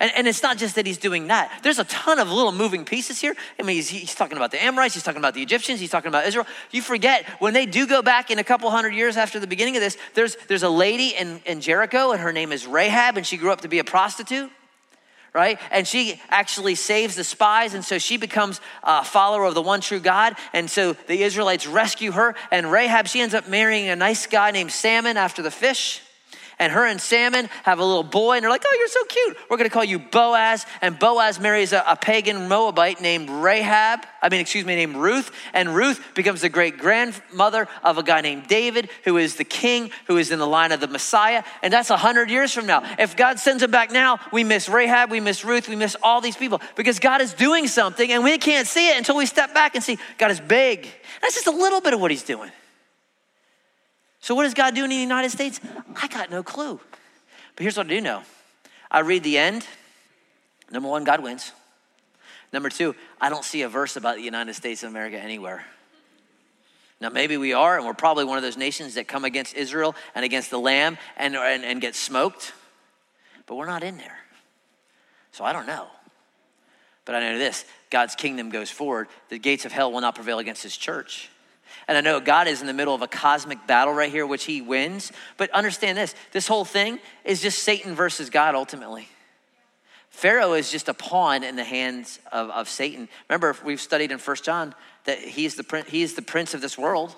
And, 0.00 0.10
and, 0.16 0.26
it's 0.26 0.42
not 0.42 0.58
just 0.58 0.74
that 0.74 0.86
he's 0.86 0.98
doing 0.98 1.28
that. 1.28 1.60
There's 1.62 1.78
a 1.78 1.84
ton 1.84 2.18
of 2.18 2.28
little 2.28 2.52
moving 2.52 2.84
pieces 2.84 3.20
here. 3.20 3.34
I 3.58 3.62
mean, 3.62 3.76
he's, 3.76 3.88
he's, 3.88 4.14
talking 4.14 4.36
about 4.36 4.50
the 4.50 4.62
Amorites, 4.62 4.94
he's 4.94 5.04
talking 5.04 5.20
about 5.20 5.34
the 5.34 5.42
Egyptians, 5.42 5.78
he's 5.78 5.90
talking 5.90 6.08
about 6.08 6.26
Israel. 6.26 6.46
You 6.72 6.82
forget, 6.82 7.26
when 7.38 7.54
they 7.54 7.66
do 7.66 7.86
go 7.86 8.02
back 8.02 8.30
in 8.30 8.38
a 8.38 8.44
couple 8.44 8.70
hundred 8.70 8.94
years 8.94 9.16
after 9.16 9.38
the 9.38 9.46
beginning 9.46 9.76
of 9.76 9.82
this, 9.82 9.96
there's, 10.14 10.36
there's 10.48 10.64
a 10.64 10.68
lady 10.68 11.08
in, 11.10 11.40
in 11.46 11.60
Jericho, 11.60 12.10
and 12.10 12.20
her 12.20 12.32
name 12.32 12.50
is 12.50 12.66
Rahab, 12.66 13.16
and 13.16 13.26
she 13.26 13.36
grew 13.36 13.52
up 13.52 13.60
to 13.60 13.68
be 13.68 13.78
a 13.78 13.84
prostitute. 13.84 14.50
Right? 15.32 15.58
And 15.72 15.84
she 15.84 16.20
actually 16.28 16.76
saves 16.76 17.16
the 17.16 17.24
spies, 17.24 17.74
and 17.74 17.84
so 17.84 17.98
she 17.98 18.18
becomes 18.18 18.60
a 18.84 19.04
follower 19.04 19.44
of 19.44 19.54
the 19.54 19.62
one 19.62 19.80
true 19.80 19.98
God. 19.98 20.36
And 20.52 20.70
so 20.70 20.92
the 20.92 21.24
Israelites 21.24 21.66
rescue 21.66 22.12
her, 22.12 22.36
and 22.52 22.70
Rahab, 22.70 23.08
she 23.08 23.20
ends 23.20 23.34
up 23.34 23.48
marrying 23.48 23.88
a 23.88 23.96
nice 23.96 24.28
guy 24.28 24.52
named 24.52 24.70
Salmon 24.70 25.16
after 25.16 25.42
the 25.42 25.50
fish 25.50 26.03
And 26.64 26.72
her 26.72 26.86
and 26.86 26.98
Salmon 26.98 27.50
have 27.64 27.78
a 27.78 27.84
little 27.84 28.02
boy, 28.02 28.36
and 28.36 28.42
they're 28.42 28.50
like, 28.50 28.64
oh, 28.66 28.76
you're 28.78 28.88
so 28.88 29.04
cute. 29.04 29.36
We're 29.50 29.58
going 29.58 29.68
to 29.68 29.74
call 29.74 29.84
you 29.84 29.98
Boaz. 29.98 30.64
And 30.80 30.98
Boaz 30.98 31.38
marries 31.38 31.74
a, 31.74 31.84
a 31.86 31.94
pagan 31.94 32.48
Moabite 32.48 33.02
named 33.02 33.28
Rahab. 33.28 34.06
I 34.22 34.30
mean, 34.30 34.40
excuse 34.40 34.64
me, 34.64 34.74
named 34.74 34.96
Ruth. 34.96 35.30
And 35.52 35.74
Ruth 35.76 36.02
becomes 36.14 36.40
the 36.40 36.48
great 36.48 36.78
grandmother 36.78 37.68
of 37.82 37.98
a 37.98 38.02
guy 38.02 38.22
named 38.22 38.48
David, 38.48 38.88
who 39.04 39.18
is 39.18 39.36
the 39.36 39.44
king, 39.44 39.90
who 40.06 40.16
is 40.16 40.30
in 40.30 40.38
the 40.38 40.46
line 40.46 40.72
of 40.72 40.80
the 40.80 40.88
Messiah. 40.88 41.44
And 41.62 41.70
that's 41.70 41.90
100 41.90 42.30
years 42.30 42.54
from 42.54 42.64
now. 42.64 42.82
If 42.98 43.14
God 43.14 43.38
sends 43.38 43.62
him 43.62 43.70
back 43.70 43.92
now, 43.92 44.18
we 44.32 44.42
miss 44.42 44.66
Rahab, 44.66 45.10
we 45.10 45.20
miss 45.20 45.44
Ruth, 45.44 45.68
we 45.68 45.76
miss 45.76 45.98
all 46.02 46.22
these 46.22 46.38
people 46.38 46.62
because 46.76 46.98
God 46.98 47.20
is 47.20 47.34
doing 47.34 47.68
something 47.68 48.10
and 48.10 48.24
we 48.24 48.38
can't 48.38 48.66
see 48.66 48.88
it 48.88 48.96
until 48.96 49.16
we 49.18 49.26
step 49.26 49.52
back 49.52 49.74
and 49.74 49.84
see 49.84 49.98
God 50.16 50.30
is 50.30 50.40
big. 50.40 50.88
That's 51.20 51.34
just 51.34 51.46
a 51.46 51.50
little 51.50 51.82
bit 51.82 51.92
of 51.92 52.00
what 52.00 52.10
he's 52.10 52.22
doing. 52.22 52.50
So, 54.24 54.34
what 54.34 54.46
is 54.46 54.54
God 54.54 54.74
doing 54.74 54.90
in 54.90 54.96
the 54.96 55.02
United 55.02 55.28
States? 55.28 55.60
I 56.00 56.08
got 56.08 56.30
no 56.30 56.42
clue. 56.42 56.80
But 57.56 57.62
here's 57.62 57.76
what 57.76 57.84
I 57.84 57.90
do 57.90 58.00
know 58.00 58.22
I 58.90 59.00
read 59.00 59.22
the 59.22 59.36
end. 59.36 59.66
Number 60.70 60.88
one, 60.88 61.04
God 61.04 61.22
wins. 61.22 61.52
Number 62.50 62.70
two, 62.70 62.94
I 63.20 63.28
don't 63.28 63.44
see 63.44 63.60
a 63.60 63.68
verse 63.68 63.96
about 63.96 64.16
the 64.16 64.22
United 64.22 64.54
States 64.54 64.82
of 64.82 64.88
America 64.88 65.18
anywhere. 65.18 65.66
Now, 67.02 67.10
maybe 67.10 67.36
we 67.36 67.52
are, 67.52 67.76
and 67.76 67.84
we're 67.84 67.92
probably 67.92 68.24
one 68.24 68.38
of 68.38 68.42
those 68.42 68.56
nations 68.56 68.94
that 68.94 69.06
come 69.06 69.26
against 69.26 69.54
Israel 69.54 69.94
and 70.14 70.24
against 70.24 70.50
the 70.50 70.58
Lamb 70.58 70.96
and, 71.18 71.36
and, 71.36 71.62
and 71.62 71.78
get 71.82 71.94
smoked, 71.94 72.54
but 73.44 73.56
we're 73.56 73.66
not 73.66 73.82
in 73.82 73.98
there. 73.98 74.16
So 75.32 75.44
I 75.44 75.52
don't 75.52 75.66
know. 75.66 75.86
But 77.04 77.14
I 77.14 77.20
know 77.20 77.36
this 77.36 77.66
God's 77.90 78.14
kingdom 78.14 78.48
goes 78.48 78.70
forward. 78.70 79.08
The 79.28 79.38
gates 79.38 79.66
of 79.66 79.72
hell 79.72 79.92
will 79.92 80.00
not 80.00 80.14
prevail 80.14 80.38
against 80.38 80.62
his 80.62 80.78
church. 80.78 81.28
And 81.88 81.96
I 81.98 82.00
know 82.00 82.20
God 82.20 82.48
is 82.48 82.60
in 82.60 82.66
the 82.66 82.72
middle 82.72 82.94
of 82.94 83.02
a 83.02 83.06
cosmic 83.06 83.66
battle 83.66 83.92
right 83.92 84.10
here, 84.10 84.26
which 84.26 84.44
he 84.44 84.60
wins. 84.60 85.12
But 85.36 85.50
understand 85.50 85.98
this 85.98 86.14
this 86.32 86.46
whole 86.46 86.64
thing 86.64 86.98
is 87.24 87.42
just 87.42 87.62
Satan 87.62 87.94
versus 87.94 88.30
God 88.30 88.54
ultimately. 88.54 89.08
Pharaoh 90.10 90.52
is 90.52 90.70
just 90.70 90.88
a 90.88 90.94
pawn 90.94 91.42
in 91.42 91.56
the 91.56 91.64
hands 91.64 92.20
of, 92.30 92.48
of 92.50 92.68
Satan. 92.68 93.08
Remember, 93.28 93.56
we've 93.64 93.80
studied 93.80 94.12
in 94.12 94.18
First 94.18 94.44
John 94.44 94.72
that 95.06 95.18
he's 95.18 95.56
the, 95.56 95.84
he's 95.88 96.14
the 96.14 96.22
prince 96.22 96.54
of 96.54 96.60
this 96.60 96.78
world 96.78 97.14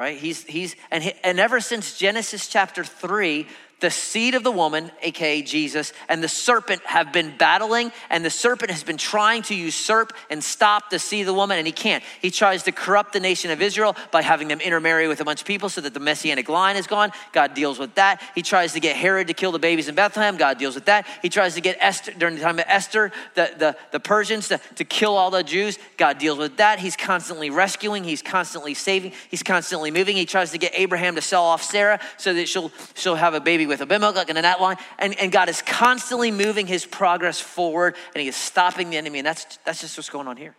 right 0.00 0.18
he's 0.18 0.44
he's 0.44 0.76
and, 0.90 1.04
he, 1.04 1.12
and 1.22 1.38
ever 1.38 1.60
since 1.60 1.98
genesis 1.98 2.48
chapter 2.48 2.82
3 2.82 3.46
the 3.80 3.90
seed 3.90 4.34
of 4.34 4.44
the 4.44 4.52
woman, 4.52 4.90
aka 5.02 5.42
Jesus, 5.42 5.92
and 6.08 6.22
the 6.22 6.28
serpent 6.28 6.82
have 6.84 7.12
been 7.12 7.36
battling, 7.36 7.92
and 8.10 8.24
the 8.24 8.30
serpent 8.30 8.70
has 8.70 8.82
been 8.82 8.96
trying 8.96 9.42
to 9.42 9.54
usurp 9.54 10.12
and 10.28 10.44
stop 10.44 10.90
the 10.90 10.98
seed 10.98 11.22
of 11.22 11.26
the 11.26 11.34
woman, 11.34 11.58
and 11.58 11.66
he 11.66 11.72
can't. 11.72 12.04
He 12.20 12.30
tries 12.30 12.62
to 12.64 12.72
corrupt 12.72 13.12
the 13.12 13.20
nation 13.20 13.50
of 13.50 13.62
Israel 13.62 13.96
by 14.10 14.22
having 14.22 14.48
them 14.48 14.60
intermarry 14.60 15.08
with 15.08 15.20
a 15.20 15.24
bunch 15.24 15.40
of 15.40 15.46
people 15.46 15.68
so 15.68 15.80
that 15.80 15.94
the 15.94 16.00
messianic 16.00 16.48
line 16.48 16.76
is 16.76 16.86
gone. 16.86 17.10
God 17.32 17.54
deals 17.54 17.78
with 17.78 17.94
that. 17.94 18.22
He 18.34 18.42
tries 18.42 18.74
to 18.74 18.80
get 18.80 18.96
Herod 18.96 19.28
to 19.28 19.34
kill 19.34 19.52
the 19.52 19.58
babies 19.58 19.88
in 19.88 19.94
Bethlehem. 19.94 20.36
God 20.36 20.58
deals 20.58 20.74
with 20.74 20.84
that. 20.84 21.06
He 21.22 21.28
tries 21.28 21.54
to 21.54 21.60
get 21.60 21.76
Esther, 21.80 22.12
during 22.12 22.36
the 22.36 22.42
time 22.42 22.58
of 22.58 22.66
Esther, 22.68 23.10
the, 23.34 23.50
the, 23.56 23.76
the 23.92 24.00
Persians 24.00 24.48
to, 24.48 24.60
to 24.76 24.84
kill 24.84 25.16
all 25.16 25.30
the 25.30 25.42
Jews. 25.42 25.78
God 25.96 26.18
deals 26.18 26.38
with 26.38 26.58
that. 26.58 26.78
He's 26.78 26.96
constantly 26.96 27.48
rescuing, 27.48 28.04
he's 28.04 28.22
constantly 28.22 28.74
saving, 28.74 29.12
he's 29.30 29.42
constantly 29.42 29.90
moving. 29.90 30.16
He 30.16 30.26
tries 30.26 30.50
to 30.50 30.58
get 30.58 30.72
Abraham 30.74 31.14
to 31.14 31.22
sell 31.22 31.44
off 31.44 31.62
Sarah 31.62 31.98
so 32.18 32.34
that 32.34 32.46
she'll, 32.46 32.70
she'll 32.94 33.14
have 33.14 33.34
a 33.34 33.40
baby 33.40 33.69
with 33.70 33.80
Abimelech 33.80 34.28
and 34.28 34.36
in 34.36 34.42
that 34.42 34.60
line. 34.60 34.76
And, 34.98 35.18
and 35.18 35.32
God 35.32 35.48
is 35.48 35.62
constantly 35.62 36.30
moving 36.30 36.66
his 36.66 36.84
progress 36.84 37.40
forward 37.40 37.96
and 38.14 38.20
he 38.20 38.28
is 38.28 38.36
stopping 38.36 38.90
the 38.90 38.98
enemy. 38.98 39.20
And 39.20 39.26
that's, 39.26 39.58
that's 39.64 39.80
just 39.80 39.96
what's 39.96 40.10
going 40.10 40.28
on 40.28 40.36
here 40.36 40.54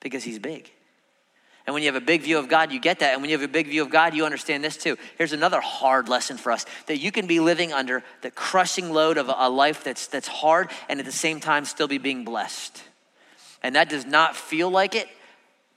because 0.00 0.22
he's 0.22 0.38
big. 0.38 0.70
And 1.66 1.74
when 1.74 1.82
you 1.82 1.92
have 1.92 2.02
a 2.02 2.04
big 2.04 2.22
view 2.22 2.38
of 2.38 2.48
God, 2.48 2.72
you 2.72 2.80
get 2.80 3.00
that. 3.00 3.12
And 3.12 3.20
when 3.20 3.28
you 3.28 3.36
have 3.36 3.46
a 3.46 3.52
big 3.52 3.66
view 3.66 3.82
of 3.82 3.90
God, 3.90 4.14
you 4.14 4.24
understand 4.24 4.64
this 4.64 4.78
too. 4.78 4.96
Here's 5.18 5.34
another 5.34 5.60
hard 5.60 6.08
lesson 6.08 6.38
for 6.38 6.50
us 6.50 6.64
that 6.86 6.96
you 6.96 7.12
can 7.12 7.26
be 7.26 7.40
living 7.40 7.74
under 7.74 8.02
the 8.22 8.30
crushing 8.30 8.90
load 8.90 9.18
of 9.18 9.28
a 9.28 9.50
life 9.50 9.84
that's, 9.84 10.06
that's 10.06 10.28
hard 10.28 10.70
and 10.88 10.98
at 10.98 11.04
the 11.04 11.12
same 11.12 11.40
time 11.40 11.66
still 11.66 11.86
be 11.86 11.98
being 11.98 12.24
blessed. 12.24 12.82
And 13.62 13.74
that 13.74 13.90
does 13.90 14.06
not 14.06 14.34
feel 14.34 14.70
like 14.70 14.94
it, 14.94 15.08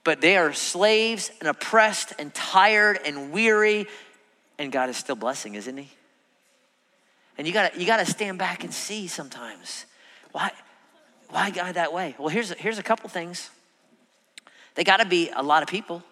but 0.02 0.20
they 0.20 0.36
are 0.36 0.52
slaves 0.52 1.30
and 1.40 1.48
oppressed 1.48 2.14
and 2.18 2.32
tired 2.32 2.98
and 3.04 3.30
weary, 3.32 3.86
and 4.58 4.72
God 4.72 4.88
is 4.88 4.96
still 4.96 5.16
blessing, 5.16 5.56
isn't 5.56 5.76
He? 5.76 5.90
And 7.38 7.46
you 7.46 7.52
gotta, 7.52 7.78
you 7.78 7.86
gotta 7.86 8.06
stand 8.06 8.38
back 8.38 8.64
and 8.64 8.72
see 8.72 9.06
sometimes. 9.06 9.86
Why, 10.32 10.50
why 11.28 11.50
God 11.50 11.74
that 11.74 11.92
way? 11.92 12.14
Well, 12.18 12.28
here's, 12.28 12.50
here's 12.52 12.78
a 12.78 12.82
couple 12.82 13.08
things. 13.08 13.50
They 14.74 14.84
gotta 14.84 15.06
be 15.06 15.30
a 15.34 15.42
lot 15.42 15.62
of 15.62 15.68
people. 15.68 16.02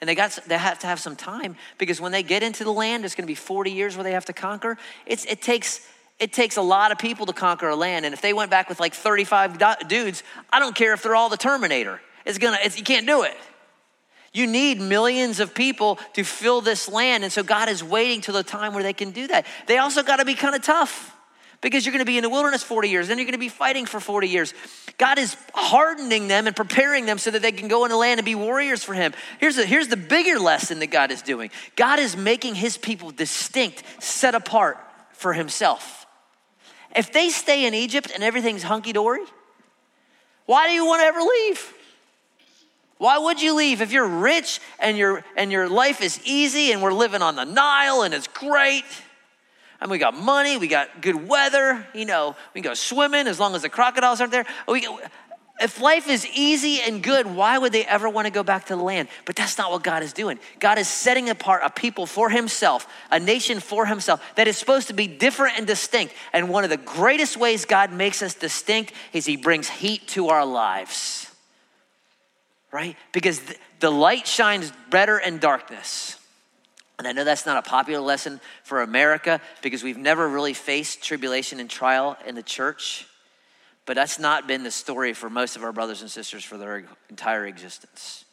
And 0.00 0.08
they, 0.08 0.14
got, 0.14 0.38
they 0.46 0.58
have 0.58 0.78
to 0.80 0.86
have 0.86 1.00
some 1.00 1.16
time 1.16 1.56
because 1.78 2.00
when 2.00 2.12
they 2.12 2.22
get 2.22 2.42
into 2.42 2.64
the 2.64 2.72
land, 2.72 3.04
it's 3.04 3.14
gonna 3.14 3.26
be 3.26 3.34
40 3.34 3.70
years 3.70 3.96
where 3.96 4.04
they 4.04 4.12
have 4.12 4.26
to 4.26 4.32
conquer. 4.32 4.76
It's, 5.06 5.24
it, 5.24 5.40
takes, 5.40 5.86
it 6.18 6.32
takes 6.32 6.56
a 6.56 6.62
lot 6.62 6.92
of 6.92 6.98
people 6.98 7.26
to 7.26 7.32
conquer 7.32 7.68
a 7.68 7.76
land. 7.76 8.04
And 8.04 8.12
if 8.12 8.20
they 8.20 8.32
went 8.32 8.50
back 8.50 8.68
with 8.68 8.80
like 8.80 8.92
35 8.92 9.88
dudes, 9.88 10.22
I 10.52 10.58
don't 10.58 10.74
care 10.74 10.92
if 10.92 11.02
they're 11.02 11.16
all 11.16 11.30
the 11.30 11.38
Terminator. 11.38 12.00
It's 12.26 12.38
gonna, 12.38 12.58
it's, 12.62 12.76
you 12.76 12.84
can't 12.84 13.06
do 13.06 13.22
it. 13.22 13.34
You 14.34 14.48
need 14.48 14.80
millions 14.80 15.40
of 15.40 15.54
people 15.54 15.98
to 16.12 16.24
fill 16.24 16.60
this 16.60 16.88
land. 16.88 17.22
And 17.22 17.32
so 17.32 17.42
God 17.42 17.68
is 17.68 17.82
waiting 17.82 18.20
till 18.20 18.34
the 18.34 18.42
time 18.42 18.74
where 18.74 18.82
they 18.82 18.92
can 18.92 19.12
do 19.12 19.28
that. 19.28 19.46
They 19.66 19.78
also 19.78 20.02
got 20.02 20.16
to 20.16 20.24
be 20.24 20.34
kind 20.34 20.56
of 20.56 20.62
tough 20.62 21.14
because 21.60 21.86
you're 21.86 21.92
going 21.92 22.04
to 22.04 22.04
be 22.04 22.18
in 22.18 22.22
the 22.22 22.28
wilderness 22.28 22.62
40 22.62 22.90
years, 22.90 23.08
then 23.08 23.16
you're 23.16 23.24
going 23.24 23.32
to 23.32 23.38
be 23.38 23.48
fighting 23.48 23.86
for 23.86 23.98
40 23.98 24.28
years. 24.28 24.52
God 24.98 25.18
is 25.18 25.34
hardening 25.54 26.28
them 26.28 26.46
and 26.46 26.54
preparing 26.54 27.06
them 27.06 27.16
so 27.16 27.30
that 27.30 27.40
they 27.40 27.52
can 27.52 27.68
go 27.68 27.86
in 27.86 27.90
the 27.90 27.96
land 27.96 28.18
and 28.18 28.24
be 28.24 28.34
warriors 28.34 28.84
for 28.84 28.92
Him. 28.92 29.14
Here's, 29.40 29.56
a, 29.56 29.64
here's 29.64 29.88
the 29.88 29.96
bigger 29.96 30.38
lesson 30.38 30.80
that 30.80 30.88
God 30.88 31.10
is 31.10 31.22
doing 31.22 31.50
God 31.74 32.00
is 32.00 32.16
making 32.16 32.56
His 32.56 32.76
people 32.76 33.12
distinct, 33.12 33.82
set 33.98 34.34
apart 34.34 34.78
for 35.12 35.32
Himself. 35.32 36.06
If 36.94 37.12
they 37.12 37.30
stay 37.30 37.64
in 37.64 37.72
Egypt 37.72 38.10
and 38.14 38.22
everything's 38.22 38.62
hunky 38.62 38.92
dory, 38.92 39.24
why 40.44 40.68
do 40.68 40.74
you 40.74 40.84
want 40.84 41.00
to 41.00 41.06
ever 41.06 41.20
leave? 41.20 41.74
Why 42.98 43.18
would 43.18 43.42
you 43.42 43.54
leave 43.54 43.80
if 43.80 43.92
you're 43.92 44.06
rich 44.06 44.60
and 44.78 44.96
your 44.96 45.24
and 45.36 45.50
your 45.50 45.68
life 45.68 46.00
is 46.00 46.20
easy 46.24 46.72
and 46.72 46.80
we're 46.80 46.92
living 46.92 47.22
on 47.22 47.36
the 47.36 47.44
Nile 47.44 48.02
and 48.02 48.14
it's 48.14 48.28
great? 48.28 48.84
And 49.80 49.90
we 49.90 49.98
got 49.98 50.14
money, 50.14 50.56
we 50.56 50.68
got 50.68 51.02
good 51.02 51.28
weather, 51.28 51.86
you 51.92 52.06
know, 52.06 52.36
we 52.54 52.62
can 52.62 52.70
go 52.70 52.74
swimming 52.74 53.26
as 53.26 53.38
long 53.38 53.54
as 53.54 53.62
the 53.62 53.68
crocodiles 53.68 54.20
aren't 54.20 54.32
there. 54.32 54.46
We, 54.66 54.88
if 55.60 55.80
life 55.80 56.08
is 56.08 56.26
easy 56.26 56.80
and 56.80 57.02
good, 57.02 57.26
why 57.26 57.58
would 57.58 57.72
they 57.72 57.84
ever 57.84 58.08
want 58.08 58.26
to 58.26 58.32
go 58.32 58.42
back 58.42 58.66
to 58.66 58.76
the 58.76 58.82
land? 58.82 59.08
But 59.24 59.36
that's 59.36 59.58
not 59.58 59.70
what 59.70 59.82
God 59.82 60.02
is 60.02 60.12
doing. 60.12 60.38
God 60.58 60.78
is 60.78 60.88
setting 60.88 61.28
apart 61.28 61.62
a 61.64 61.70
people 61.70 62.06
for 62.06 62.30
himself, 62.30 62.86
a 63.10 63.20
nation 63.20 63.60
for 63.60 63.84
himself 63.84 64.24
that 64.36 64.48
is 64.48 64.56
supposed 64.56 64.88
to 64.88 64.94
be 64.94 65.06
different 65.06 65.58
and 65.58 65.66
distinct. 65.66 66.14
And 66.32 66.48
one 66.48 66.64
of 66.64 66.70
the 66.70 66.76
greatest 66.76 67.36
ways 67.36 67.66
God 67.66 67.92
makes 67.92 68.22
us 68.22 68.34
distinct 68.34 68.92
is 69.12 69.26
he 69.26 69.36
brings 69.36 69.68
heat 69.68 70.08
to 70.08 70.28
our 70.28 70.46
lives 70.46 71.33
right? 72.74 72.96
Because 73.12 73.40
the 73.78 73.88
light 73.88 74.26
shines 74.26 74.72
better 74.90 75.16
in 75.16 75.38
darkness. 75.38 76.18
And 76.98 77.06
I 77.06 77.12
know 77.12 77.22
that's 77.22 77.46
not 77.46 77.56
a 77.56 77.62
popular 77.62 78.00
lesson 78.00 78.40
for 78.64 78.82
America 78.82 79.40
because 79.62 79.84
we've 79.84 79.96
never 79.96 80.28
really 80.28 80.54
faced 80.54 81.00
tribulation 81.00 81.60
and 81.60 81.70
trial 81.70 82.16
in 82.26 82.34
the 82.34 82.42
church. 82.42 83.06
But 83.86 83.94
that's 83.94 84.18
not 84.18 84.48
been 84.48 84.64
the 84.64 84.72
story 84.72 85.12
for 85.12 85.30
most 85.30 85.54
of 85.54 85.62
our 85.62 85.70
brothers 85.70 86.02
and 86.02 86.10
sisters 86.10 86.42
for 86.42 86.58
their 86.58 86.84
entire 87.08 87.46
existence. 87.46 88.24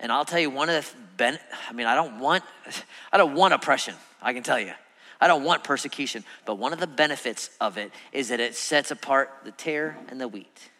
And 0.00 0.10
I'll 0.10 0.24
tell 0.24 0.40
you 0.40 0.50
one 0.50 0.68
of 0.68 0.84
the 0.84 0.98
ben- 1.16 1.38
I 1.68 1.72
mean 1.72 1.86
I 1.86 1.94
don't 1.94 2.18
want 2.18 2.42
I 3.12 3.16
don't 3.16 3.36
want 3.36 3.54
oppression, 3.54 3.94
I 4.20 4.32
can 4.32 4.42
tell 4.42 4.58
you. 4.58 4.72
I 5.20 5.28
don't 5.28 5.44
want 5.44 5.62
persecution, 5.62 6.24
but 6.46 6.56
one 6.56 6.72
of 6.72 6.80
the 6.80 6.88
benefits 6.88 7.50
of 7.60 7.78
it 7.78 7.92
is 8.12 8.30
that 8.30 8.40
it 8.40 8.56
sets 8.56 8.90
apart 8.90 9.30
the 9.44 9.52
tare 9.52 9.96
and 10.08 10.20
the 10.20 10.26
wheat. 10.26 10.70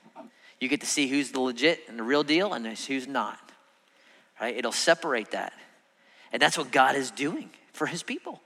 You 0.60 0.68
get 0.68 0.80
to 0.80 0.86
see 0.86 1.06
who's 1.08 1.32
the 1.32 1.40
legit 1.40 1.80
and 1.88 1.98
the 1.98 2.02
real 2.02 2.22
deal 2.22 2.52
and 2.52 2.66
who's 2.66 3.06
not. 3.06 3.38
Right? 4.40 4.56
It'll 4.56 4.72
separate 4.72 5.32
that. 5.32 5.52
And 6.32 6.40
that's 6.40 6.58
what 6.58 6.70
God 6.70 6.96
is 6.96 7.10
doing 7.10 7.50
for 7.72 7.86
his 7.86 8.02
people. 8.02 8.40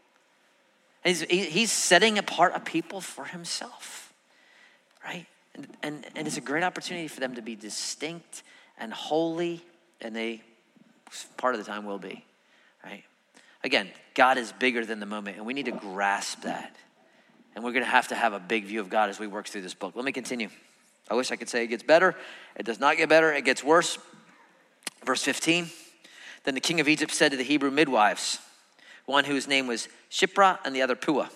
He's, 1.04 1.22
he's 1.22 1.72
setting 1.72 2.18
apart 2.18 2.52
a 2.54 2.60
people 2.60 3.00
for 3.00 3.24
himself. 3.24 4.12
Right? 5.04 5.26
And, 5.54 5.66
and, 5.82 6.06
and 6.14 6.26
it's 6.26 6.36
a 6.36 6.42
great 6.42 6.62
opportunity 6.62 7.08
for 7.08 7.20
them 7.20 7.36
to 7.36 7.42
be 7.42 7.56
distinct 7.56 8.42
and 8.78 8.92
holy, 8.92 9.62
and 10.00 10.14
they, 10.14 10.42
part 11.36 11.54
of 11.54 11.64
the 11.64 11.70
time, 11.70 11.84
will 11.84 11.98
be. 11.98 12.24
Right? 12.84 13.04
Again, 13.62 13.88
God 14.14 14.38
is 14.38 14.52
bigger 14.52 14.84
than 14.84 15.00
the 15.00 15.06
moment, 15.06 15.36
and 15.36 15.46
we 15.46 15.54
need 15.54 15.66
to 15.66 15.72
grasp 15.72 16.42
that. 16.42 16.74
And 17.54 17.64
we're 17.64 17.72
going 17.72 17.84
to 17.84 17.90
have 17.90 18.08
to 18.08 18.14
have 18.14 18.32
a 18.32 18.38
big 18.38 18.64
view 18.64 18.80
of 18.80 18.88
God 18.88 19.10
as 19.10 19.18
we 19.18 19.26
work 19.26 19.48
through 19.48 19.62
this 19.62 19.74
book. 19.74 19.96
Let 19.96 20.04
me 20.04 20.12
continue. 20.12 20.48
I 21.10 21.14
wish 21.14 21.32
I 21.32 21.36
could 21.36 21.48
say 21.48 21.64
it 21.64 21.66
gets 21.66 21.82
better. 21.82 22.14
It 22.56 22.64
does 22.64 22.78
not 22.78 22.96
get 22.96 23.08
better, 23.08 23.32
it 23.32 23.44
gets 23.44 23.64
worse. 23.64 23.98
Verse 25.04 25.22
15 25.22 25.68
Then 26.44 26.54
the 26.54 26.60
king 26.60 26.80
of 26.80 26.88
Egypt 26.88 27.12
said 27.12 27.32
to 27.32 27.36
the 27.36 27.44
Hebrew 27.44 27.70
midwives, 27.70 28.38
one 29.06 29.24
whose 29.24 29.48
name 29.48 29.66
was 29.66 29.88
Shiphrah 30.10 30.58
and 30.64 30.74
the 30.74 30.82
other 30.82 30.94
Puah, 30.94 31.28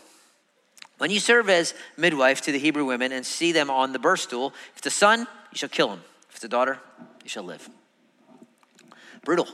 When 0.99 1.11
you 1.11 1.19
serve 1.19 1.49
as 1.51 1.75
midwife 1.97 2.41
to 2.43 2.53
the 2.53 2.59
Hebrew 2.59 2.85
women 2.85 3.11
and 3.11 3.27
see 3.27 3.53
them 3.53 3.69
on 3.69 3.93
the 3.93 3.99
birth 3.99 4.21
stool, 4.21 4.55
if 4.73 4.79
it's 4.79 4.87
a 4.87 4.91
son, 4.91 5.21
you 5.51 5.59
shall 5.59 5.69
kill 5.69 5.93
him. 5.93 6.01
If 6.29 6.37
it's 6.37 6.45
a 6.45 6.49
daughter, 6.49 6.79
you 7.23 7.29
shall 7.29 7.43
live. 7.43 7.69
Brutal. 9.25 9.49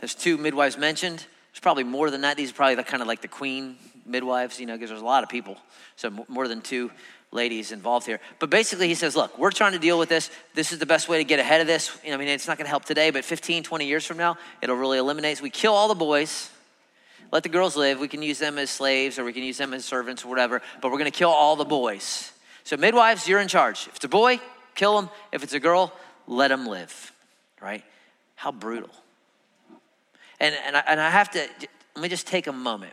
There's 0.00 0.14
two 0.14 0.36
midwives 0.36 0.76
mentioned. 0.76 1.18
There's 1.18 1.60
probably 1.60 1.84
more 1.84 2.10
than 2.10 2.22
that. 2.22 2.36
These 2.36 2.50
are 2.50 2.54
probably 2.54 2.76
the 2.76 2.84
kind 2.84 3.02
of 3.02 3.08
like 3.08 3.20
the 3.20 3.28
queen 3.28 3.76
midwives, 4.06 4.58
you 4.58 4.66
know, 4.66 4.74
because 4.74 4.90
there's 4.90 5.02
a 5.02 5.04
lot 5.04 5.22
of 5.22 5.28
people. 5.28 5.56
So 5.96 6.24
more 6.28 6.48
than 6.48 6.60
two 6.60 6.90
ladies 7.30 7.72
involved 7.72 8.06
here. 8.06 8.20
But 8.38 8.50
basically, 8.50 8.88
he 8.88 8.94
says, 8.94 9.14
look, 9.14 9.38
we're 9.38 9.50
trying 9.50 9.72
to 9.72 9.78
deal 9.78 9.98
with 9.98 10.08
this. 10.08 10.30
This 10.54 10.72
is 10.72 10.78
the 10.78 10.86
best 10.86 11.08
way 11.08 11.18
to 11.18 11.24
get 11.24 11.38
ahead 11.38 11.60
of 11.60 11.66
this. 11.66 11.96
I 12.06 12.16
mean, 12.16 12.28
it's 12.28 12.48
not 12.48 12.56
going 12.56 12.64
to 12.64 12.70
help 12.70 12.84
today, 12.84 13.10
but 13.10 13.24
15, 13.24 13.62
20 13.62 13.86
years 13.86 14.06
from 14.06 14.16
now, 14.16 14.38
it'll 14.62 14.76
really 14.76 14.98
eliminate. 14.98 15.38
So 15.38 15.42
we 15.42 15.50
kill 15.50 15.74
all 15.74 15.88
the 15.88 15.94
boys. 15.94 16.50
Let 17.30 17.42
the 17.42 17.50
girls 17.50 17.76
live. 17.76 18.00
We 18.00 18.08
can 18.08 18.22
use 18.22 18.38
them 18.38 18.56
as 18.58 18.70
slaves 18.70 19.18
or 19.18 19.24
we 19.24 19.32
can 19.32 19.42
use 19.42 19.58
them 19.58 19.74
as 19.74 19.84
servants 19.84 20.24
or 20.24 20.28
whatever, 20.28 20.62
but 20.80 20.90
we're 20.90 20.98
going 20.98 21.10
to 21.10 21.16
kill 21.18 21.30
all 21.30 21.56
the 21.56 21.64
boys. 21.64 22.32
So, 22.64 22.76
midwives, 22.76 23.28
you're 23.28 23.40
in 23.40 23.48
charge. 23.48 23.86
If 23.86 23.96
it's 23.96 24.04
a 24.04 24.08
boy, 24.08 24.40
kill 24.74 24.98
him. 24.98 25.10
If 25.32 25.42
it's 25.42 25.52
a 25.52 25.60
girl, 25.60 25.92
let 26.26 26.50
him 26.50 26.66
live, 26.66 27.12
right? 27.60 27.84
How 28.34 28.52
brutal. 28.52 28.90
And, 30.40 30.54
and, 30.66 30.76
I, 30.76 30.84
and 30.86 31.00
I 31.00 31.10
have 31.10 31.30
to, 31.32 31.48
let 31.96 32.02
me 32.02 32.08
just 32.08 32.26
take 32.26 32.46
a 32.46 32.52
moment. 32.52 32.92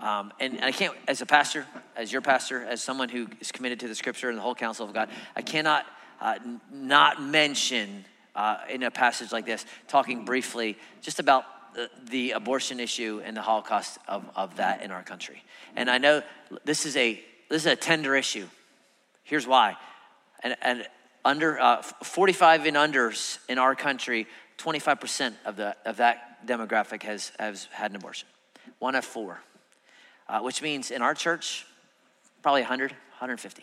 Um, 0.00 0.32
and 0.40 0.60
I 0.62 0.72
can't, 0.72 0.94
as 1.06 1.20
a 1.20 1.26
pastor, 1.26 1.66
as 1.94 2.10
your 2.10 2.22
pastor, 2.22 2.64
as 2.64 2.82
someone 2.82 3.08
who 3.08 3.28
is 3.40 3.52
committed 3.52 3.80
to 3.80 3.88
the 3.88 3.94
scripture 3.94 4.28
and 4.28 4.38
the 4.38 4.42
whole 4.42 4.54
counsel 4.54 4.86
of 4.86 4.94
God, 4.94 5.10
I 5.36 5.42
cannot 5.42 5.86
uh, 6.20 6.38
not 6.72 7.22
mention 7.22 8.04
uh, 8.34 8.58
in 8.68 8.82
a 8.82 8.90
passage 8.90 9.32
like 9.32 9.46
this, 9.46 9.64
talking 9.88 10.24
briefly 10.24 10.78
just 11.02 11.18
about 11.18 11.44
the, 11.74 11.90
the, 12.10 12.32
abortion 12.32 12.80
issue 12.80 13.20
and 13.24 13.36
the 13.36 13.42
Holocaust 13.42 13.98
of, 14.08 14.28
of 14.34 14.56
that 14.56 14.82
in 14.82 14.90
our 14.90 15.02
country. 15.02 15.42
And 15.76 15.90
I 15.90 15.98
know 15.98 16.22
this 16.64 16.84
is 16.84 16.96
a, 16.96 17.20
this 17.48 17.62
is 17.62 17.66
a 17.66 17.76
tender 17.76 18.16
issue. 18.16 18.46
Here's 19.22 19.46
why. 19.46 19.76
And, 20.42 20.56
and 20.62 20.86
under 21.24 21.60
uh, 21.60 21.82
45 21.82 22.66
and 22.66 22.76
unders 22.76 23.38
in 23.48 23.58
our 23.58 23.74
country, 23.74 24.26
25% 24.58 25.34
of, 25.44 25.56
the, 25.56 25.76
of 25.84 25.98
that 25.98 26.46
demographic 26.46 27.02
has, 27.02 27.32
has 27.38 27.68
had 27.72 27.90
an 27.90 27.96
abortion. 27.96 28.28
One 28.78 28.94
of 28.94 29.04
four, 29.04 29.40
uh, 30.30 30.40
which 30.40 30.62
means 30.62 30.92
in 30.92 31.02
our 31.02 31.12
church, 31.12 31.66
probably 32.40 32.62
100, 32.62 32.92
150. 32.92 33.62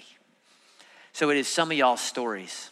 So 1.13 1.30
it 1.30 1.38
is 1.38 1.47
some 1.47 1.72
of 1.72 1.78
y'all's 1.78 2.01
stories. 2.01 2.70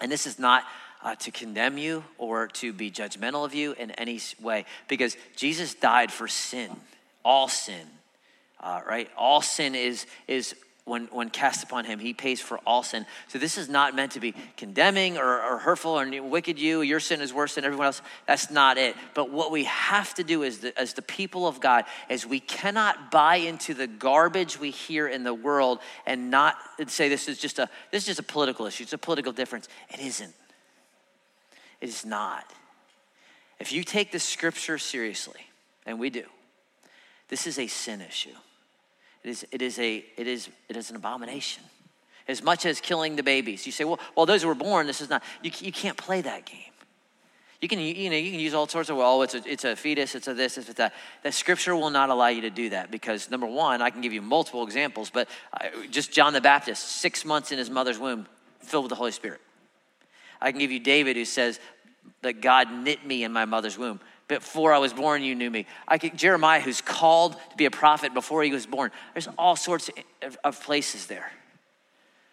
And 0.00 0.10
this 0.10 0.26
is 0.26 0.38
not 0.38 0.62
uh, 1.02 1.16
to 1.16 1.32
condemn 1.32 1.76
you 1.76 2.04
or 2.18 2.46
to 2.46 2.72
be 2.72 2.90
judgmental 2.90 3.44
of 3.44 3.52
you 3.52 3.72
in 3.72 3.90
any 3.92 4.20
way 4.40 4.64
because 4.88 5.16
Jesus 5.36 5.74
died 5.74 6.12
for 6.12 6.28
sin, 6.28 6.70
all 7.24 7.48
sin, 7.48 7.86
uh, 8.60 8.80
right? 8.86 9.10
All 9.16 9.42
sin 9.42 9.74
is, 9.74 10.06
is 10.28 10.54
when, 10.86 11.06
when 11.06 11.30
cast 11.30 11.64
upon 11.64 11.86
him, 11.86 11.98
he 11.98 12.12
pays 12.12 12.42
for 12.42 12.58
all 12.66 12.82
sin. 12.82 13.06
So 13.28 13.38
this 13.38 13.56
is 13.56 13.70
not 13.70 13.96
meant 13.96 14.12
to 14.12 14.20
be 14.20 14.34
condemning 14.58 15.16
or, 15.16 15.42
or 15.42 15.58
hurtful 15.58 15.98
or 15.98 16.22
wicked 16.22 16.58
you. 16.58 16.82
Your 16.82 17.00
sin 17.00 17.22
is 17.22 17.32
worse 17.32 17.54
than 17.54 17.64
everyone 17.64 17.86
else. 17.86 18.02
That's 18.26 18.50
not 18.50 18.76
it. 18.76 18.94
But 19.14 19.30
what 19.30 19.50
we 19.50 19.64
have 19.64 20.12
to 20.14 20.24
do 20.24 20.42
is 20.42 20.58
the, 20.58 20.78
as 20.78 20.92
the 20.92 21.00
people 21.00 21.48
of 21.48 21.58
God 21.58 21.86
is 22.10 22.26
we 22.26 22.40
cannot 22.40 23.10
buy 23.10 23.36
into 23.36 23.72
the 23.72 23.86
garbage 23.86 24.60
we 24.60 24.70
hear 24.70 25.08
in 25.08 25.24
the 25.24 25.32
world 25.32 25.78
and 26.04 26.30
not 26.30 26.56
say 26.88 27.08
this 27.08 27.28
is 27.28 27.38
just 27.38 27.58
a 27.58 27.70
this 27.90 28.02
is 28.02 28.06
just 28.06 28.20
a 28.20 28.24
political 28.24 28.66
issue. 28.66 28.82
It's 28.82 28.92
a 28.92 28.98
political 28.98 29.32
difference. 29.32 29.68
It 29.88 30.00
isn't. 30.00 30.34
It 31.80 31.88
is 31.88 32.04
not. 32.04 32.52
If 33.58 33.72
you 33.72 33.84
take 33.84 34.12
the 34.12 34.20
scripture 34.20 34.76
seriously, 34.76 35.40
and 35.86 35.98
we 35.98 36.10
do, 36.10 36.24
this 37.28 37.46
is 37.46 37.58
a 37.58 37.68
sin 37.68 38.02
issue. 38.02 38.34
It 39.24 39.30
is, 39.30 39.46
it 39.50 39.62
is, 39.62 39.78
a, 39.78 40.04
it 40.16 40.26
is, 40.26 40.50
it 40.68 40.76
is 40.76 40.90
an 40.90 40.96
abomination. 40.96 41.62
As 42.28 42.42
much 42.42 42.64
as 42.66 42.80
killing 42.80 43.16
the 43.16 43.22
babies. 43.22 43.66
You 43.66 43.72
say, 43.72 43.84
well, 43.84 43.98
well 44.14 44.26
those 44.26 44.42
who 44.42 44.48
were 44.48 44.54
born, 44.54 44.86
this 44.86 45.00
is 45.00 45.10
not, 45.10 45.22
you, 45.42 45.50
you 45.58 45.72
can't 45.72 45.96
play 45.96 46.20
that 46.20 46.44
game. 46.44 46.60
You 47.60 47.68
can, 47.68 47.78
you 47.80 48.10
know, 48.10 48.16
you 48.16 48.30
can 48.30 48.40
use 48.40 48.52
all 48.52 48.68
sorts 48.68 48.90
of, 48.90 48.98
well, 48.98 49.22
it's 49.22 49.34
a, 49.34 49.42
it's 49.46 49.64
a 49.64 49.74
fetus, 49.74 50.14
it's 50.14 50.28
a 50.28 50.34
this, 50.34 50.58
it's 50.58 50.68
a 50.68 50.74
that. 50.74 50.92
That 51.22 51.32
scripture 51.32 51.74
will 51.74 51.88
not 51.88 52.10
allow 52.10 52.26
you 52.28 52.42
to 52.42 52.50
do 52.50 52.68
that 52.70 52.90
because, 52.90 53.30
number 53.30 53.46
one, 53.46 53.80
I 53.80 53.88
can 53.88 54.02
give 54.02 54.12
you 54.12 54.20
multiple 54.20 54.62
examples, 54.64 55.08
but 55.08 55.28
uh, 55.54 55.68
just 55.90 56.12
John 56.12 56.34
the 56.34 56.42
Baptist, 56.42 56.82
six 56.82 57.24
months 57.24 57.52
in 57.52 57.58
his 57.58 57.70
mother's 57.70 57.98
womb, 57.98 58.26
filled 58.60 58.84
with 58.84 58.90
the 58.90 58.96
Holy 58.96 59.12
Spirit. 59.12 59.40
I 60.42 60.50
can 60.50 60.60
give 60.60 60.70
you 60.70 60.80
David 60.80 61.16
who 61.16 61.24
says 61.24 61.58
that 62.20 62.42
God 62.42 62.70
knit 62.70 63.06
me 63.06 63.24
in 63.24 63.32
my 63.32 63.46
mother's 63.46 63.78
womb. 63.78 64.00
Before 64.26 64.72
I 64.72 64.78
was 64.78 64.92
born, 64.92 65.22
you 65.22 65.34
knew 65.34 65.50
me. 65.50 65.66
I 65.86 65.98
could, 65.98 66.16
Jeremiah, 66.16 66.60
who's 66.60 66.80
called 66.80 67.34
to 67.34 67.56
be 67.56 67.66
a 67.66 67.70
prophet 67.70 68.14
before 68.14 68.42
he 68.42 68.52
was 68.52 68.66
born. 68.66 68.90
There's 69.12 69.28
all 69.36 69.56
sorts 69.56 69.90
of, 70.22 70.38
of 70.42 70.62
places 70.62 71.06
there, 71.06 71.30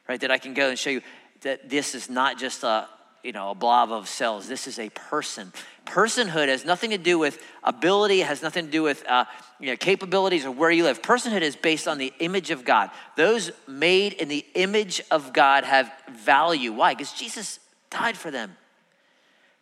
right, 0.08 0.20
that 0.22 0.32
I 0.32 0.38
can 0.38 0.54
go 0.54 0.70
and 0.70 0.80
show 0.80 0.90
you 0.90 1.02
that 1.42 1.70
this 1.70 1.94
is 1.94 2.10
not 2.10 2.38
just 2.40 2.64
a, 2.64 2.88
you 3.24 3.34
know, 3.34 3.52
a 3.52 3.56
blob 3.56 3.92
of 3.92 4.08
cells. 4.08 4.48
This 4.48 4.68
is 4.68 4.80
a 4.80 4.90
person. 4.90 5.52
Personhood 5.86 6.48
has 6.48 6.64
nothing 6.64 6.92
to 6.92 6.98
do 6.98 7.20
with 7.20 7.44
ability, 7.64 8.20
has 8.22 8.42
nothing 8.42 8.68
to 8.68 8.72
do 8.72 8.84
with 8.84 9.06
uh, 9.08 9.26
you 9.60 9.68
know, 9.68 9.76
capabilities 9.76 10.46
or 10.46 10.52
where 10.52 10.72
you 10.72 10.84
live. 10.84 11.02
Personhood 11.02 11.42
is 11.42 11.56
based 11.56 11.88
on 11.88 11.98
the 11.98 12.14
image 12.20 12.52
of 12.52 12.64
God. 12.64 12.90
Those 13.18 13.52
made 13.68 14.14
in 14.14 14.30
the 14.30 14.46
image 14.54 15.02
of 15.12 15.34
God 15.34 15.66
have 15.66 15.92
value. 16.10 16.72
Why? 16.72 16.94
Because 16.94 17.12
Jesus 17.12 17.60
died 17.90 18.16
for 18.16 18.32
them. 18.32 18.56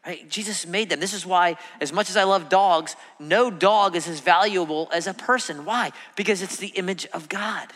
Right? 0.05 0.29
Jesus 0.29 0.65
made 0.65 0.89
them. 0.89 0.99
This 0.99 1.13
is 1.13 1.25
why, 1.25 1.57
as 1.81 1.91
much 1.91 2.09
as 2.09 2.17
I 2.17 2.23
love 2.23 2.49
dogs, 2.49 2.95
no 3.19 3.51
dog 3.51 3.95
is 3.95 4.07
as 4.07 4.21
valuable 4.21 4.89
as 4.93 5.07
a 5.07 5.13
person. 5.13 5.65
Why? 5.65 5.91
Because 6.15 6.41
it's 6.41 6.57
the 6.57 6.67
image 6.67 7.05
of 7.07 7.27
God. 7.27 7.67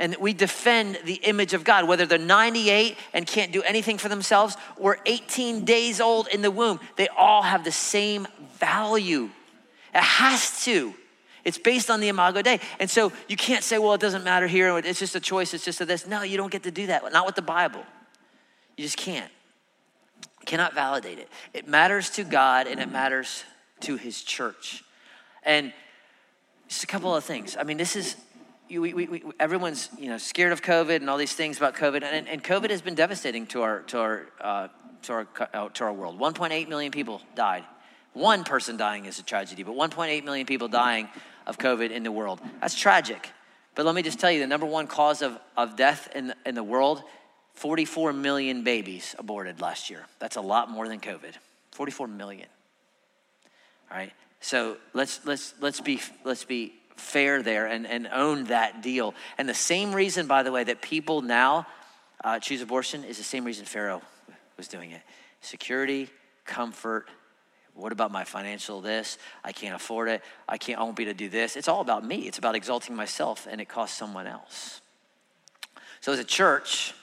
And 0.00 0.16
we 0.20 0.32
defend 0.32 1.00
the 1.04 1.14
image 1.14 1.54
of 1.54 1.64
God, 1.64 1.88
whether 1.88 2.06
they're 2.06 2.18
98 2.18 2.96
and 3.12 3.26
can't 3.26 3.52
do 3.52 3.62
anything 3.62 3.98
for 3.98 4.08
themselves 4.08 4.56
or 4.76 4.98
18 5.06 5.64
days 5.64 6.00
old 6.00 6.28
in 6.28 6.40
the 6.40 6.52
womb, 6.52 6.78
they 6.96 7.08
all 7.08 7.42
have 7.42 7.64
the 7.64 7.72
same 7.72 8.28
value. 8.58 9.28
It 9.94 10.02
has 10.02 10.64
to. 10.64 10.94
It's 11.44 11.58
based 11.58 11.90
on 11.90 12.00
the 12.00 12.08
Imago 12.08 12.42
Dei. 12.42 12.60
And 12.78 12.88
so 12.88 13.12
you 13.26 13.36
can't 13.36 13.64
say, 13.64 13.78
well, 13.78 13.94
it 13.94 14.00
doesn't 14.00 14.22
matter 14.22 14.46
here, 14.46 14.76
it's 14.78 15.00
just 15.00 15.16
a 15.16 15.20
choice, 15.20 15.52
it's 15.52 15.64
just 15.64 15.80
a 15.80 15.84
this. 15.84 16.06
No, 16.06 16.22
you 16.22 16.36
don't 16.36 16.52
get 16.52 16.62
to 16.62 16.70
do 16.70 16.86
that. 16.86 17.02
Not 17.12 17.26
with 17.26 17.34
the 17.34 17.42
Bible. 17.42 17.82
You 18.76 18.84
just 18.84 18.96
can't 18.96 19.30
cannot 20.46 20.74
validate 20.74 21.18
it. 21.18 21.28
It 21.52 21.68
matters 21.68 22.10
to 22.10 22.24
God 22.24 22.66
and 22.66 22.80
it 22.80 22.90
matters 22.90 23.44
to 23.80 23.96
his 23.96 24.22
church. 24.22 24.82
And 25.42 25.72
just 26.68 26.84
a 26.84 26.86
couple 26.86 27.14
of 27.14 27.24
things. 27.24 27.56
I 27.58 27.64
mean, 27.64 27.76
this 27.76 27.96
is, 27.96 28.16
we, 28.68 28.92
we, 28.92 29.06
we, 29.06 29.22
everyone's 29.40 29.88
you 29.98 30.08
know 30.08 30.18
scared 30.18 30.52
of 30.52 30.62
COVID 30.62 30.96
and 30.96 31.08
all 31.08 31.16
these 31.16 31.32
things 31.32 31.56
about 31.56 31.74
COVID, 31.74 32.02
and, 32.02 32.28
and 32.28 32.44
COVID 32.44 32.70
has 32.70 32.82
been 32.82 32.94
devastating 32.94 33.46
to 33.48 33.62
our 33.62 33.80
to 33.82 33.98
our 33.98 34.26
uh, 34.40 34.68
to 35.02 35.12
our 35.12 35.28
uh, 35.54 35.68
to 35.70 35.84
our 35.84 35.92
world. 35.92 36.20
1.8 36.20 36.68
million 36.68 36.92
people 36.92 37.22
died. 37.34 37.64
One 38.12 38.44
person 38.44 38.76
dying 38.76 39.06
is 39.06 39.18
a 39.18 39.22
tragedy, 39.22 39.62
but 39.62 39.74
1.8 39.74 40.24
million 40.24 40.46
people 40.46 40.68
dying 40.68 41.08
of 41.46 41.56
COVID 41.56 41.90
in 41.90 42.02
the 42.02 42.12
world. 42.12 42.40
That's 42.60 42.74
tragic. 42.74 43.30
But 43.74 43.86
let 43.86 43.94
me 43.94 44.02
just 44.02 44.18
tell 44.18 44.30
you, 44.30 44.40
the 44.40 44.46
number 44.46 44.66
one 44.66 44.88
cause 44.88 45.22
of, 45.22 45.38
of 45.56 45.76
death 45.76 46.08
in, 46.14 46.34
in 46.44 46.56
the 46.56 46.64
world 46.64 47.02
44 47.58 48.12
million 48.12 48.62
babies 48.62 49.16
aborted 49.18 49.60
last 49.60 49.90
year. 49.90 50.06
That's 50.20 50.36
a 50.36 50.40
lot 50.40 50.70
more 50.70 50.86
than 50.86 51.00
COVID. 51.00 51.34
44 51.72 52.06
million. 52.06 52.46
All 53.90 53.96
right. 53.96 54.12
So 54.40 54.76
let's 54.94 55.24
let's 55.26 55.54
let's 55.60 55.80
be 55.80 56.00
let's 56.24 56.44
be 56.44 56.72
fair 56.94 57.42
there 57.42 57.66
and, 57.66 57.84
and 57.86 58.06
own 58.12 58.44
that 58.44 58.80
deal. 58.82 59.12
And 59.38 59.48
the 59.48 59.54
same 59.54 59.92
reason, 59.92 60.28
by 60.28 60.44
the 60.44 60.52
way, 60.52 60.62
that 60.64 60.82
people 60.82 61.20
now 61.20 61.66
uh, 62.22 62.38
choose 62.38 62.62
abortion 62.62 63.02
is 63.02 63.18
the 63.18 63.24
same 63.24 63.44
reason 63.44 63.64
Pharaoh 63.64 64.02
was 64.56 64.68
doing 64.68 64.92
it. 64.92 65.02
Security, 65.40 66.08
comfort. 66.44 67.08
What 67.74 67.90
about 67.90 68.12
my 68.12 68.22
financial 68.22 68.80
this? 68.80 69.18
I 69.42 69.50
can't 69.50 69.74
afford 69.74 70.08
it. 70.08 70.22
I 70.48 70.58
can't 70.58 70.78
I 70.78 70.84
won't 70.84 70.96
be 70.96 71.02
able 71.02 71.12
to 71.12 71.18
do 71.18 71.28
this. 71.28 71.56
It's 71.56 71.68
all 71.68 71.80
about 71.80 72.04
me. 72.04 72.28
It's 72.28 72.38
about 72.38 72.54
exalting 72.54 72.94
myself 72.94 73.48
and 73.50 73.60
it 73.60 73.68
costs 73.68 73.98
someone 73.98 74.28
else. 74.28 74.80
So 76.00 76.12
as 76.12 76.20
a 76.20 76.24
church, 76.24 76.94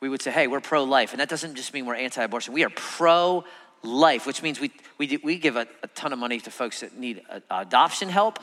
we 0.00 0.08
would 0.08 0.22
say, 0.22 0.30
hey, 0.30 0.46
we're 0.46 0.60
pro 0.60 0.84
life. 0.84 1.12
And 1.12 1.20
that 1.20 1.28
doesn't 1.28 1.54
just 1.56 1.74
mean 1.74 1.86
we're 1.86 1.94
anti 1.94 2.22
abortion. 2.22 2.54
We 2.54 2.64
are 2.64 2.70
pro 2.70 3.44
life, 3.82 4.26
which 4.26 4.42
means 4.42 4.60
we, 4.60 4.70
we, 4.98 5.18
we 5.22 5.38
give 5.38 5.56
a, 5.56 5.66
a, 5.82 5.88
ton 5.88 6.12
of 6.12 6.18
money 6.18 6.40
to 6.40 6.50
folks 6.50 6.80
that 6.80 6.96
need 6.96 7.22
adoption 7.50 8.08
help. 8.08 8.38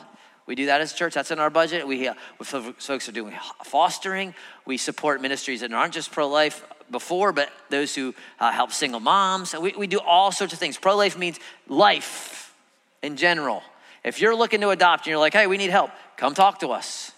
We 0.46 0.54
do 0.54 0.66
that 0.66 0.80
as 0.80 0.92
a 0.92 0.96
church. 0.96 1.14
That's 1.14 1.30
in 1.30 1.38
our 1.38 1.50
budget. 1.50 1.86
We, 1.86 2.08
uh, 2.08 2.14
folks 2.40 3.08
are 3.08 3.12
doing 3.12 3.34
fostering. 3.64 4.34
We 4.64 4.76
support 4.76 5.20
ministries 5.20 5.60
that 5.60 5.72
aren't 5.72 5.94
just 5.94 6.12
pro 6.12 6.28
life 6.28 6.64
before, 6.90 7.32
but 7.32 7.50
those 7.68 7.94
who 7.94 8.14
uh, 8.38 8.52
help 8.52 8.70
single 8.70 9.00
moms. 9.00 9.54
We, 9.54 9.72
we 9.72 9.86
do 9.86 9.98
all 9.98 10.30
sorts 10.30 10.52
of 10.52 10.58
things. 10.58 10.78
Pro 10.78 10.96
life 10.96 11.18
means 11.18 11.40
life 11.68 12.54
in 13.02 13.16
general. 13.16 13.62
If 14.04 14.20
you're 14.20 14.36
looking 14.36 14.60
to 14.60 14.70
adopt 14.70 15.04
and 15.04 15.10
you're 15.10 15.18
like, 15.18 15.32
hey, 15.32 15.48
we 15.48 15.56
need 15.56 15.70
help, 15.70 15.90
come 16.16 16.32
talk 16.32 16.60
to 16.60 16.68
us. 16.68 17.10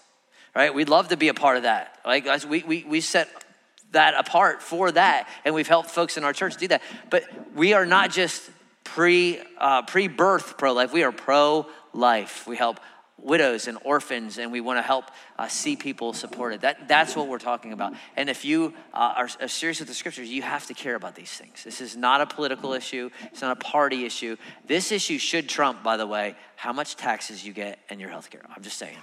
Right? 0.55 0.73
We'd 0.73 0.89
love 0.89 1.09
to 1.09 1.17
be 1.17 1.27
a 1.27 1.35
part 1.35 1.57
of 1.57 1.63
that. 1.63 1.99
Like, 2.03 2.25
we, 2.49 2.63
we, 2.63 2.83
we 2.83 3.01
set 3.01 3.29
that 3.91 4.13
apart 4.17 4.61
for 4.61 4.91
that, 4.91 5.27
and 5.45 5.55
we've 5.55 5.67
helped 5.67 5.89
folks 5.89 6.17
in 6.17 6.23
our 6.23 6.33
church 6.33 6.57
do 6.57 6.67
that. 6.67 6.81
But 7.09 7.23
we 7.55 7.73
are 7.73 7.85
not 7.85 8.11
just 8.11 8.49
pre 8.83 9.39
uh, 9.57 9.83
pre 9.83 10.07
birth 10.07 10.57
pro 10.57 10.73
life; 10.73 10.93
we 10.93 11.03
are 11.03 11.11
pro 11.11 11.67
life. 11.93 12.47
We 12.47 12.55
help 12.55 12.79
widows 13.23 13.67
and 13.67 13.77
orphans, 13.83 14.37
and 14.37 14.51
we 14.51 14.61
want 14.61 14.77
to 14.77 14.81
help 14.81 15.05
uh, 15.37 15.47
see 15.47 15.75
people 15.75 16.13
supported. 16.13 16.61
That, 16.61 16.87
that's 16.87 17.15
what 17.15 17.27
we're 17.27 17.39
talking 17.39 17.73
about. 17.73 17.93
And 18.15 18.29
if 18.29 18.45
you 18.45 18.73
uh, 18.93 19.13
are, 19.17 19.29
are, 19.41 19.47
serious 19.47 19.79
with 19.79 19.87
the 19.87 19.93
scriptures, 19.93 20.29
you 20.29 20.41
have 20.41 20.65
to 20.67 20.73
care 20.73 20.95
about 20.95 21.15
these 21.15 21.31
things. 21.31 21.63
This 21.63 21.81
is 21.81 21.95
not 21.95 22.21
a 22.21 22.25
political 22.25 22.73
issue, 22.73 23.09
it's 23.25 23.41
not 23.41 23.57
a 23.57 23.59
party 23.59 24.05
issue. 24.05 24.37
This 24.65 24.91
issue 24.91 25.17
should 25.17 25.49
trump, 25.49 25.83
by 25.83 25.97
the 25.97 26.07
way, 26.07 26.35
how 26.55 26.73
much 26.73 26.95
taxes 26.95 27.45
you 27.45 27.53
get 27.53 27.79
and 27.89 27.99
your 27.99 28.09
health 28.09 28.29
care. 28.29 28.41
I'm 28.55 28.63
just 28.63 28.77
saying. 28.77 28.97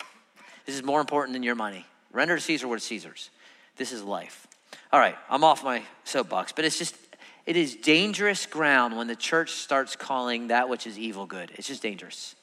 This 0.64 0.74
is 0.74 0.82
more 0.82 1.00
important 1.00 1.34
than 1.34 1.42
your 1.42 1.54
money. 1.54 1.86
Render 2.12 2.36
to 2.36 2.40
Caesar 2.40 2.66
what 2.66 2.76
is 2.76 2.84
Caesar's. 2.84 3.30
This 3.76 3.92
is 3.92 4.02
life. 4.02 4.46
All 4.92 5.00
right, 5.00 5.16
I'm 5.28 5.44
off 5.44 5.64
my 5.64 5.82
soapbox, 6.04 6.52
but 6.52 6.64
it's 6.64 6.78
just, 6.78 6.96
it 7.44 7.56
is 7.56 7.74
dangerous 7.74 8.46
ground 8.46 8.96
when 8.96 9.06
the 9.06 9.16
church 9.16 9.50
starts 9.52 9.96
calling 9.96 10.48
that 10.48 10.68
which 10.68 10.86
is 10.86 10.98
evil 10.98 11.26
good. 11.26 11.52
It's 11.56 11.68
just 11.68 11.82
dangerous 11.82 12.36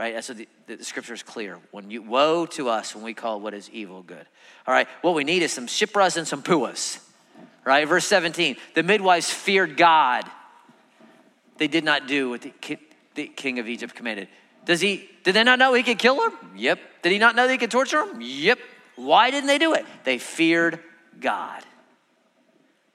right? 0.00 0.14
That's 0.14 0.30
what 0.30 0.38
the, 0.38 0.48
the, 0.66 0.82
scripture 0.82 1.12
is 1.12 1.22
clear. 1.22 1.58
When 1.72 1.90
you 1.90 2.00
woe 2.00 2.46
to 2.46 2.70
us 2.70 2.94
when 2.94 3.04
we 3.04 3.12
call 3.12 3.38
what 3.38 3.52
is 3.52 3.68
evil 3.68 4.02
good. 4.02 4.24
All 4.66 4.72
right, 4.72 4.88
what 5.02 5.14
we 5.14 5.24
need 5.24 5.42
is 5.42 5.52
some 5.52 5.66
Shiphrahs 5.66 6.16
and 6.16 6.26
some 6.26 6.42
Puahs, 6.42 7.00
right? 7.66 7.86
Verse 7.86 8.06
17, 8.06 8.56
the 8.74 8.82
midwives 8.82 9.30
feared 9.30 9.76
God. 9.76 10.24
They 11.58 11.68
did 11.68 11.84
not 11.84 12.08
do 12.08 12.30
what 12.30 12.40
the, 12.40 12.78
the 13.14 13.26
king 13.26 13.58
of 13.58 13.68
Egypt 13.68 13.94
commanded. 13.94 14.28
Does 14.64 14.80
he, 14.80 15.06
did 15.22 15.34
they 15.34 15.44
not 15.44 15.58
know 15.58 15.74
he 15.74 15.82
could 15.82 15.98
kill 15.98 16.16
them? 16.16 16.32
Yep. 16.56 16.78
Did 17.02 17.12
he 17.12 17.18
not 17.18 17.36
know 17.36 17.46
they 17.46 17.58
could 17.58 17.70
torture 17.70 18.02
them? 18.06 18.22
Yep. 18.22 18.58
Why 18.96 19.30
didn't 19.30 19.48
they 19.48 19.58
do 19.58 19.74
it? 19.74 19.84
They 20.04 20.16
feared 20.16 20.80
God, 21.20 21.62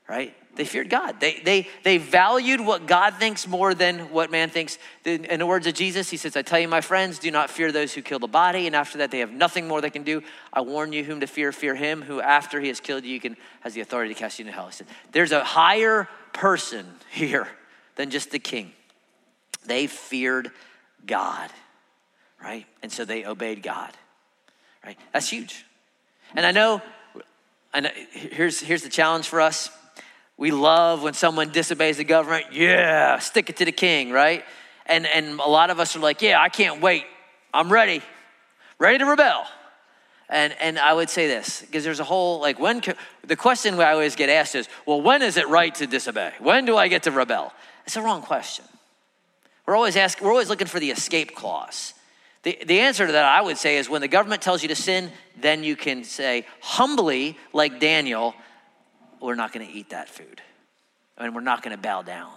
right? 0.08 0.36
They 0.56 0.64
feared 0.64 0.90
God. 0.90 1.20
They, 1.20 1.42
they, 1.44 1.68
they 1.84 1.98
valued 1.98 2.62
what 2.62 2.88
God 2.88 3.16
thinks 3.16 3.46
more 3.46 3.74
than 3.74 4.12
what 4.12 4.32
man 4.32 4.50
thinks. 4.50 4.78
In 5.04 5.40
the 5.40 5.46
words 5.46 5.68
of 5.68 5.74
Jesus, 5.74 6.10
he 6.10 6.16
says, 6.16 6.38
I 6.38 6.44
tell 6.44 6.60
you, 6.60 6.70
my 6.70 6.80
friends, 6.80 7.20
do 7.20 7.30
not 7.30 7.50
fear 7.50 7.74
those 7.74 7.94
who 7.94 8.02
kill 8.02 8.20
the 8.20 8.28
body, 8.28 8.66
and 8.66 8.76
after 8.76 9.00
that 9.00 9.12
they 9.12 9.20
have 9.20 9.32
nothing 9.32 9.68
more 9.68 9.82
they 9.82 9.90
can 9.90 10.04
do. 10.04 10.24
I 10.54 10.62
warn 10.62 10.94
you 10.94 11.04
whom 11.04 11.20
to 11.20 11.28
fear, 11.28 11.52
fear 11.52 11.76
him 11.76 12.02
who 12.02 12.22
after 12.22 12.62
he 12.62 12.70
has 12.70 12.80
killed 12.80 13.04
you, 13.04 13.20
can, 13.20 13.36
has 13.62 13.74
the 13.74 13.82
authority 13.82 14.14
to 14.14 14.20
cast 14.20 14.40
you 14.40 14.46
into 14.46 14.56
hell. 14.56 14.68
He 14.68 14.74
said, 14.74 14.88
There's 15.12 15.34
a 15.34 15.44
higher 15.44 16.08
person 16.32 16.86
here 17.12 17.48
than 17.96 18.10
just 18.10 18.32
the 18.32 18.40
king. 18.40 18.72
They 19.66 19.88
feared 19.88 20.52
God, 21.06 21.50
right? 22.42 22.66
And 22.82 22.92
so 22.92 23.04
they 23.04 23.26
obeyed 23.26 23.62
God, 23.62 23.92
right? 24.86 24.98
That's 25.12 25.30
huge. 25.30 25.66
And 26.36 26.46
I 26.46 26.52
know, 26.52 26.82
and 27.76 27.92
here's, 28.12 28.60
here's 28.60 28.84
the 28.84 28.90
challenge 28.90 29.28
for 29.28 29.42
us 29.42 29.70
we 30.38 30.52
love 30.52 31.02
when 31.02 31.14
someone 31.14 31.50
disobeys 31.50 31.98
the 31.98 32.04
government. 32.04 32.48
Yeah, 32.52 33.20
stick 33.20 33.50
it 33.50 33.58
to 33.58 33.66
the 33.66 33.72
king, 33.72 34.12
right? 34.12 34.44
And, 34.86 35.06
and 35.06 35.40
a 35.40 35.48
lot 35.48 35.70
of 35.70 35.80
us 35.80 35.96
are 35.96 36.00
like, 36.00 36.22
yeah, 36.22 36.42
I 36.42 36.50
can't 36.50 36.82
wait. 36.82 37.06
I'm 37.54 37.72
ready, 37.72 38.02
ready 38.78 38.98
to 38.98 39.06
rebel. 39.06 39.46
And, 40.28 40.54
and 40.60 40.78
I 40.78 40.92
would 40.92 41.10
say 41.10 41.28
this, 41.28 41.62
because 41.62 41.84
there's 41.84 42.00
a 42.00 42.04
whole, 42.04 42.42
like, 42.42 42.60
when, 42.60 42.82
the 43.26 43.36
question 43.36 43.80
I 43.80 43.92
always 43.92 44.16
get 44.16 44.28
asked 44.28 44.56
is, 44.56 44.68
well, 44.86 45.02
when 45.02 45.22
is 45.22 45.38
it 45.38 45.48
right 45.48 45.74
to 45.76 45.88
disobey? 45.88 46.34
When 46.40 46.66
do 46.66 46.76
I 46.76 46.88
get 46.88 47.04
to 47.04 47.12
rebel? 47.12 47.54
It's 47.86 47.96
a 47.96 48.02
wrong 48.02 48.22
question. 48.22 48.66
We're 49.66 49.76
always 49.76 49.96
asking, 49.96 50.26
we're 50.26 50.32
always 50.32 50.50
looking 50.50 50.68
for 50.68 50.80
the 50.80 50.92
escape 50.92 51.36
clause. 51.36 51.94
The, 52.46 52.60
the 52.64 52.80
answer 52.82 53.08
to 53.08 53.14
that, 53.14 53.26
I 53.26 53.42
would 53.42 53.58
say, 53.58 53.78
is 53.78 53.90
when 53.90 54.02
the 54.02 54.08
government 54.08 54.44
tells 54.44 54.62
you 54.62 54.68
to 54.68 54.76
sin, 54.76 55.12
then 55.42 55.64
you 55.64 55.76
can 55.76 56.04
say 56.04 56.46
humbly, 56.62 57.40
like 57.54 57.80
Daniel, 57.80 58.36
we're 59.20 59.34
not 59.34 59.52
going 59.52 59.66
to 59.68 59.74
eat 59.74 59.90
that 59.90 60.08
food. 60.08 60.44
I 61.18 61.24
mean, 61.24 61.34
we're 61.34 61.42
not 61.42 61.64
going 61.64 61.76
to 61.76 61.82
bow 61.82 62.04
down. 62.04 62.32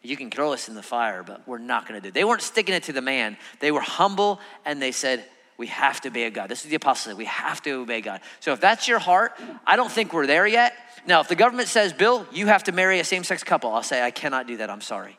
You 0.00 0.16
can 0.16 0.30
throw 0.30 0.54
us 0.54 0.70
in 0.70 0.74
the 0.74 0.82
fire, 0.82 1.22
but 1.22 1.46
we're 1.46 1.58
not 1.58 1.86
going 1.86 2.00
to 2.00 2.02
do 2.02 2.08
it. 2.08 2.14
They 2.14 2.24
weren't 2.24 2.40
sticking 2.40 2.74
it 2.74 2.84
to 2.84 2.94
the 2.94 3.02
man. 3.02 3.36
They 3.60 3.70
were 3.70 3.82
humble 3.82 4.40
and 4.64 4.80
they 4.80 4.92
said, 4.92 5.26
we 5.58 5.66
have 5.66 6.00
to 6.00 6.08
obey 6.08 6.24
a 6.24 6.30
God. 6.30 6.48
This 6.48 6.64
is 6.64 6.70
the 6.70 6.76
apostle. 6.76 7.14
We 7.14 7.26
have 7.26 7.60
to 7.62 7.72
obey 7.72 8.00
God. 8.00 8.22
So 8.40 8.54
if 8.54 8.62
that's 8.62 8.88
your 8.88 8.98
heart, 8.98 9.38
I 9.66 9.76
don't 9.76 9.92
think 9.92 10.14
we're 10.14 10.26
there 10.26 10.46
yet. 10.46 10.72
Now, 11.06 11.20
if 11.20 11.28
the 11.28 11.36
government 11.36 11.68
says, 11.68 11.92
Bill, 11.92 12.26
you 12.32 12.46
have 12.46 12.64
to 12.64 12.72
marry 12.72 12.98
a 12.98 13.04
same 13.04 13.24
sex 13.24 13.44
couple, 13.44 13.74
I'll 13.74 13.82
say, 13.82 14.02
I 14.02 14.10
cannot 14.10 14.46
do 14.46 14.56
that. 14.56 14.70
I'm 14.70 14.80
sorry. 14.80 15.18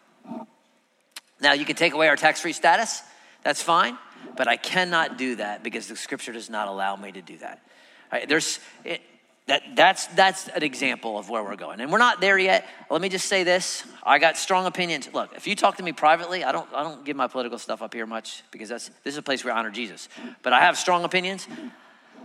Now, 1.39 1.53
you 1.53 1.63
can 1.63 1.75
take 1.75 1.93
away 1.93 2.07
our 2.07 2.15
tax 2.15 2.41
free 2.41 2.53
status. 2.53 3.03
That's 3.43 3.61
fine. 3.61 3.97
But 4.35 4.47
I 4.47 4.57
cannot 4.57 5.17
do 5.17 5.35
that 5.35 5.63
because 5.63 5.87
the 5.87 5.95
scripture 5.95 6.31
does 6.31 6.49
not 6.49 6.67
allow 6.67 6.95
me 6.95 7.11
to 7.11 7.21
do 7.21 7.37
that. 7.37 7.61
Right, 8.11 8.27
there's, 8.27 8.59
it, 8.85 9.01
that, 9.47 9.61
that's, 9.75 10.07
that's 10.07 10.47
an 10.47 10.63
example 10.63 11.17
of 11.17 11.29
where 11.29 11.43
we're 11.43 11.57
going. 11.57 11.81
And 11.81 11.91
we're 11.91 11.97
not 11.97 12.21
there 12.21 12.37
yet. 12.37 12.65
Let 12.89 13.01
me 13.01 13.09
just 13.09 13.27
say 13.27 13.43
this. 13.43 13.83
I 14.01 14.17
got 14.17 14.37
strong 14.37 14.65
opinions. 14.65 15.09
Look, 15.13 15.33
if 15.35 15.47
you 15.47 15.55
talk 15.55 15.77
to 15.77 15.83
me 15.83 15.91
privately, 15.91 16.43
I 16.43 16.51
don't, 16.51 16.67
I 16.73 16.83
don't 16.83 17.03
give 17.03 17.17
my 17.17 17.27
political 17.27 17.57
stuff 17.57 17.81
up 17.81 17.93
here 17.93 18.05
much 18.05 18.43
because 18.51 18.69
that's, 18.69 18.89
this 19.03 19.13
is 19.13 19.17
a 19.17 19.21
place 19.21 19.43
where 19.43 19.53
I 19.53 19.59
honor 19.59 19.71
Jesus. 19.71 20.07
But 20.43 20.53
I 20.53 20.61
have 20.61 20.77
strong 20.77 21.03
opinions. 21.03 21.47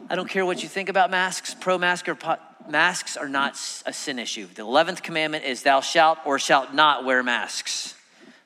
I 0.09 0.15
don't 0.15 0.29
care 0.29 0.47
what 0.47 0.63
you 0.63 0.69
think 0.69 0.89
about 0.89 1.11
masks, 1.11 1.55
pro 1.55 1.77
mask 1.77 2.09
or 2.09 2.15
po- 2.15 2.37
masks 2.69 3.17
are 3.17 3.29
not 3.29 3.55
a 3.85 3.93
sin 3.93 4.19
issue. 4.19 4.47
The 4.55 4.63
11th 4.63 5.03
commandment 5.03 5.45
is 5.45 5.63
thou 5.63 5.81
shalt 5.81 6.19
or 6.25 6.39
shalt 6.39 6.73
not 6.73 7.05
wear 7.05 7.23
masks. 7.23 7.95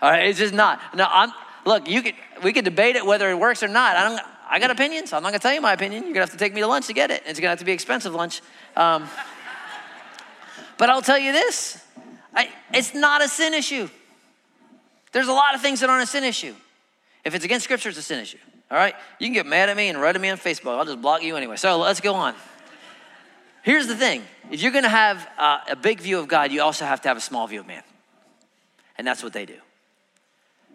All 0.01 0.11
right, 0.11 0.27
it's 0.27 0.39
just 0.39 0.55
not. 0.55 0.81
No, 0.97 1.07
I'm, 1.09 1.33
look, 1.65 1.89
you 1.89 2.03
could, 2.03 2.15
we 2.43 2.53
could 2.53 2.65
debate 2.65 2.97
it 2.97 3.05
whether 3.05 3.31
it 3.31 3.39
works 3.39 3.63
or 3.63 3.69
not. 3.69 3.97
I 3.97 4.09
don't, 4.09 4.21
I 4.49 4.59
got 4.59 4.71
opinions. 4.71 5.13
I'm 5.13 5.23
not 5.23 5.31
gonna 5.31 5.39
tell 5.39 5.55
you 5.55 5.61
my 5.61 5.73
opinion. 5.73 6.05
You're 6.05 6.13
gonna 6.13 6.27
have 6.27 6.33
to 6.33 6.37
take 6.37 6.55
me 6.55 6.61
to 6.61 6.67
lunch 6.67 6.87
to 6.89 6.93
get 6.93 7.11
it. 7.11 7.23
It's 7.27 7.41
gonna 7.41 7.51
have 7.51 7.59
to 7.61 7.65
be 7.65 7.73
expensive 7.73 8.15
lunch. 8.15 8.43
Um, 8.77 9.09
but 10.79 10.91
I'll 10.91 11.03
tell 11.03 11.19
you 11.19 11.33
this 11.33 11.83
I, 12.35 12.49
it's 12.73 12.95
not 12.95 13.23
a 13.23 13.29
sin 13.29 13.55
issue. 13.55 13.89
There's 15.13 15.29
a 15.29 15.33
lot 15.33 15.55
of 15.55 15.61
things 15.61 15.81
that 15.81 15.91
aren't 15.91 16.05
a 16.05 16.07
sin 16.07 16.25
issue. 16.25 16.55
If 17.25 17.35
it's 17.35 17.45
against 17.45 17.65
scripture, 17.65 17.91
it's 17.91 17.99
a 17.99 18.03
sin 18.03 18.19
issue. 18.19 18.39
All 18.71 18.79
right? 18.79 18.95
You 19.19 19.27
can 19.27 19.35
get 19.35 19.47
mad 19.47 19.69
at 19.69 19.77
me 19.77 19.89
and 19.89 20.01
write 20.01 20.17
at 20.17 20.21
me 20.21 20.31
on 20.31 20.39
Facebook. 20.39 20.77
I'll 20.79 20.87
just 20.87 21.03
block 21.03 21.23
you 21.23 21.37
anyway. 21.37 21.57
So 21.57 21.79
let's 21.79 22.01
go 22.01 22.15
on. 22.15 22.35
Here's 23.63 23.87
the 23.87 23.97
thing 23.97 24.23
if 24.51 24.63
you're 24.63 24.73
gonna 24.73 24.89
have 24.89 25.29
uh, 25.39 25.59
a 25.71 25.77
big 25.77 26.01
view 26.01 26.19
of 26.19 26.29
God, 26.29 26.51
you 26.51 26.63
also 26.63 26.85
have 26.85 27.01
to 27.03 27.09
have 27.09 27.17
a 27.17 27.21
small 27.21 27.47
view 27.47 27.61
of 27.61 27.67
man. 27.67 27.83
And 28.99 29.07
that's 29.07 29.23
what 29.23 29.33
they 29.33 29.47
do 29.47 29.59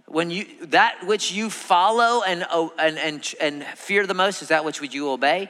when 0.08 0.32
you 0.32 0.45
that 0.68 1.05
which 1.05 1.32
you 1.32 1.49
follow 1.49 2.24
and 2.24 2.45
and 2.80 2.97
and, 2.97 3.36
and 3.39 3.64
fear 3.64 4.08
the 4.08 4.14
most 4.14 4.41
is 4.41 4.47
that 4.47 4.66
which 4.66 4.82
would 4.82 4.93
you 4.93 5.10
obey? 5.10 5.49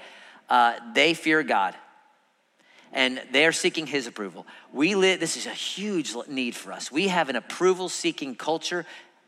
Uh, 0.49 0.73
they 0.93 1.13
fear 1.13 1.43
god. 1.43 1.75
And 2.93 3.21
they're 3.31 3.51
seeking 3.51 3.85
his 3.85 4.07
approval. 4.07 4.47
We 4.73 4.95
live 4.95 5.19
this 5.19 5.37
is 5.37 5.45
a 5.45 5.51
huge 5.51 6.15
need 6.27 6.55
for 6.55 6.71
us. 6.71 6.91
We 6.91 7.09
have 7.09 7.29
an 7.29 7.35
approval 7.35 7.87
seeking 7.87 8.35
culture. 8.35 8.85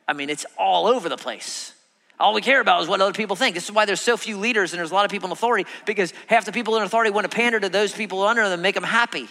I 0.08 0.14
mean 0.14 0.30
it's 0.30 0.46
all 0.58 0.88
over 0.88 1.08
the 1.08 1.18
place. 1.18 1.74
All 2.20 2.34
we 2.34 2.42
care 2.42 2.60
about 2.60 2.82
is 2.82 2.90
what 2.90 3.00
other 3.00 3.14
people 3.14 3.36
think. 3.36 3.56
This 3.56 3.66
is 3.66 3.72
why 3.72 3.86
there's 3.86 4.02
so 4.02 4.18
few 4.18 4.38
leaders 4.38 4.74
and 4.74 4.80
there's 4.80 4.92
a 4.92 4.94
lot 4.94 5.06
of 5.06 5.12
people 5.12 5.28
in 5.28 5.32
authority 5.32 5.70
because 5.86 6.12
half 6.28 6.44
the 6.44 6.52
people 6.52 6.76
in 6.76 6.84
authority 6.84 7.12
want 7.12 7.30
to 7.30 7.34
pander 7.34 7.60
to 7.60 7.70
those 7.70 7.94
people 7.94 8.24
under 8.24 8.44
them 8.44 8.54
and 8.54 8.62
make 8.62 8.76
them 8.76 8.84
happy. 8.84 9.30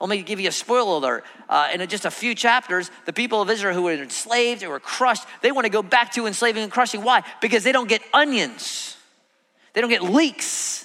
Let 0.00 0.10
me 0.10 0.22
give 0.22 0.40
you 0.40 0.48
a 0.48 0.52
spoiler 0.52 0.96
alert. 0.98 1.24
Uh, 1.48 1.70
in 1.72 1.86
just 1.88 2.04
a 2.04 2.10
few 2.10 2.34
chapters, 2.34 2.90
the 3.06 3.12
people 3.12 3.40
of 3.40 3.48
Israel 3.48 3.74
who 3.74 3.82
were 3.82 3.92
enslaved, 3.92 4.62
who 4.62 4.68
were 4.68 4.80
crushed, 4.80 5.24
they 5.40 5.52
want 5.52 5.64
to 5.64 5.70
go 5.70 5.82
back 5.82 6.12
to 6.12 6.26
enslaving 6.26 6.62
and 6.62 6.70
crushing. 6.70 7.02
Why? 7.02 7.22
Because 7.40 7.64
they 7.64 7.72
don't 7.72 7.88
get 7.88 8.02
onions, 8.12 8.96
they 9.72 9.80
don't 9.80 9.90
get 9.90 10.02
leeks. 10.02 10.84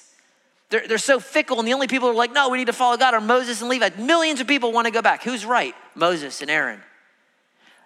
They're, 0.70 0.88
they're 0.88 0.98
so 0.98 1.20
fickle, 1.20 1.60
and 1.60 1.68
the 1.68 1.74
only 1.74 1.88
people 1.88 2.08
who 2.08 2.14
are 2.14 2.18
like, 2.18 2.32
no, 2.32 2.48
we 2.48 2.58
need 2.58 2.68
to 2.68 2.74
follow 2.74 2.96
God 2.96 3.14
are 3.14 3.20
Moses 3.20 3.60
and 3.60 3.70
Levi. 3.70 3.90
Millions 3.98 4.40
of 4.40 4.48
people 4.48 4.72
want 4.72 4.86
to 4.86 4.92
go 4.92 5.02
back. 5.02 5.22
Who's 5.22 5.46
right? 5.46 5.76
Moses 5.96 6.42
and 6.42 6.50
Aaron. 6.50 6.80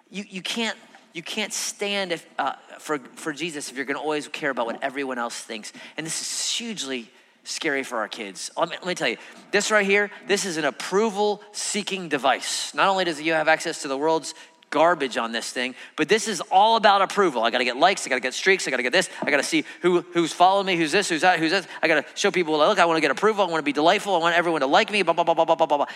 You, 0.08 0.24
you, 0.28 0.40
can't, 0.40 0.78
you 1.12 1.20
can't 1.20 1.52
stand 1.52 2.12
if, 2.12 2.24
uh, 2.38 2.52
for, 2.78 3.00
for 3.16 3.32
Jesus 3.32 3.72
if 3.72 3.76
you're 3.76 3.86
going 3.86 3.96
to 3.96 4.00
always 4.00 4.28
care 4.28 4.50
about 4.50 4.66
what 4.66 4.84
everyone 4.84 5.18
else 5.18 5.36
thinks. 5.36 5.72
And 5.96 6.06
this 6.06 6.20
is 6.20 6.56
hugely 6.56 7.10
scary 7.46 7.82
for 7.82 7.98
our 7.98 8.08
kids. 8.08 8.50
Let 8.56 8.68
me, 8.68 8.76
let 8.76 8.86
me, 8.86 8.94
tell 8.94 9.08
you, 9.08 9.16
this 9.50 9.70
right 9.70 9.86
here, 9.86 10.10
this 10.26 10.44
is 10.44 10.56
an 10.56 10.64
approval 10.64 11.42
seeking 11.52 12.08
device. 12.08 12.74
Not 12.74 12.88
only 12.88 13.04
does 13.04 13.20
you 13.20 13.32
have 13.32 13.48
access 13.48 13.82
to 13.82 13.88
the 13.88 13.96
world's 13.96 14.34
garbage 14.70 15.16
on 15.16 15.32
this 15.32 15.50
thing, 15.50 15.74
but 15.94 16.08
this 16.08 16.28
is 16.28 16.40
all 16.50 16.76
about 16.76 17.00
approval. 17.00 17.42
I 17.42 17.50
gotta 17.50 17.64
get 17.64 17.76
likes, 17.76 18.04
I 18.04 18.10
gotta 18.10 18.20
get 18.20 18.34
streaks, 18.34 18.66
I 18.66 18.70
gotta 18.70 18.82
get 18.82 18.92
this, 18.92 19.08
I 19.22 19.30
gotta 19.30 19.42
see 19.42 19.64
who, 19.80 20.00
who's 20.12 20.32
following 20.32 20.66
me, 20.66 20.76
who's 20.76 20.92
this, 20.92 21.08
who's 21.08 21.22
that, 21.22 21.38
who's 21.38 21.52
this. 21.52 21.66
I 21.82 21.88
gotta 21.88 22.04
show 22.14 22.30
people, 22.30 22.58
look, 22.58 22.78
I 22.78 22.84
wanna 22.84 23.00
get 23.00 23.10
approval, 23.10 23.46
I 23.46 23.50
wanna 23.50 23.62
be 23.62 23.72
delightful, 23.72 24.14
I 24.14 24.18
want 24.18 24.36
everyone 24.36 24.60
to 24.62 24.66
like 24.66 24.90
me, 24.90 25.02
blah, 25.02 25.14
blah, 25.14 25.24
blah, 25.24 25.34
blah, 25.34 25.44
blah, 25.44 25.66
blah, 25.66 25.76
blah. 25.76 25.86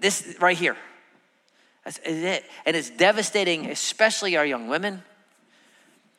This 0.00 0.36
right 0.40 0.56
here. 0.56 0.76
That's 1.84 2.00
it. 2.04 2.44
And 2.66 2.76
it's 2.76 2.90
devastating, 2.90 3.66
especially 3.70 4.36
our 4.36 4.44
young 4.44 4.66
women, 4.66 5.02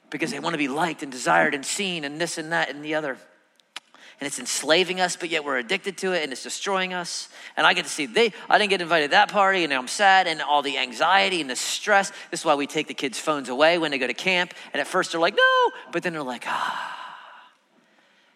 because 0.10 0.32
they 0.32 0.40
wanna 0.40 0.58
be 0.58 0.70
liked 0.70 1.04
and 1.04 1.12
desired 1.12 1.54
and 1.54 1.66
seen 1.66 2.06
and 2.06 2.22
this 2.22 2.38
and 2.38 2.54
that 2.54 2.70
and 2.70 2.84
the 2.86 2.96
other 2.96 3.18
and 4.20 4.26
it's 4.26 4.40
enslaving 4.40 5.00
us, 5.00 5.16
but 5.16 5.30
yet 5.30 5.44
we're 5.44 5.58
addicted 5.58 5.98
to 6.00 6.14
it 6.14 6.24
and 6.24 6.32
it's 6.32 6.42
destroying 6.42 6.94
us. 6.94 7.30
And 7.56 7.68
I 7.68 7.74
get 7.74 7.86
to 7.86 7.92
see 7.92 8.08
they 8.08 8.34
I 8.50 8.58
didn't 8.58 8.72
get 8.72 8.82
invited 8.82 9.08
to 9.08 9.12
that 9.12 9.32
party 9.32 9.64
and 9.64 9.70
now 9.70 9.80
I'm 9.80 9.88
sad 9.88 10.28
and 10.28 10.42
all 10.42 10.62
the 10.62 10.78
anxiety 10.78 11.40
and 11.40 11.50
the 11.50 11.56
stress. 11.56 12.12
This 12.32 12.42
is 12.42 12.46
why 12.46 12.56
we 12.56 12.66
take 12.66 12.88
the 12.88 12.96
kids' 12.96 13.20
phones 13.20 13.50
away 13.50 13.78
when 13.78 13.92
they 13.92 14.00
go 14.00 14.08
to 14.08 14.14
camp. 14.14 14.54
And 14.74 14.82
at 14.82 14.88
first 14.88 15.12
they're 15.12 15.22
like, 15.22 15.36
no, 15.36 15.72
but 15.92 16.02
then 16.04 16.14
they're 16.14 16.24
like, 16.24 16.46
ah. 16.48 16.94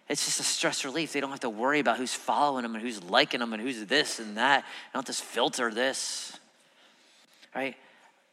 It's 0.07 0.25
just 0.25 0.41
a 0.41 0.43
stress 0.43 0.83
relief. 0.83 1.13
They 1.13 1.21
don't 1.21 1.29
have 1.29 1.39
to 1.39 1.49
worry 1.49 1.79
about 1.79 1.97
who's 1.97 2.13
following 2.13 2.63
them 2.63 2.75
and 2.75 2.83
who's 2.83 3.01
liking 3.01 3.39
them 3.39 3.53
and 3.53 3.61
who's 3.61 3.85
this 3.85 4.19
and 4.19 4.35
that. 4.37 4.65
I 4.65 4.97
don't 4.97 5.07
just 5.07 5.23
filter 5.23 5.73
this. 5.73 6.37
Right? 7.55 7.75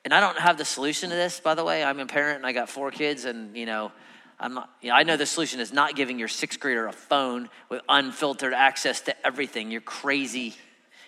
And 0.05 0.12
I 0.12 0.20
don't 0.20 0.38
have 0.38 0.59
the 0.59 0.64
solution 0.64 1.11
to 1.11 1.16
this, 1.16 1.38
by 1.38 1.55
the 1.55 1.64
way. 1.64 1.84
I'm 1.84 2.01
a 2.01 2.07
parent 2.07 2.38
and 2.38 2.46
I 2.46 2.53
got 2.53 2.68
four 2.68 2.90
kids, 2.90 3.26
and 3.26 3.57
you 3.57 3.66
know, 3.66 3.92
I'm 4.41 4.55
not, 4.55 4.70
you 4.80 4.91
know, 4.91 4.95
I 4.95 5.03
know 5.03 5.16
the 5.16 5.26
solution 5.26 5.59
is 5.59 5.72
not 5.72 5.97
giving 5.97 6.18
your 6.18 6.28
sixth 6.28 6.61
grader 6.61 6.86
a 6.86 6.93
phone 6.93 7.49
with 7.68 7.82
unfiltered 7.89 8.55
access 8.55 9.01
to 9.03 9.26
everything. 9.26 9.70
You're 9.70 9.80
crazy 9.80 10.55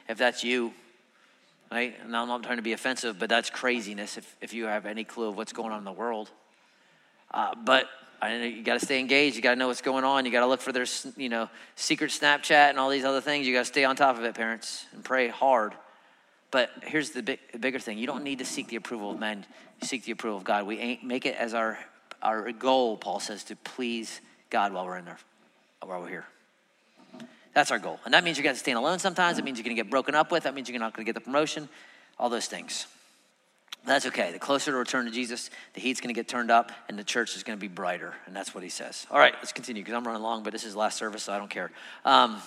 if 0.09 0.18
that's 0.18 0.43
you, 0.43 0.72
right? 1.70 1.95
And 2.03 2.16
I'm 2.16 2.26
not 2.26 2.43
trying 2.43 2.57
to 2.57 2.62
be 2.62 2.72
offensive, 2.72 3.18
but 3.18 3.28
that's 3.28 3.49
craziness 3.49 4.16
if, 4.16 4.37
if 4.41 4.53
you 4.53 4.64
have 4.64 4.85
any 4.85 5.05
clue 5.05 5.28
of 5.28 5.37
what's 5.37 5.53
going 5.53 5.70
on 5.70 5.78
in 5.78 5.85
the 5.85 5.93
world. 5.93 6.28
Uh, 7.33 7.55
but 7.55 7.87
I 8.20 8.37
know 8.37 8.45
you 8.45 8.64
got 8.64 8.81
to 8.81 8.85
stay 8.85 8.99
engaged. 8.99 9.37
You 9.37 9.43
got 9.43 9.51
to 9.51 9.57
know 9.57 9.68
what's 9.68 9.81
going 9.81 10.05
on. 10.05 10.26
You 10.26 10.33
got 10.33 10.41
to 10.41 10.47
look 10.47 10.61
for 10.61 10.72
their, 10.72 10.87
you 11.16 11.28
know, 11.28 11.49
secret 11.76 12.11
Snapchat 12.11 12.70
and 12.70 12.78
all 12.78 12.91
these 12.91 13.05
other 13.05 13.20
things. 13.20 13.47
You 13.47 13.55
got 13.55 13.61
to 13.61 13.64
stay 13.66 13.85
on 13.85 13.95
top 13.95 14.18
of 14.18 14.24
it, 14.24 14.35
parents, 14.35 14.87
and 14.93 15.05
pray 15.05 15.28
hard. 15.28 15.74
But 16.51 16.70
here's 16.83 17.11
the, 17.11 17.22
big, 17.22 17.39
the 17.53 17.61
bigger 17.61 17.78
thing: 17.78 17.97
you 17.97 18.09
don't 18.09 18.24
need 18.24 18.41
to 18.41 18.45
seek 18.45 18.66
the 18.66 18.76
approval 18.76 19.12
of 19.12 19.20
men. 19.20 19.47
You 19.81 19.87
seek 19.87 20.05
the 20.05 20.12
approval 20.12 20.39
of 20.39 20.45
God. 20.45 20.66
We 20.66 20.78
ain't 20.78 21.05
make 21.05 21.24
it 21.24 21.37
as 21.37 21.55
our 21.55 21.78
our 22.23 22.53
goal, 22.53 22.97
Paul 22.97 23.21
says, 23.21 23.45
to 23.45 23.57
please 23.57 24.21
God 24.51 24.73
while 24.73 24.87
we're 24.87 24.99
in 24.99 25.05
there, 25.05 25.18
while 25.83 26.01
we're 26.01 26.09
here. 26.09 26.27
That's 27.55 27.71
our 27.71 27.79
goal. 27.79 27.99
And 28.05 28.14
that 28.14 28.23
means 28.23 28.37
you're 28.37 28.45
going 28.45 28.55
to 28.55 28.61
stand 28.61 28.79
alone 28.79 28.99
sometimes. 28.99 29.39
It 29.39 29.45
means 29.45 29.59
you're 29.59 29.64
going 29.64 29.77
to 29.77 29.83
get 29.83 29.91
broken 29.91 30.14
up 30.14 30.31
with. 30.31 30.45
That 30.45 30.55
means 30.55 30.68
you're 30.68 30.79
not 30.79 30.95
going 30.95 31.05
to 31.05 31.09
get 31.09 31.14
the 31.14 31.25
promotion, 31.25 31.68
all 32.18 32.29
those 32.29 32.47
things. 32.47 32.87
That's 33.87 34.07
okay. 34.07 34.31
The 34.33 34.39
closer 34.39 34.71
to 34.73 34.77
return 34.77 35.07
to 35.07 35.11
Jesus, 35.11 35.51
the 35.75 35.81
heat's 35.81 36.01
going 36.01 36.14
to 36.14 36.18
get 36.18 36.29
turned 36.29 36.51
up 36.51 36.71
and 36.89 36.99
the 36.99 37.05
church 37.05 37.35
is 37.35 37.43
going 37.43 37.59
to 37.59 37.61
be 37.61 37.68
brighter. 37.68 38.14
And 38.27 38.37
that's 38.37 38.55
what 38.55 38.62
he 38.62 38.71
says. 38.71 39.07
All 39.11 39.18
right, 39.18 39.35
let's 39.39 39.53
continue 39.53 39.83
because 39.83 39.95
I'm 39.95 40.07
running 40.07 40.23
long, 40.23 40.43
but 40.43 40.53
this 40.53 40.64
is 40.64 40.77
last 40.77 40.99
service, 40.99 41.25
so 41.25 41.33
I 41.33 41.39
don't 41.39 41.51
care. 41.51 41.71
Um, 42.05 42.41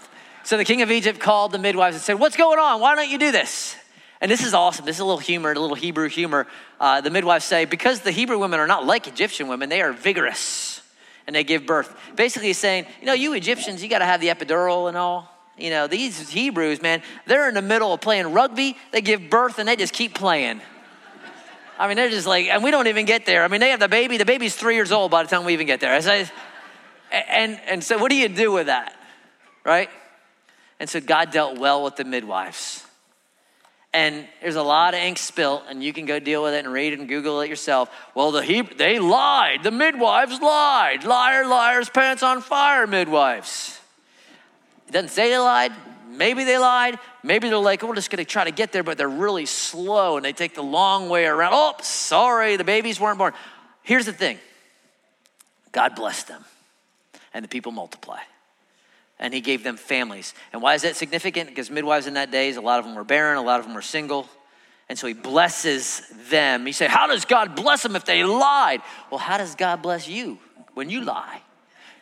so 0.43 0.57
the 0.57 0.65
king 0.65 0.81
of 0.81 0.91
Egypt 0.91 1.19
called 1.19 1.51
the 1.51 1.57
midwives 1.57 1.95
and 1.95 2.03
said, 2.03 2.19
What's 2.19 2.37
going 2.37 2.59
on? 2.59 2.81
Why 2.81 2.95
don't 2.95 3.09
you 3.09 3.17
do 3.17 3.31
this? 3.31 3.75
And 4.23 4.31
this 4.31 4.41
is 4.41 4.53
awesome. 4.53 4.85
This 4.85 4.95
is 4.95 4.99
a 5.01 5.05
little 5.05 5.19
humor, 5.19 5.51
a 5.51 5.59
little 5.59 5.75
Hebrew 5.75 6.07
humor. 6.07 6.47
Uh, 6.79 7.01
the 7.01 7.09
midwives 7.09 7.43
say, 7.43 7.65
because 7.65 7.99
the 7.99 8.11
Hebrew 8.11 8.39
women 8.39 8.61
are 8.61 8.67
not 8.67 8.85
like 8.85 9.05
Egyptian 9.05 9.49
women, 9.49 9.67
they 9.67 9.81
are 9.81 9.91
vigorous 9.91 10.81
and 11.27 11.35
they 11.35 11.43
give 11.43 11.65
birth. 11.65 11.93
Basically, 12.15 12.53
saying, 12.53 12.85
you 13.01 13.05
know, 13.05 13.11
you 13.11 13.33
Egyptians, 13.33 13.83
you 13.83 13.89
got 13.89 13.99
to 13.99 14.05
have 14.05 14.21
the 14.21 14.29
epidural 14.29 14.87
and 14.87 14.95
all. 14.95 15.29
You 15.57 15.71
know, 15.71 15.87
these 15.87 16.29
Hebrews, 16.29 16.81
man, 16.81 17.03
they're 17.27 17.49
in 17.49 17.53
the 17.53 17.61
middle 17.61 17.91
of 17.91 17.99
playing 17.99 18.31
rugby. 18.31 18.77
They 18.93 19.01
give 19.01 19.29
birth 19.29 19.59
and 19.59 19.67
they 19.67 19.75
just 19.75 19.91
keep 19.91 20.15
playing. 20.15 20.61
I 21.77 21.89
mean, 21.89 21.97
they're 21.97 22.09
just 22.09 22.25
like, 22.25 22.47
and 22.47 22.63
we 22.63 22.71
don't 22.71 22.87
even 22.87 23.05
get 23.05 23.25
there. 23.25 23.43
I 23.43 23.49
mean, 23.49 23.59
they 23.59 23.71
have 23.71 23.81
the 23.81 23.89
baby. 23.89 24.15
The 24.15 24.23
baby's 24.23 24.55
three 24.55 24.75
years 24.75 24.93
old 24.93 25.11
by 25.11 25.23
the 25.23 25.29
time 25.29 25.43
we 25.43 25.51
even 25.51 25.67
get 25.67 25.81
there. 25.81 25.93
And, 27.11 27.59
and 27.67 27.83
so, 27.83 27.97
what 27.97 28.09
do 28.09 28.15
you 28.15 28.29
do 28.29 28.53
with 28.53 28.67
that? 28.67 28.95
Right? 29.65 29.89
And 30.79 30.89
so, 30.89 31.01
God 31.01 31.31
dealt 31.31 31.59
well 31.59 31.83
with 31.83 31.97
the 31.97 32.05
midwives. 32.05 32.82
And 33.93 34.27
there's 34.41 34.55
a 34.55 34.63
lot 34.63 34.95
of 34.95 34.99
ink 34.99 35.19
spilt, 35.19 35.65
and 35.69 35.83
you 35.83 35.93
can 35.93 36.07
go 36.07 36.19
deal 36.19 36.41
with 36.41 36.55
it 36.55 36.65
and 36.65 36.73
read 36.73 36.93
it 36.93 36.99
and 36.99 37.07
Google 37.07 37.41
it 37.41 37.49
yourself. 37.49 37.91
Well, 38.15 38.31
the 38.31 38.41
Hebrew, 38.41 38.75
they 38.75 38.97
lied. 38.97 39.61
The 39.61 39.69
midwives 39.69 40.41
lied. 40.41 41.03
Liar, 41.03 41.45
liars, 41.45 41.89
pants 41.89 42.23
on 42.23 42.41
fire, 42.41 42.87
midwives. 42.87 43.79
It 44.87 44.93
doesn't 44.93 45.09
say 45.09 45.29
they 45.29 45.37
lied. 45.37 45.71
Maybe 46.09 46.43
they 46.43 46.57
lied. 46.57 46.97
Maybe 47.21 47.49
they're 47.49 47.57
like, 47.57 47.83
oh, 47.83 47.87
we're 47.87 47.95
just 47.95 48.09
going 48.09 48.23
to 48.23 48.29
try 48.29 48.43
to 48.43 48.51
get 48.51 48.71
there, 48.71 48.83
but 48.83 48.97
they're 48.97 49.07
really 49.07 49.45
slow 49.45 50.17
and 50.17 50.25
they 50.25 50.33
take 50.33 50.55
the 50.55 50.63
long 50.63 51.07
way 51.07 51.25
around. 51.25 51.53
Oh, 51.55 51.75
sorry, 51.81 52.57
the 52.57 52.63
babies 52.63 52.99
weren't 52.99 53.17
born. 53.17 53.33
Here's 53.83 54.05
the 54.05 54.13
thing 54.13 54.39
God 55.71 55.95
blessed 55.95 56.27
them, 56.27 56.43
and 57.33 57.43
the 57.43 57.49
people 57.49 57.71
multiply 57.71 58.19
and 59.19 59.33
he 59.33 59.41
gave 59.41 59.63
them 59.63 59.77
families. 59.77 60.33
And 60.51 60.61
why 60.61 60.73
is 60.75 60.81
that 60.81 60.95
significant? 60.95 61.49
Because 61.49 61.69
midwives 61.69 62.07
in 62.07 62.15
that 62.15 62.31
days, 62.31 62.57
a 62.57 62.61
lot 62.61 62.79
of 62.79 62.85
them 62.85 62.95
were 62.95 63.03
barren, 63.03 63.37
a 63.37 63.41
lot 63.41 63.59
of 63.59 63.65
them 63.65 63.75
were 63.75 63.81
single. 63.81 64.27
And 64.89 64.99
so 64.99 65.07
he 65.07 65.13
blesses 65.13 66.01
them. 66.29 66.67
You 66.67 66.73
say, 66.73 66.87
How 66.87 67.07
does 67.07 67.25
God 67.25 67.55
bless 67.55 67.83
them 67.83 67.95
if 67.95 68.05
they 68.05 68.23
lied? 68.23 68.81
Well, 69.09 69.19
how 69.19 69.37
does 69.37 69.55
God 69.55 69.81
bless 69.81 70.07
you 70.07 70.37
when 70.73 70.89
you 70.89 71.01
lie? 71.01 71.41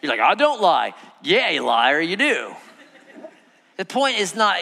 You're 0.01 0.11
like, 0.11 0.19
I 0.19 0.35
don't 0.35 0.61
lie. 0.61 0.93
Yeah, 1.21 1.49
you 1.51 1.63
liar, 1.63 2.01
you 2.01 2.15
do. 2.15 2.55
The 3.77 3.85
point 3.85 4.19
is 4.19 4.35
not, 4.35 4.61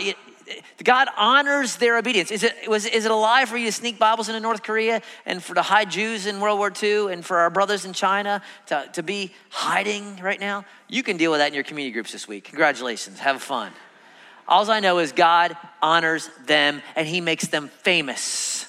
God 0.83 1.07
honors 1.17 1.77
their 1.77 1.97
obedience. 1.97 2.31
Is 2.31 2.43
it, 2.43 2.67
was, 2.67 2.85
is 2.85 3.05
it 3.05 3.11
a 3.11 3.15
lie 3.15 3.45
for 3.45 3.57
you 3.57 3.65
to 3.65 3.71
sneak 3.71 3.99
Bibles 3.99 4.29
into 4.29 4.39
North 4.39 4.63
Korea 4.63 5.01
and 5.25 5.43
for 5.43 5.53
the 5.53 5.61
hide 5.61 5.91
Jews 5.91 6.25
in 6.25 6.39
World 6.39 6.59
War 6.59 6.71
II 6.81 7.11
and 7.11 7.25
for 7.25 7.37
our 7.37 7.49
brothers 7.49 7.85
in 7.85 7.93
China 7.93 8.41
to, 8.67 8.89
to 8.93 9.03
be 9.03 9.33
hiding 9.49 10.17
right 10.17 10.39
now? 10.39 10.65
You 10.87 11.03
can 11.03 11.17
deal 11.17 11.31
with 11.31 11.39
that 11.39 11.47
in 11.47 11.53
your 11.53 11.63
community 11.63 11.93
groups 11.93 12.11
this 12.11 12.27
week. 12.27 12.45
Congratulations. 12.45 13.19
Have 13.19 13.41
fun. 13.41 13.71
All 14.47 14.69
I 14.71 14.79
know 14.79 14.97
is 14.99 15.11
God 15.11 15.55
honors 15.81 16.29
them 16.45 16.81
and 16.95 17.07
he 17.07 17.21
makes 17.21 17.47
them 17.47 17.67
famous. 17.67 18.65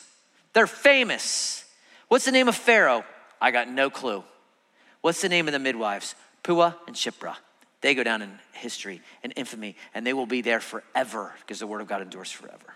They're 0.53 0.66
famous. 0.66 1.64
What's 2.09 2.24
the 2.24 2.33
name 2.33 2.49
of 2.49 2.57
Pharaoh? 2.57 3.05
I 3.41 3.51
got 3.51 3.68
no 3.68 3.89
clue. 3.89 4.22
What's 5.01 5.22
the 5.22 5.28
name 5.28 5.49
of 5.49 5.53
the 5.53 5.59
midwives? 5.59 6.14
Puah 6.43 6.74
and 6.87 6.95
Shiphrah. 6.95 7.37
They 7.81 7.95
go 7.95 8.03
down 8.03 8.22
in 8.22 8.31
history 8.53 9.01
and 9.22 9.33
infamy, 9.37 9.76
and 9.95 10.07
they 10.07 10.12
will 10.12 10.26
be 10.26 10.43
there 10.43 10.61
forever 10.61 11.33
because 11.41 11.61
the 11.61 11.66
word 11.66 11.81
of 11.81 11.89
God 11.89 12.03
endures 12.03 12.31
forever. 12.31 12.74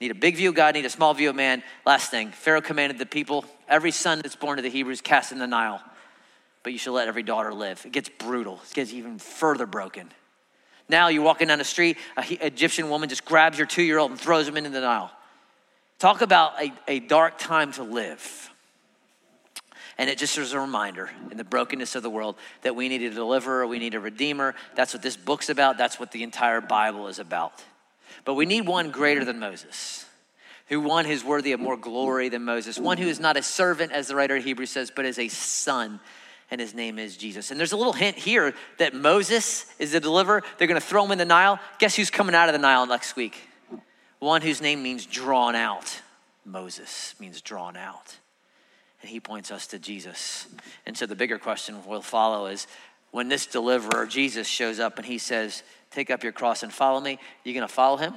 Need 0.00 0.10
a 0.10 0.14
big 0.14 0.36
view 0.36 0.50
of 0.50 0.54
God, 0.54 0.74
need 0.74 0.84
a 0.84 0.90
small 0.90 1.14
view 1.14 1.30
of 1.30 1.36
man. 1.36 1.62
Last 1.84 2.10
thing 2.10 2.30
Pharaoh 2.30 2.60
commanded 2.60 2.98
the 2.98 3.06
people 3.06 3.44
every 3.68 3.90
son 3.90 4.20
that's 4.22 4.36
born 4.36 4.56
to 4.56 4.62
the 4.62 4.70
Hebrews 4.70 5.00
cast 5.00 5.32
in 5.32 5.38
the 5.38 5.46
Nile, 5.46 5.82
but 6.62 6.72
you 6.72 6.78
shall 6.78 6.92
let 6.94 7.08
every 7.08 7.22
daughter 7.22 7.52
live. 7.52 7.84
It 7.84 7.92
gets 7.92 8.08
brutal, 8.08 8.60
it 8.68 8.74
gets 8.74 8.92
even 8.92 9.18
further 9.18 9.66
broken. 9.66 10.10
Now 10.88 11.08
you're 11.08 11.22
walking 11.22 11.48
down 11.48 11.58
the 11.58 11.64
street, 11.64 11.96
an 12.16 12.24
Egyptian 12.40 12.88
woman 12.90 13.08
just 13.08 13.24
grabs 13.24 13.58
your 13.58 13.66
two 13.66 13.82
year 13.82 13.98
old 13.98 14.10
and 14.10 14.20
throws 14.20 14.46
him 14.46 14.56
into 14.56 14.70
the 14.70 14.80
Nile. 14.80 15.10
Talk 15.98 16.20
about 16.20 16.62
a, 16.62 16.72
a 16.86 17.00
dark 17.00 17.38
time 17.38 17.72
to 17.72 17.82
live. 17.82 18.50
And 19.98 20.10
it 20.10 20.18
just 20.18 20.36
is 20.36 20.52
a 20.52 20.60
reminder 20.60 21.10
in 21.30 21.38
the 21.38 21.44
brokenness 21.44 21.94
of 21.94 22.02
the 22.02 22.10
world 22.10 22.36
that 22.62 22.76
we 22.76 22.88
need 22.88 23.02
a 23.02 23.10
deliverer, 23.10 23.66
we 23.66 23.78
need 23.78 23.94
a 23.94 24.00
redeemer. 24.00 24.54
That's 24.74 24.92
what 24.92 25.02
this 25.02 25.16
book's 25.16 25.48
about, 25.48 25.78
that's 25.78 25.98
what 25.98 26.12
the 26.12 26.22
entire 26.22 26.60
Bible 26.60 27.08
is 27.08 27.18
about. 27.18 27.64
But 28.24 28.34
we 28.34 28.44
need 28.44 28.66
one 28.66 28.90
greater 28.90 29.24
than 29.24 29.38
Moses, 29.38 30.04
who 30.68 30.80
one 30.80 31.04
who's 31.04 31.24
worthy 31.24 31.52
of 31.52 31.60
more 31.60 31.76
glory 31.76 32.28
than 32.28 32.44
Moses, 32.44 32.78
one 32.78 32.98
who 32.98 33.06
is 33.06 33.20
not 33.20 33.36
a 33.36 33.42
servant, 33.42 33.92
as 33.92 34.08
the 34.08 34.16
writer 34.16 34.36
of 34.36 34.44
Hebrews 34.44 34.70
says, 34.70 34.92
but 34.94 35.06
is 35.06 35.18
a 35.18 35.28
son 35.28 36.00
and 36.50 36.60
his 36.60 36.74
name 36.74 36.98
is 36.98 37.16
Jesus. 37.16 37.50
And 37.50 37.58
there's 37.58 37.72
a 37.72 37.76
little 37.76 37.92
hint 37.92 38.16
here 38.16 38.54
that 38.78 38.94
Moses 38.94 39.66
is 39.78 39.92
the 39.92 40.00
deliverer. 40.00 40.42
They're 40.58 40.68
going 40.68 40.80
to 40.80 40.86
throw 40.86 41.04
him 41.04 41.12
in 41.12 41.18
the 41.18 41.24
Nile. 41.24 41.58
Guess 41.78 41.96
who's 41.96 42.10
coming 42.10 42.34
out 42.34 42.48
of 42.48 42.52
the 42.52 42.58
Nile 42.60 42.86
next 42.86 43.16
week? 43.16 43.36
One 44.18 44.42
whose 44.42 44.60
name 44.60 44.82
means 44.82 45.06
drawn 45.06 45.54
out. 45.54 46.02
Moses 46.44 47.14
means 47.18 47.40
drawn 47.40 47.76
out. 47.76 48.16
And 49.06 49.12
he 49.12 49.20
points 49.20 49.52
us 49.52 49.68
to 49.68 49.78
Jesus. 49.78 50.48
And 50.84 50.98
so 50.98 51.06
the 51.06 51.14
bigger 51.14 51.38
question 51.38 51.86
will 51.86 52.02
follow 52.02 52.46
is 52.46 52.66
when 53.12 53.28
this 53.28 53.46
deliverer, 53.46 54.04
Jesus, 54.04 54.48
shows 54.48 54.80
up 54.80 54.96
and 54.96 55.06
he 55.06 55.18
says, 55.18 55.62
Take 55.92 56.10
up 56.10 56.24
your 56.24 56.32
cross 56.32 56.64
and 56.64 56.72
follow 56.72 57.00
me, 57.00 57.20
you're 57.44 57.54
going 57.54 57.68
to 57.68 57.72
follow 57.72 57.98
him? 57.98 58.14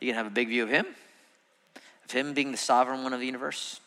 You're 0.00 0.08
going 0.08 0.12
to 0.12 0.18
have 0.18 0.26
a 0.26 0.34
big 0.34 0.48
view 0.48 0.64
of 0.64 0.68
him? 0.68 0.84
Of 2.04 2.10
him 2.10 2.34
being 2.34 2.52
the 2.52 2.58
sovereign 2.58 3.04
one 3.04 3.14
of 3.14 3.20
the 3.20 3.24
universe? 3.24 3.80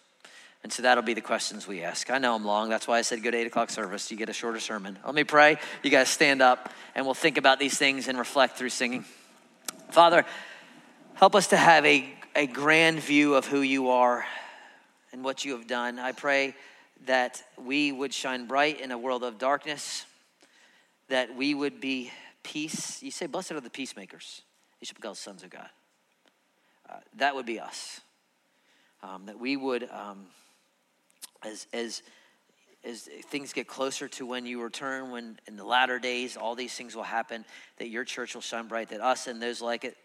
And 0.63 0.73
so 0.73 0.81
that'll 0.81 1.03
be 1.03 1.13
the 1.13 1.21
questions 1.21 1.67
we 1.67 1.83
ask. 1.83 2.09
I 2.09 2.17
know 2.17 2.33
I'm 2.33 2.43
long. 2.43 2.69
That's 2.69 2.87
why 2.87 2.97
I 2.97 3.03
said 3.03 3.21
go 3.21 3.29
to 3.29 3.37
8 3.37 3.45
o'clock 3.45 3.69
service. 3.69 4.09
You 4.09 4.17
get 4.17 4.29
a 4.29 4.33
shorter 4.33 4.59
sermon. 4.59 4.97
Let 5.05 5.13
me 5.13 5.25
pray. 5.25 5.57
You 5.83 5.91
guys 5.91 6.09
stand 6.09 6.41
up 6.41 6.73
and 6.95 7.05
we'll 7.05 7.13
think 7.13 7.37
about 7.37 7.59
these 7.59 7.77
things 7.77 8.07
and 8.07 8.17
reflect 8.17 8.57
through 8.57 8.69
singing. 8.69 9.05
Father, 9.91 10.25
help 11.13 11.35
us 11.35 11.49
to 11.49 11.57
have 11.57 11.85
a, 11.85 12.11
a 12.35 12.47
grand 12.47 12.99
view 12.99 13.35
of 13.35 13.45
who 13.45 13.61
you 13.61 13.89
are 13.89 14.25
and 15.11 15.23
what 15.23 15.45
you 15.45 15.53
have 15.53 15.67
done. 15.67 15.99
I 15.99 16.11
pray 16.11 16.55
that 17.05 17.43
we 17.57 17.91
would 17.91 18.13
shine 18.13 18.45
bright 18.45 18.79
in 18.79 18.91
a 18.91 18.97
world 18.97 19.23
of 19.23 19.37
darkness, 19.37 20.05
that 21.09 21.35
we 21.35 21.53
would 21.53 21.81
be 21.81 22.11
peace. 22.43 23.01
You 23.01 23.11
say, 23.11 23.25
Blessed 23.25 23.51
are 23.51 23.61
the 23.61 23.69
peacemakers, 23.69 24.41
You 24.79 24.85
shall 24.85 24.95
be 24.95 25.01
called 25.01 25.17
sons 25.17 25.43
of 25.43 25.49
God. 25.49 25.69
Uh, 26.89 26.97
that 27.17 27.35
would 27.35 27.45
be 27.45 27.59
us. 27.59 28.01
Um, 29.03 29.25
that 29.25 29.39
we 29.39 29.57
would, 29.57 29.89
um, 29.91 30.25
as, 31.43 31.65
as, 31.73 32.03
as 32.83 33.03
things 33.03 33.53
get 33.53 33.67
closer 33.67 34.07
to 34.09 34.25
when 34.25 34.45
you 34.45 34.61
return, 34.61 35.09
when 35.09 35.39
in 35.47 35.55
the 35.55 35.63
latter 35.63 35.97
days 35.97 36.37
all 36.37 36.53
these 36.53 36.73
things 36.73 36.95
will 36.95 37.03
happen, 37.03 37.45
that 37.77 37.89
your 37.89 38.03
church 38.03 38.35
will 38.35 38.41
shine 38.41 38.67
bright, 38.67 38.89
that 38.89 39.01
us 39.01 39.27
and 39.27 39.41
those 39.41 39.61
like 39.61 39.85
it 39.85 39.97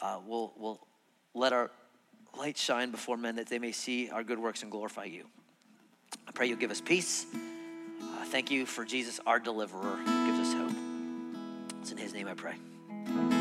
uh, 0.00 0.18
will, 0.26 0.52
will 0.58 0.86
let 1.34 1.52
our 1.52 1.70
light 2.38 2.56
shine 2.56 2.90
before 2.90 3.16
men 3.16 3.36
that 3.36 3.48
they 3.48 3.58
may 3.58 3.72
see 3.72 4.10
our 4.10 4.22
good 4.22 4.38
works 4.38 4.62
and 4.62 4.70
glorify 4.70 5.04
you. 5.04 5.24
I 6.26 6.32
pray 6.32 6.46
you'll 6.46 6.58
give 6.58 6.70
us 6.70 6.80
peace. 6.80 7.26
Uh, 8.00 8.24
thank 8.26 8.50
you 8.50 8.64
for 8.64 8.84
Jesus, 8.84 9.20
our 9.26 9.38
deliverer, 9.38 9.96
who 9.96 10.26
gives 10.26 10.48
us 10.48 10.54
hope. 10.54 10.76
It's 11.80 11.92
in 11.92 11.98
his 11.98 12.14
name 12.14 12.28
I 12.28 12.34
pray. 12.34 13.37